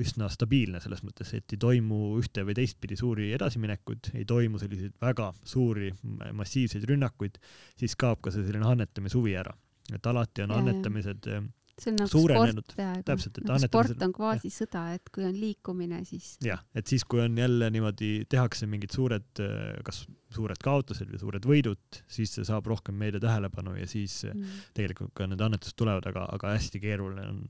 üsna 0.00 0.28
stabiilne 0.32 0.80
selles 0.80 1.02
mõttes, 1.04 1.32
et 1.36 1.54
ei 1.54 1.60
toimu 1.60 2.16
ühte 2.20 2.44
või 2.44 2.56
teistpidi 2.56 2.96
suuri 3.00 3.30
edasiminekuid, 3.36 4.12
ei 4.16 4.26
toimu 4.28 4.60
selliseid 4.60 4.96
väga 5.00 5.30
suuri 5.48 5.90
massiivseid 6.36 6.84
rünnakuid, 6.88 7.40
siis 7.80 7.96
kaob 8.00 8.22
ka 8.24 8.32
see 8.34 8.44
selline 8.46 8.68
annetamishuvi 8.68 9.36
ära. 9.40 9.54
et 9.88 10.06
alati 10.06 10.42
on 10.44 10.50
annetamised 10.52 11.30
äh, 11.32 11.44
see 11.78 11.92
on 11.92 11.98
nagu 12.00 12.10
suurenenud. 12.12 12.72
täpselt, 13.06 13.40
et 13.40 13.48
nagu 13.48 13.62
sport 13.64 14.06
on 14.06 14.14
kvaasi 14.16 14.50
sõda, 14.52 14.84
et 14.96 15.12
kui 15.14 15.26
on 15.26 15.34
liikumine, 15.36 16.00
siis. 16.08 16.32
jah, 16.44 16.62
et 16.76 16.90
siis, 16.90 17.04
kui 17.08 17.22
on 17.22 17.38
jälle 17.38 17.70
niimoodi, 17.74 18.12
tehakse 18.30 18.68
mingid 18.70 18.94
suured, 18.94 19.42
kas 19.86 20.04
suured 20.34 20.60
kaotused 20.64 21.10
või 21.12 21.20
suured 21.22 21.46
võidud, 21.48 22.00
siis 22.10 22.34
see 22.36 22.48
saab 22.48 22.66
rohkem 22.68 22.98
meedia 22.98 23.22
tähelepanu 23.22 23.76
ja 23.78 23.86
siis 23.88 24.20
mm. 24.28 24.64
tegelikult 24.76 25.14
ka 25.16 25.28
need 25.30 25.44
annetused 25.44 25.78
tulevad, 25.78 26.08
aga, 26.10 26.26
aga 26.34 26.56
hästi 26.56 26.82
keeruline 26.82 27.28
on 27.30 27.46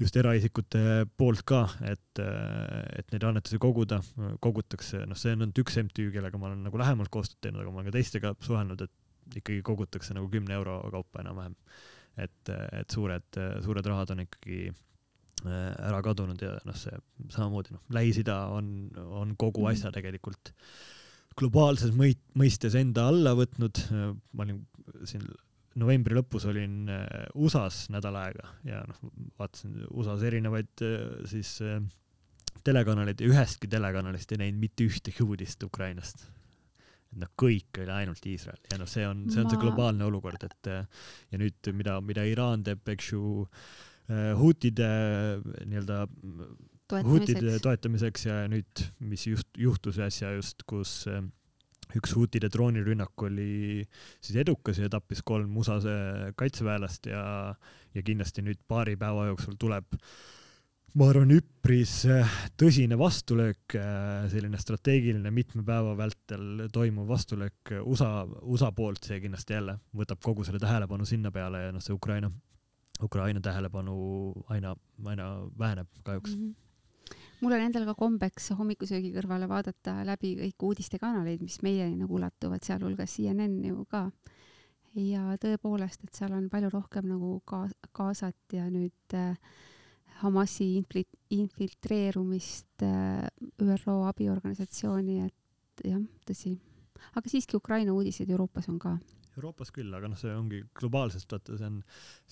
just 0.00 0.16
eraisikute 0.20 1.06
poolt 1.16 1.42
ka, 1.48 1.62
et, 1.88 2.20
et 2.20 3.14
neid 3.14 3.24
annetusi 3.24 3.58
koguda, 3.62 4.02
kogutakse, 4.44 5.02
noh, 5.08 5.18
see 5.18 5.32
on 5.32 5.46
nüüd 5.46 5.64
üks 5.64 5.78
MTÜ, 5.80 6.10
kellega 6.14 6.40
ma 6.40 6.50
olen 6.50 6.66
nagu 6.68 6.80
lähemalt 6.80 7.10
koostööd 7.12 7.40
teinud, 7.46 7.62
aga 7.64 7.72
ma 7.72 7.80
olen 7.80 7.88
ka 7.88 7.96
teistega 7.96 8.34
suhelnud, 8.44 8.84
et 8.84 9.40
ikkagi 9.40 9.62
kogutakse 9.66 10.14
nagu 10.14 10.28
kümne 10.30 10.54
euro 10.54 10.78
kaupa 10.92 11.24
enam-vähem 11.24 11.56
et, 12.16 12.50
et 12.50 12.92
suured, 12.92 13.38
suured 13.64 13.88
rahad 13.90 14.12
on 14.14 14.22
ikkagi 14.24 14.60
äh, 14.68 15.72
ära 15.88 16.02
kadunud 16.04 16.42
ja 16.42 16.54
noh, 16.66 16.76
see 16.78 16.94
samamoodi 17.32 17.76
noh, 17.76 17.82
Lähis-Ida 17.96 18.38
on, 18.54 18.70
on 18.96 19.34
kogu 19.38 19.64
mm. 19.64 19.72
asja 19.72 19.92
tegelikult 19.94 20.52
globaalses 21.36 21.92
mõi-, 21.96 22.16
mõistes 22.38 22.76
enda 22.78 23.10
alla 23.10 23.34
võtnud. 23.36 23.82
ma 24.32 24.46
olin 24.46 24.62
siin 25.08 25.26
novembri 25.76 26.16
lõpus 26.16 26.46
olin 26.48 26.86
äh, 26.92 27.26
USA-s 27.34 27.90
nädal 27.92 28.16
aega 28.22 28.54
ja 28.64 28.80
noh, 28.88 29.02
vaatasin 29.38 29.84
USA-s 29.90 30.24
erinevaid 30.30 30.86
äh, 30.86 31.04
siis 31.28 31.58
telekanaleid 32.66 33.20
ja 33.20 33.28
ühestki 33.30 33.68
telekanalist 33.70 34.32
ei 34.32 34.46
näinud 34.46 34.64
mitte 34.64 34.88
ühtegi 34.88 35.22
uudist 35.22 35.62
Ukrainast 35.68 36.24
et 37.12 37.20
noh, 37.22 37.32
kõik 37.38 37.80
oli 37.82 37.92
ainult 37.94 38.28
Iisrael. 38.28 38.60
Ja 38.72 38.78
noh, 38.80 38.90
see 38.90 39.06
on, 39.08 39.26
see 39.32 39.42
on 39.42 39.48
Ma... 39.48 39.52
see 39.52 39.62
globaalne 39.62 40.06
olukord, 40.06 40.46
et 40.46 40.70
ja 40.70 41.40
nüüd, 41.40 41.72
mida, 41.76 41.98
mida 42.04 42.26
Iraan 42.28 42.64
teeb, 42.66 42.82
eks 42.96 43.12
ju, 43.14 43.46
äh, 44.10 44.32
huutide 44.38 44.90
nii-öelda 45.64 46.04
huutide 47.06 47.58
toetamiseks. 47.62 48.28
ja 48.28 48.44
nüüd, 48.50 48.86
mis 49.00 49.26
just 49.26 49.58
juhtus 49.58 49.98
äsja 50.02 50.34
just, 50.36 50.62
kus 50.68 51.02
äh, 51.10 51.22
üks 51.96 52.14
huutide 52.18 52.50
droonirünnak 52.52 53.26
oli 53.28 53.84
siis 54.20 54.40
edukas 54.42 54.80
ja 54.82 54.90
tappis 54.90 55.22
kolm 55.22 55.56
USA 55.56 55.82
kaitseväelast 56.38 57.06
ja, 57.10 57.22
ja 57.94 58.02
kindlasti 58.02 58.42
nüüd 58.42 58.58
paari 58.68 58.96
päeva 58.98 59.28
jooksul 59.30 59.54
tuleb 59.60 59.94
äh, 59.94 60.10
ma 60.94 61.08
arvan, 61.10 61.32
üpris 61.34 61.94
äh, 62.08 62.36
tõsine 62.60 62.98
vastulöök, 62.98 63.76
äh, 63.76 64.26
selline 64.32 64.60
strateegiline 64.60 65.32
mitme 65.34 65.64
päeva 65.66 65.96
vältel 65.98 66.66
toimuv 66.72 67.08
vastulöök 67.10 67.74
USA, 67.82 68.26
USA 68.42 68.70
poolt, 68.72 69.02
see 69.04 69.20
kindlasti 69.24 69.56
jälle 69.56 69.78
võtab 69.96 70.22
kogu 70.24 70.46
selle 70.46 70.62
tähelepanu 70.62 71.08
sinna 71.08 71.32
peale 71.34 71.66
ja 71.66 71.74
noh, 71.74 71.84
see 71.84 71.96
Ukraina, 71.96 72.30
Ukraina 73.02 73.42
tähelepanu 73.44 73.96
aina, 74.48 74.76
aina 75.04 75.32
väheneb 75.58 75.90
kahjuks 76.04 76.36
mm. 76.36 76.46
-hmm 76.46 76.62
mul 77.40 77.52
on 77.52 77.60
endal 77.66 77.84
ka 77.90 77.94
kombeks 77.98 78.50
hommikusöögi 78.58 79.12
kõrvale 79.14 79.48
vaadata 79.50 80.00
läbi 80.08 80.34
kõik 80.38 80.64
uudistekanaleid, 80.70 81.42
mis 81.44 81.60
meieni 81.62 81.98
nagu 82.00 82.16
ulatuvad, 82.18 82.64
sealhulgas 82.64 83.18
CNN 83.18 83.60
ju 83.64 83.84
ka. 83.90 84.10
ja 84.96 85.36
tõepoolest, 85.36 86.06
et 86.06 86.16
seal 86.16 86.32
on 86.32 86.48
palju 86.48 86.70
rohkem 86.72 87.04
nagu 87.10 87.40
ka 87.44 87.66
kaasat 87.92 88.56
ja 88.56 88.64
nüüd 88.72 89.14
äh, 89.14 89.36
Hamasi 90.22 90.68
infiltreerumist 91.30 92.82
äh, 92.82 93.26
ÜRO 93.62 93.98
abiorganisatsiooni, 94.08 95.18
et 95.26 95.84
jah, 95.84 96.00
tõsi. 96.28 96.56
aga 97.18 97.28
siiski 97.28 97.58
Ukraina 97.58 97.92
uudiseid 97.92 98.30
Euroopas 98.32 98.70
on 98.72 98.78
ka. 98.80 98.96
Euroopas 99.36 99.68
küll, 99.74 99.92
aga 99.92 100.08
noh, 100.08 100.16
see 100.16 100.32
ongi 100.32 100.62
globaalsest 100.80 101.32
vaata, 101.32 101.58
see 101.60 101.68
on 101.68 101.82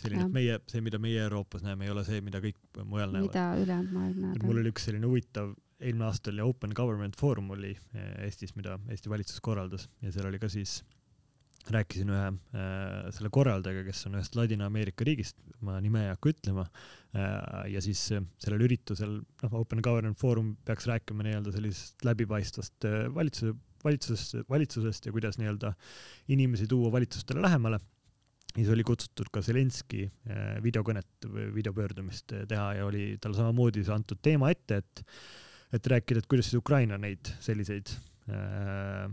selline, 0.01 0.25
et 0.25 0.33
meie, 0.33 0.57
see, 0.73 0.81
mida 0.85 1.01
meie 1.03 1.21
Euroopas 1.27 1.67
näeme, 1.67 1.85
ei 1.85 1.93
ole 1.93 2.05
see, 2.07 2.23
mida 2.25 2.41
kõik 2.41 2.57
mujal 2.81 3.13
näevad. 3.13 3.29
mida 3.29 3.45
ülejäänud 3.61 3.93
maailm 3.93 4.25
näeb. 4.25 4.47
mul 4.49 4.63
oli 4.63 4.73
üks 4.73 4.89
selline 4.89 5.11
huvitav, 5.11 5.53
eelmine 5.85 6.09
aasta 6.09 6.33
oli 6.33 6.47
Open 6.47 6.73
Government 6.77 7.19
Forum 7.21 7.53
oli 7.53 7.75
äh, 7.77 8.09
Eestis, 8.25 8.57
mida 8.57 8.79
Eesti 8.89 9.13
valitsus 9.13 9.45
korraldas 9.45 9.91
ja 10.01 10.15
seal 10.15 10.31
oli 10.31 10.41
ka 10.41 10.49
siis 10.49 10.81
rääkisin 11.73 12.11
ühe 12.13 12.27
äh, 12.29 13.11
selle 13.15 13.31
korraldajaga, 13.33 13.87
kes 13.89 14.05
on 14.09 14.19
ühest 14.19 14.37
Ladina-Ameerika 14.37 15.07
riigist, 15.07 15.39
ma 15.65 15.79
nime 15.81 16.03
ei 16.05 16.11
hakka 16.13 16.33
ütlema 16.35 16.67
äh,, 16.67 17.71
ja 17.73 17.81
siis 17.85 18.03
äh, 18.13 18.25
sellel 18.43 18.67
üritusel, 18.67 19.21
noh, 19.45 19.57
Open 19.63 19.81
Government 19.85 20.21
Forum 20.21 20.55
peaks 20.69 20.89
rääkima 20.91 21.25
nii-öelda 21.25 21.55
sellisest 21.55 22.05
läbipaistvast 22.05 22.89
äh, 22.91 23.07
valitsuse, 23.15 23.55
valitsusest, 23.85 24.45
valitsusest 24.51 25.09
ja 25.09 25.15
kuidas 25.15 25.41
nii-öelda 25.41 25.73
inimesi 26.35 26.69
tuua 26.69 26.93
valitsustele 26.93 27.43
lähemale. 27.43 27.81
ja 28.55 28.61
siis 28.63 28.71
oli 28.71 28.85
kutsutud 28.87 29.33
ka 29.33 29.43
Zelenski 29.43 30.05
äh, 30.07 30.63
videokõnet 30.63 31.27
või 31.27 31.49
videopöördumist 31.55 32.33
äh, 32.33 32.47
teha 32.49 32.73
ja 32.79 32.87
oli 32.87 33.17
tal 33.21 33.35
samamoodi 33.35 33.83
antud 33.91 34.21
teema 34.23 34.51
ette, 34.51 34.83
et, 34.85 35.05
et 35.73 35.87
rääkida, 35.87 36.21
et 36.21 36.29
kuidas 36.31 36.51
siis 36.51 36.61
Ukraina 36.61 36.99
neid 36.99 37.33
selliseid 37.41 37.97
äh, 38.29 39.09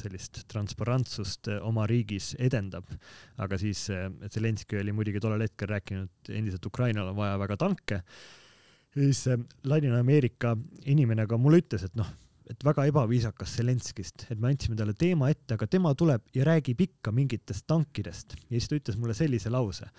sellist 0.00 0.40
transparentsust 0.48 1.50
eh, 1.52 1.60
oma 1.62 1.84
riigis 1.88 2.32
edendab. 2.40 2.88
aga 3.36 3.58
siis 3.60 3.82
eh, 3.92 4.06
Zelenskõi 4.32 4.80
oli 4.80 4.94
muidugi 4.96 5.20
tollel 5.20 5.44
hetkel 5.44 5.68
rääkinud 5.68 6.32
endiselt 6.32 6.66
Ukrainal 6.66 7.10
on 7.12 7.18
vaja 7.18 7.36
väga 7.42 7.58
tanke. 7.60 8.00
siis 8.94 9.26
eh, 9.28 9.38
Ladina-Ameerika 9.68 10.54
inimene 10.86 11.26
ka 11.28 11.38
mulle 11.38 11.60
ütles, 11.60 11.84
et 11.84 11.96
noh, 11.98 12.08
et 12.48 12.64
väga 12.64 12.86
ebaviisakas 12.88 13.56
Zelenskist, 13.58 14.26
et 14.30 14.40
me 14.40 14.48
andsime 14.52 14.76
talle 14.80 14.96
teema 14.96 15.28
ette, 15.32 15.58
aga 15.58 15.68
tema 15.68 15.94
tuleb 15.94 16.24
ja 16.34 16.48
räägib 16.48 16.80
ikka 16.80 17.12
mingitest 17.12 17.66
tankidest 17.68 18.36
ja 18.48 18.56
siis 18.56 18.70
ta 18.70 18.80
ütles 18.80 19.00
mulle 19.00 19.16
sellise 19.16 19.52
lause. 19.52 19.90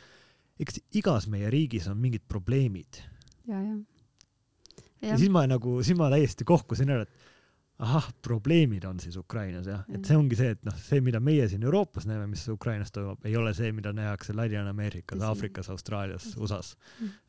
eks 0.60 0.82
igas 0.96 1.30
meie 1.30 1.52
riigis 1.54 1.88
on 1.92 2.02
mingid 2.02 2.26
probleemid. 2.28 2.98
ja, 3.46 3.62
ja. 3.62 3.78
ja, 3.78 5.14
ja 5.14 5.22
siis 5.22 5.30
ma 5.30 5.46
nagu, 5.46 5.78
siis 5.84 5.98
ma 5.98 6.10
täiesti 6.10 6.50
kohkusin 6.50 6.90
ära, 6.98 7.06
et 7.06 7.34
ahah, 7.80 8.08
probleemid 8.24 8.84
on 8.88 9.00
siis 9.04 9.18
Ukrainas 9.20 9.68
jah, 9.68 9.82
et 9.92 10.08
see 10.08 10.16
ongi 10.16 10.38
see, 10.40 10.54
et 10.56 10.62
noh, 10.64 10.76
see, 10.80 11.02
mida 11.04 11.20
meie 11.24 11.48
siin 11.52 11.64
Euroopas 11.68 12.06
näeme, 12.08 12.28
mis 12.32 12.46
Ukrainas 12.52 12.94
toimub, 12.96 13.26
ei 13.28 13.36
ole 13.36 13.52
see, 13.58 13.72
mida 13.76 13.92
nähakse 13.96 14.36
Ladina-Ameerikas, 14.36 15.22
Aafrikas, 15.28 15.70
Austraalias, 15.74 16.30
USA-s. 16.38 16.78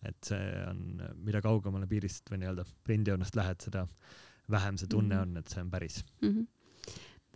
et 0.06 0.30
see 0.30 0.44
on, 0.68 0.84
mida 1.26 1.42
kaugemale 1.42 1.88
piirist 1.90 2.30
või 2.30 2.44
nii-öelda 2.44 2.66
rindejoonest 2.86 3.38
lähed, 3.38 3.64
seda 3.66 3.86
vähem 4.50 4.78
see 4.78 4.90
tunne 4.90 5.18
on, 5.18 5.34
et 5.40 5.50
see 5.50 5.64
on 5.64 5.72
päris. 5.72 6.04
Mm. 6.22 6.30
-hmm 6.30 6.46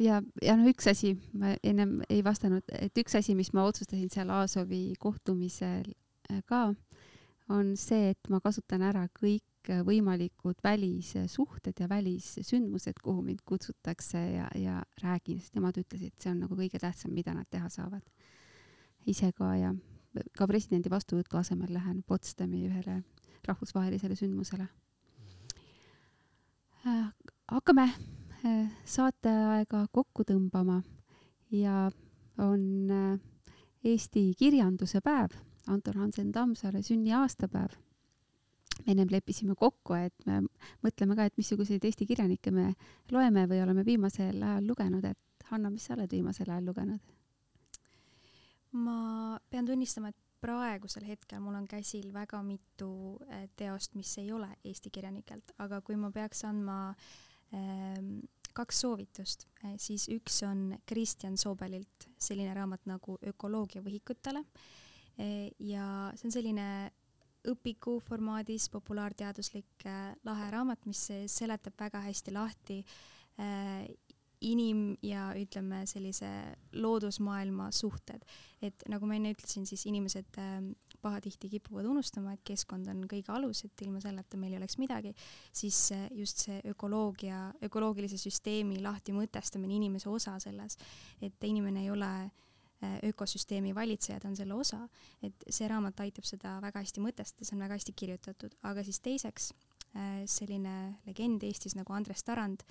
ja, 0.00 0.22
ja 0.42 0.56
noh, 0.56 0.70
üks 0.70 0.86
asi, 0.90 1.14
ma 1.36 1.54
ennem 1.66 1.98
ei 2.08 2.22
vastanud, 2.24 2.64
et 2.72 2.96
üks 2.98 3.18
asi, 3.18 3.34
mis 3.36 3.52
ma 3.52 3.66
otsustasin 3.68 4.08
seal 4.12 4.30
Aasovi 4.32 4.94
kohtumisel 4.98 5.90
ka, 6.48 6.70
on 7.50 7.74
see, 7.76 8.14
et 8.14 8.30
ma 8.32 8.40
kasutan 8.40 8.82
ära 8.86 9.06
kõik 9.12 9.44
võimalikud 9.86 10.60
välissuhted 10.64 11.80
ja 11.80 11.88
välissündmused, 11.88 13.00
kuhu 13.02 13.22
mind 13.22 13.42
kutsutakse 13.44 14.18
ja, 14.18 14.48
ja 14.54 14.82
räägin, 15.02 15.40
sest 15.40 15.54
nemad 15.54 15.76
ütlesid, 15.80 16.14
see 16.18 16.32
on 16.32 16.40
nagu 16.46 16.56
kõige 16.56 16.80
tähtsam, 16.80 17.12
mida 17.14 17.34
nad 17.34 17.48
teha 17.50 17.68
saavad. 17.68 18.02
ise 19.06 19.32
ka 19.32 19.54
ja 19.56 19.74
ka 20.36 20.46
presidendi 20.46 20.90
vastuvõtu 20.90 21.38
asemel 21.38 21.72
lähen 21.72 22.02
Potsdami 22.02 22.66
ühele 22.68 23.02
rahvusvahelisele 23.46 24.16
sündmusele 24.16 24.68
äh,. 26.86 27.12
hakkame 27.48 27.86
äh, 28.44 28.70
saateaega 28.84 29.86
kokku 29.92 30.24
tõmbama 30.24 30.82
ja 31.50 31.90
on 32.38 32.90
äh, 32.90 33.20
Eesti 33.84 34.34
kirjanduse 34.36 35.00
päev, 35.00 35.32
Anton 35.66 35.96
Hansen 35.96 36.32
Tammsaare 36.32 36.82
sünniaastapäev. 36.82 37.78
Ennem 38.86 39.08
leppisime 39.10 39.54
kokku, 39.58 39.96
et 39.98 40.26
me 40.26 40.40
mõtleme 40.84 41.16
ka, 41.18 41.28
et 41.28 41.36
missuguseid 41.40 41.84
Eesti 41.84 42.06
kirjanikke 42.08 42.52
me 42.54 42.72
loeme 43.12 43.46
või 43.50 43.62
oleme 43.64 43.84
viimasel 43.86 44.42
ajal 44.42 44.66
lugenud, 44.66 45.04
et 45.04 45.48
Hanna, 45.50 45.70
mis 45.70 45.88
sa 45.88 45.96
oled 45.96 46.10
viimasel 46.12 46.50
ajal 46.50 46.70
lugenud? 46.70 47.16
ma 48.70 49.38
pean 49.50 49.66
tunnistama, 49.66 50.12
et 50.12 50.18
praegusel 50.40 51.04
hetkel 51.08 51.40
mul 51.42 51.56
on 51.58 51.66
käsil 51.68 52.12
väga 52.14 52.40
mitu 52.46 53.18
äh, 53.28 53.48
teost, 53.56 53.96
mis 53.98 54.12
ei 54.22 54.30
ole 54.32 54.48
Eesti 54.64 54.92
kirjanikelt, 54.94 55.54
aga 55.58 55.80
kui 55.84 55.98
ma 56.00 56.10
peaks 56.14 56.44
andma 56.48 56.94
ähm, 57.54 58.20
kaks 58.56 58.80
soovitust, 58.84 59.46
äh, 59.64 59.74
siis 59.78 60.08
üks 60.12 60.40
on 60.46 60.70
Kristjan 60.88 61.36
Soobelilt 61.40 62.08
selline 62.18 62.54
raamat 62.56 62.86
nagu 62.90 63.18
Ökoloogia 63.26 63.82
võhikutele 63.84 64.44
äh, 64.44 65.50
ja 65.58 65.84
see 66.16 66.30
on 66.30 66.38
selline 66.38 66.66
õpiku 67.48 67.98
formaadis 68.04 68.68
populaarteaduslik 68.68 69.86
lahe 70.24 70.50
raamat, 70.52 70.84
mis 70.86 71.06
seletab 71.32 71.78
väga 71.80 72.02
hästi 72.04 72.34
lahti 72.36 72.80
inim- 74.40 74.96
ja 75.02 75.30
ütleme, 75.36 75.86
sellise 75.86 76.28
loodusmaailma 76.72 77.70
suhted. 77.72 78.24
et 78.62 78.82
nagu 78.92 79.06
ma 79.08 79.14
enne 79.16 79.30
ütlesin, 79.32 79.64
siis 79.64 79.86
inimesed 79.88 80.36
äh, 80.36 80.58
pahatihti 81.00 81.48
kipuvad 81.48 81.86
unustama, 81.88 82.34
et 82.34 82.42
keskkond 82.44 82.90
on 82.92 83.06
kõige 83.08 83.32
alus, 83.32 83.62
et 83.64 83.82
ilma 83.86 84.02
selleta 84.04 84.36
meil 84.36 84.52
ei 84.52 84.58
oleks 84.58 84.76
midagi, 84.76 85.14
siis 85.52 85.78
äh, 85.96 86.08
just 86.12 86.44
see 86.44 86.58
ökoloogia, 86.68 87.54
ökoloogilise 87.64 88.20
süsteemi 88.20 88.82
lahti 88.84 89.14
mõtestamine, 89.16 89.78
inimese 89.78 90.10
osa 90.12 90.36
selles, 90.44 90.76
et 91.24 91.48
inimene 91.48 91.86
ei 91.86 91.90
ole 91.90 92.12
äh, 92.26 92.49
ökosüsteemi 93.04 93.74
valitseja, 93.74 94.20
ta 94.20 94.28
on 94.28 94.36
selle 94.38 94.54
osa, 94.54 94.78
et 95.22 95.44
see 95.48 95.68
raamat 95.68 96.00
aitab 96.00 96.24
seda 96.24 96.54
väga 96.64 96.80
hästi 96.80 97.02
mõtestada, 97.04 97.44
see 97.44 97.56
on 97.56 97.66
väga 97.66 97.76
hästi 97.76 97.92
kirjutatud, 97.92 98.56
aga 98.70 98.84
siis 98.86 99.02
teiseks 99.04 99.50
äh, 99.52 100.22
selline 100.24 100.76
legend 101.06 101.44
Eestis 101.44 101.76
nagu 101.76 101.92
Andres 101.92 102.24
Tarand 102.24 102.64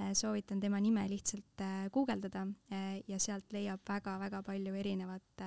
Äh, 0.00 0.14
soovitan 0.14 0.60
tema 0.60 0.80
nime 0.80 1.04
lihtsalt 1.08 1.60
äh, 1.60 1.90
guugeldada 1.92 2.46
äh, 2.72 3.02
ja 3.08 3.18
sealt 3.20 3.52
leiab 3.52 3.82
väga-väga 3.88 4.40
palju 4.42 4.74
erinevat 4.74 5.42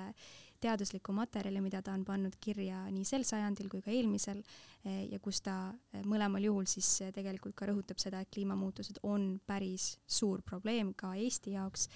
teaduslikku 0.61 1.13
materjali, 1.13 1.61
mida 1.61 1.81
ta 1.81 1.93
on 1.93 2.05
pannud 2.05 2.37
kirja 2.41 2.83
nii 2.93 3.05
sel 3.05 3.25
sajandil 3.25 3.69
kui 3.69 3.81
ka 3.85 3.91
eelmisel 3.91 4.39
ja 4.85 5.19
kus 5.21 5.41
ta 5.45 5.73
mõlemal 6.07 6.45
juhul 6.45 6.65
siis 6.69 6.87
tegelikult 7.13 7.55
ka 7.57 7.67
rõhutab 7.69 7.99
seda, 8.01 8.21
et 8.21 8.31
kliimamuutused 8.33 9.01
on 9.03 9.35
päris 9.45 9.95
suur 10.07 10.41
probleem 10.41 10.93
ka 10.97 11.13
Eesti 11.19 11.53
jaoks. 11.57 11.89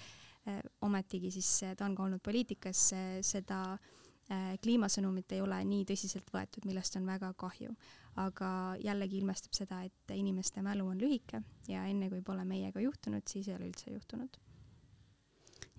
Ometigi 0.86 1.30
siis 1.34 1.50
ta 1.76 1.86
on 1.86 1.94
ka 1.94 2.04
olnud 2.06 2.22
poliitikas, 2.24 2.90
seda 3.26 3.62
kliimasõnumit 4.62 5.32
ei 5.34 5.40
ole 5.42 5.56
nii 5.66 5.84
tõsiselt 5.88 6.28
võetud, 6.30 6.66
millest 6.68 6.94
on 7.00 7.08
väga 7.08 7.32
kahju 7.38 7.72
aga 8.18 8.50
jällegi 8.82 9.20
ilmestab 9.20 9.54
seda, 9.54 9.82
et 9.86 10.14
inimeste 10.14 10.62
mälu 10.64 10.88
on 10.90 11.00
lühike 11.00 11.42
ja 11.68 11.84
enne 11.88 12.10
kui 12.10 12.22
pole 12.26 12.44
meiega 12.48 12.82
juhtunud, 12.82 13.26
siis 13.30 13.48
ei 13.48 13.56
ole 13.56 13.70
üldse 13.70 13.92
juhtunud. 13.92 14.38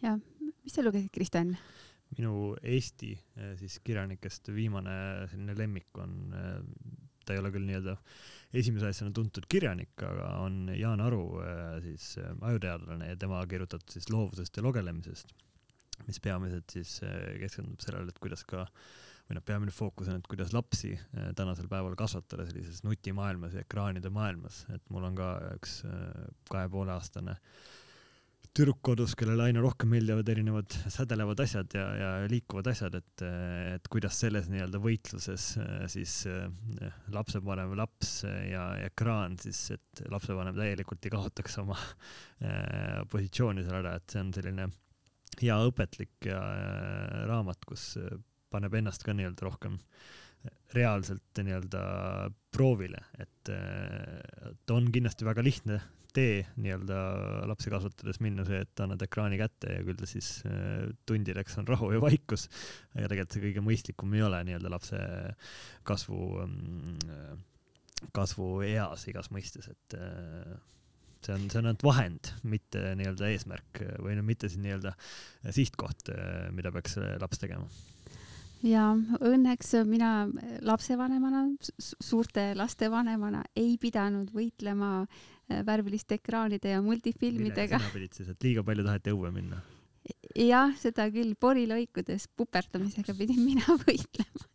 ja, 0.01 0.17
mis 0.39 0.75
sa 0.75 0.83
lugesid, 0.83 1.11
Kristjan? 1.13 1.55
minu 2.17 2.55
Eesti 2.63 3.13
siis 3.59 3.79
kirjanikest 3.83 4.51
viimane 4.55 5.27
selline 5.31 5.55
lemmik 5.57 5.97
on, 5.97 6.17
ta 7.25 7.35
ei 7.35 7.41
ole 7.43 7.51
küll 7.53 7.67
nii-öelda 7.67 7.97
esimese 8.61 8.89
asjana 8.91 9.13
tuntud 9.15 9.47
kirjanik, 9.51 9.93
aga 10.03 10.33
on 10.43 10.65
Jaan 10.75 11.03
Aru 11.03 11.23
eh, 11.43 11.77
siis 11.85 12.15
ajuteadlane 12.21 13.13
ja 13.13 13.19
tema 13.19 13.43
kirjutatud 13.47 13.93
siis 13.93 14.09
loovusest 14.11 14.57
ja 14.57 14.65
lugelemisest, 14.65 15.31
mis 16.07 16.19
peamiselt 16.19 16.73
siis 16.73 16.97
keskendub 17.39 17.81
sellele, 17.83 18.11
et 18.11 18.19
kuidas 18.21 18.43
ka 18.47 18.65
äh, 18.65 18.91
või 19.31 19.37
noh, 19.37 19.45
peamine 19.47 19.71
fookus 19.71 20.09
on, 20.11 20.19
et 20.19 20.27
kuidas 20.27 20.51
lapsi 20.51 20.91
äh, 20.97 21.31
tänasel 21.37 21.69
päeval 21.71 21.95
kasvatada 21.99 22.45
sellises 22.49 22.83
nutimaailmas 22.83 23.55
ja 23.55 23.63
ekraanide 23.63 24.11
maailmas, 24.11 24.65
et 24.75 24.83
mul 24.91 25.07
on 25.07 25.15
ka 25.15 25.31
üks 25.55 25.81
äh, 25.87 26.25
kahe 26.51 26.67
poole 26.71 26.91
aastane 26.91 27.37
tüdruk 28.51 28.81
kodus, 28.83 29.13
kellele 29.15 29.45
aina 29.47 29.61
rohkem 29.63 29.93
meeldivad 29.93 30.27
erinevad 30.33 30.75
sädelevad 30.91 31.39
asjad 31.43 31.71
ja, 31.77 31.85
ja 31.95 32.09
liikuvad 32.31 32.67
asjad, 32.71 32.97
et, 32.99 33.23
et 33.77 33.87
kuidas 33.91 34.17
selles 34.19 34.49
nii-öelda 34.51 34.81
võitluses 34.83 35.45
äh, 35.61 35.85
siis 35.91 36.15
lapsevanem, 37.15 37.75
laps 37.79 38.21
ja 38.25 38.65
ekraan 38.89 39.37
siis, 39.41 39.63
et 39.77 40.03
lapsevanem 40.11 40.57
täielikult 40.57 41.07
ei 41.07 41.13
kaotaks 41.15 41.59
oma 41.63 41.77
positsiooni 43.11 43.63
seal 43.63 43.79
ära, 43.79 43.95
et 43.99 44.11
see 44.11 44.23
on 44.23 44.33
selline 44.35 44.67
hea 45.39 45.57
õpetlik 45.69 46.27
ja 46.27 46.41
raamat, 47.29 47.63
kus 47.69 47.93
paneb 48.51 48.75
ennast 48.81 49.05
ka 49.07 49.15
nii-öelda 49.15 49.47
rohkem 49.47 49.79
reaalselt 50.75 51.39
nii-öelda 51.39 51.81
proovile, 52.51 52.99
et, 53.21 53.51
et 53.51 54.73
on 54.73 54.89
kindlasti 54.91 55.27
väga 55.27 55.43
lihtne 55.45 55.79
tee 56.15 56.41
nii-öelda 56.61 56.97
lapsi 57.49 57.71
kasvatades 57.73 58.19
minna 58.23 58.45
see, 58.47 58.61
et 58.65 58.83
annad 58.83 59.01
ekraani 59.05 59.39
kätte 59.39 59.75
ja 59.77 59.83
küll 59.85 59.99
ta 59.99 60.09
siis 60.09 60.41
äh, 60.49 60.89
tundideks 61.09 61.57
on 61.61 61.69
rahu 61.69 61.91
ja 61.95 62.01
vaikus. 62.03 62.47
aga 62.95 63.11
tegelikult 63.11 63.37
see 63.37 63.45
kõige 63.45 63.65
mõistlikum 63.65 64.17
ei 64.17 64.25
ole 64.27 64.41
nii-öelda 64.47 64.73
lapse 64.73 64.99
kasvu, 65.87 66.19
mm, 66.47 67.45
kasvueas 68.17 69.07
igas 69.11 69.31
mõistes, 69.33 69.71
et 69.71 69.97
äh, 69.99 70.57
see 71.21 71.37
on, 71.37 71.47
see 71.47 71.61
on 71.61 71.71
ainult 71.71 71.85
vahend, 71.85 72.33
mitte 72.43 72.91
nii-öelda 72.99 73.31
eesmärk 73.31 73.85
või 74.01 74.17
no 74.19 74.25
mitte 74.27 74.49
siis 74.51 74.63
nii-öelda 74.65 74.95
sihtkoht, 75.49 76.11
äh, 76.15 76.51
mida 76.55 76.73
peaks 76.75 76.99
laps 77.21 77.41
tegema 77.41 77.69
ja 78.63 78.85
õnneks 79.25 79.73
mina 79.89 80.27
lapsevanemana, 80.65 81.45
suurte 81.79 82.51
laste 82.57 82.89
vanemana 82.91 83.43
ei 83.57 83.75
pidanud 83.81 84.31
võitlema 84.35 84.91
äh, 85.01 85.61
värviliste 85.65 86.19
ekraanide 86.19 86.75
ja 86.75 86.81
multifilmidega. 86.85 87.79
sina 87.79 87.93
pidid 87.93 88.17
siis, 88.17 88.29
et 88.33 88.43
liiga 88.45 88.63
palju 88.65 88.85
taheti 88.87 89.13
õue 89.15 89.31
minna? 89.33 89.61
jah, 90.37 90.73
seda 90.79 91.07
küll, 91.13 91.33
porilõikudes 91.39 92.27
puperdamisega 92.37 93.15
pidin 93.17 93.41
mina 93.45 93.77
võitlema. 93.85 94.49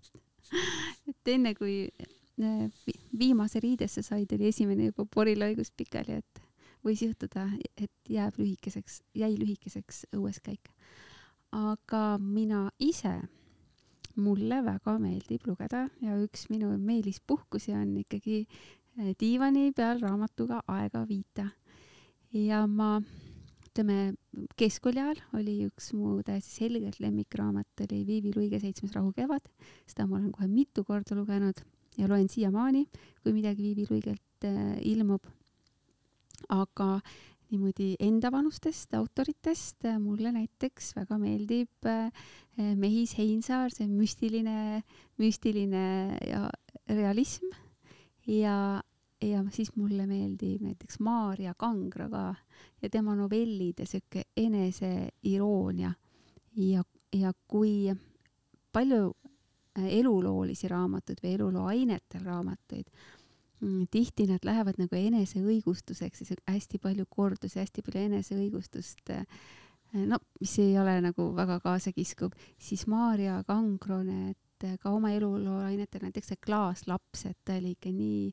et 1.11 1.33
enne 1.35 1.55
kui 1.59 1.79
äh, 1.91 2.91
viimase 3.19 3.63
riidesse 3.63 4.05
said, 4.07 4.33
oli 4.37 4.51
esimene 4.53 4.91
juba 4.91 5.07
porilõigus 5.11 5.73
pikali, 5.75 6.21
et 6.23 6.43
võis 6.87 7.03
juhtuda, 7.03 7.49
et 7.75 7.91
jääb 8.09 8.39
lühikeseks, 8.39 9.01
jäi 9.19 9.35
lühikeseks 9.35 10.07
õueskäik. 10.15 10.71
aga 11.57 12.19
mina 12.21 12.69
ise 12.79 13.17
mulle 14.21 14.62
väga 14.64 14.97
meeldib 15.01 15.47
lugeda 15.49 15.87
ja 16.03 16.17
üks 16.23 16.49
minu 16.53 16.73
meelispuhkusi 16.81 17.75
on 17.77 17.93
ikkagi 18.01 18.43
eh, 18.47 19.12
diivani 19.21 19.71
peal 19.77 20.01
raamatuga 20.03 20.62
aega 20.73 21.05
viita. 21.09 21.51
ja 22.33 22.64
ma, 22.67 22.97
ütleme, 23.69 24.14
keskkooli 24.57 25.03
ajal 25.03 25.23
oli 25.39 25.57
üks 25.69 25.93
mu 25.97 26.19
täiesti 26.27 26.64
selgelt 26.64 27.01
lemmikraamat 27.01 27.87
oli 27.87 28.03
Viivi 28.09 28.35
Luige 28.37 28.61
Seitsmes 28.61 28.97
rahukevad. 28.97 29.49
seda 29.87 30.07
ma 30.07 30.17
olen 30.21 30.33
kohe 30.33 30.49
mitu 30.49 30.85
korda 30.85 31.17
lugenud 31.17 31.62
ja 31.97 32.09
loen 32.09 32.29
siiamaani, 32.29 32.87
kui 33.23 33.33
midagi 33.37 33.62
Viivi 33.62 33.87
Luigelt 33.91 34.45
äh, 34.45 34.77
ilmub. 34.85 35.25
aga 36.53 37.01
niimoodi 37.51 37.95
endavanustest 38.03 38.95
autoritest 38.99 39.87
mulle 40.03 40.33
näiteks 40.35 40.95
väga 40.97 41.19
meeldib 41.21 41.87
äh, 41.87 42.11
Mehis 42.57 43.17
Heinsaar, 43.19 43.71
see 43.71 43.87
müstiline, 43.91 44.83
müstiline 45.21 46.17
ja 46.25 46.47
realism. 46.89 47.53
Ja, 48.27 48.83
ja 49.23 49.45
siis 49.55 49.75
mulle 49.77 50.07
meeldib 50.09 50.65
näiteks 50.65 50.99
Maarja 51.05 51.55
Kangra 51.55 52.09
ka 52.11 52.25
ja 52.83 52.91
tema 52.91 53.15
novellid 53.15 53.85
ja 53.85 53.87
sihuke 53.87 54.25
eneseiiroonia 54.37 55.93
ja, 56.57 56.83
ja 57.13 57.33
kui 57.47 57.93
palju 58.73 59.13
äh, 59.79 59.87
eluloolisi 60.01 60.69
raamatuid 60.69 61.23
või 61.23 61.37
eluloo 61.39 61.69
ainetel 61.71 62.25
raamatuid 62.25 62.91
tihti 63.91 64.27
nad 64.29 64.45
lähevad 64.45 64.81
nagu 64.81 64.97
eneseõigustuseks 64.99 66.25
ja 66.25 66.37
hästi 66.47 66.81
palju 66.83 67.07
kordusi, 67.09 67.61
hästi 67.61 67.85
palju 67.87 68.03
eneseõigustust, 68.11 69.13
äh, 69.15 69.25
no 70.07 70.19
mis 70.41 70.59
ei 70.61 70.77
ole 70.79 70.99
nagu 71.05 71.31
väga 71.37 71.59
kaasakiskuv, 71.65 72.37
siis 72.59 72.87
Maarja 72.87 73.43
Kangro 73.47 74.03
need 74.05 74.37
ka 74.81 74.91
oma 74.91 75.11
eluloo 75.13 75.59
ainetel, 75.65 76.07
näiteks 76.07 76.33
see 76.33 76.41
Klaaslaps, 76.41 77.27
et 77.29 77.39
ta 77.45 77.57
oli 77.61 77.75
ikka 77.77 77.93
nii 77.93 78.31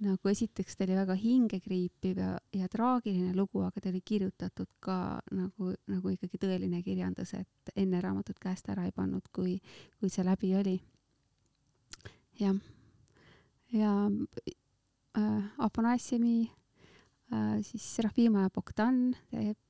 nagu 0.00 0.30
esiteks 0.30 0.76
ta 0.76 0.86
oli 0.86 0.96
väga 0.96 1.14
hingekriipiv 1.20 2.18
ja, 2.18 2.30
ja 2.56 2.68
traagiline 2.72 3.34
lugu, 3.36 3.60
aga 3.66 3.80
ta 3.80 3.90
oli 3.92 4.00
kirjutatud 4.00 4.70
ka 4.80 5.20
nagu, 5.36 5.74
nagu 5.92 6.12
ikkagi 6.14 6.40
tõeline 6.40 6.80
kirjandus, 6.84 7.34
et 7.36 7.74
enne 7.76 8.00
raamatut 8.00 8.40
käest 8.40 8.68
ära 8.72 8.88
ei 8.88 8.96
pannud, 8.96 9.28
kui, 9.32 9.58
kui 10.00 10.12
see 10.12 10.24
läbi 10.24 10.54
oli. 10.56 10.76
jah 12.40 12.56
ja 13.72 14.10
äh, 15.18 15.44
Afanassiumi 15.58 16.50
Äh, 17.32 17.62
siis 17.62 17.96
Serafima 17.96 18.48
Bogdan 18.50 19.16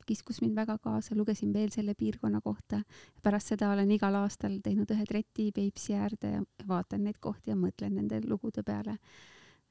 kiskus 0.06 0.38
mind 0.40 0.56
väga 0.56 0.78
kaasa, 0.80 1.12
lugesin 1.16 1.52
veel 1.52 1.68
selle 1.70 1.92
piirkonna 1.94 2.40
kohta. 2.40 2.80
pärast 3.22 3.52
seda 3.52 3.68
olen 3.72 3.90
igal 3.90 4.14
aastal 4.16 4.54
teinud 4.64 4.88
ühe 4.90 5.04
treti 5.04 5.50
Peipsi 5.52 5.92
äärde 5.92 6.30
ja 6.38 6.40
vaatan 6.68 7.04
neid 7.04 7.18
kohti 7.20 7.52
ja 7.52 7.56
mõtlen 7.56 7.98
nende 7.98 8.22
lugude 8.24 8.62
peale. 8.64 8.96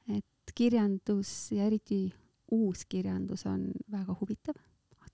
et 0.08 0.54
kirjandus 0.56 1.52
ja 1.52 1.66
eriti 1.66 2.14
uus 2.52 2.86
kirjandus 2.86 3.46
on 3.46 3.72
väga 3.92 4.16
huvitav. 4.22 4.56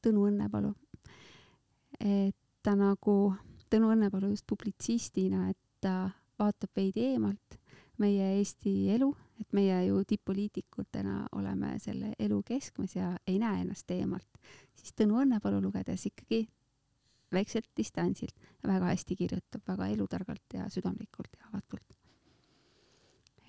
Tõnu 0.03 0.27
Õnnepalu. 0.27 0.73
et 1.99 2.35
ta 2.61 2.75
nagu, 2.75 3.33
Tõnu 3.69 3.95
Õnnepalu 3.95 4.35
just 4.35 4.47
publitsistina, 4.47 5.49
et 5.49 5.57
ta 5.79 6.11
vaatab 6.39 6.75
veidi 6.75 7.07
eemalt 7.13 7.59
meie 7.97 8.37
Eesti 8.37 8.75
elu 8.95 9.13
et 9.39 9.53
meie 9.53 9.85
ju 9.87 10.03
tipp-poliitikutena 10.07 11.27
oleme 11.35 11.75
selle 11.79 12.13
elu 12.19 12.41
keskmes 12.45 12.95
ja 12.95 13.15
ei 13.27 13.39
näe 13.39 13.61
ennast 13.63 13.91
eemalt, 13.91 14.39
siis 14.75 14.93
Tõnu 14.95 15.19
Õnnepalu 15.23 15.59
lugedes 15.63 16.05
ikkagi 16.09 16.45
väikselt 17.33 17.67
distantsilt 17.77 18.35
väga 18.63 18.91
hästi 18.93 19.15
kirjutab, 19.19 19.65
väga 19.67 19.89
elutargalt 19.91 20.53
ja 20.53 20.69
südamlikult 20.71 21.35
ja 21.39 21.49
avatult. 21.51 21.97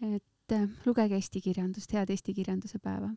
et 0.03 0.53
äh, 0.53 0.69
lugege 0.87 1.15
eesti 1.15 1.41
kirjandust, 1.41 1.93
head 1.93 2.11
eesti 2.11 2.35
kirjanduse 2.35 2.79
päeva. 2.79 3.11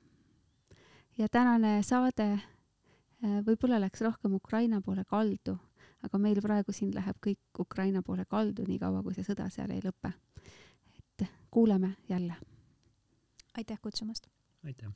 ja 1.17 1.27
tänane 1.29 1.81
saade 1.83 2.31
äh, 2.33 3.41
võib-olla 3.45 3.81
läks 3.81 4.01
rohkem 4.01 4.33
Ukraina 4.33 4.81
poole 4.81 5.05
kaldu, 5.05 5.57
aga 6.03 6.17
meil 6.17 6.41
praegu 6.41 6.71
siin 6.71 6.93
läheb 6.95 7.17
kõik 7.25 7.59
Ukraina 7.59 8.01
poole 8.01 8.25
kaldu, 8.25 8.63
niikaua 8.67 9.03
kui 9.03 9.13
see 9.13 9.23
sõda 9.23 9.49
seal 9.49 9.71
ei 9.71 9.81
lõpe. 9.81 10.13
Kuuleme 11.51 11.97
jälle 12.09 12.35
aitäh 13.57 13.79
kutsumast! 13.81 14.27
aitäh! 14.63 14.91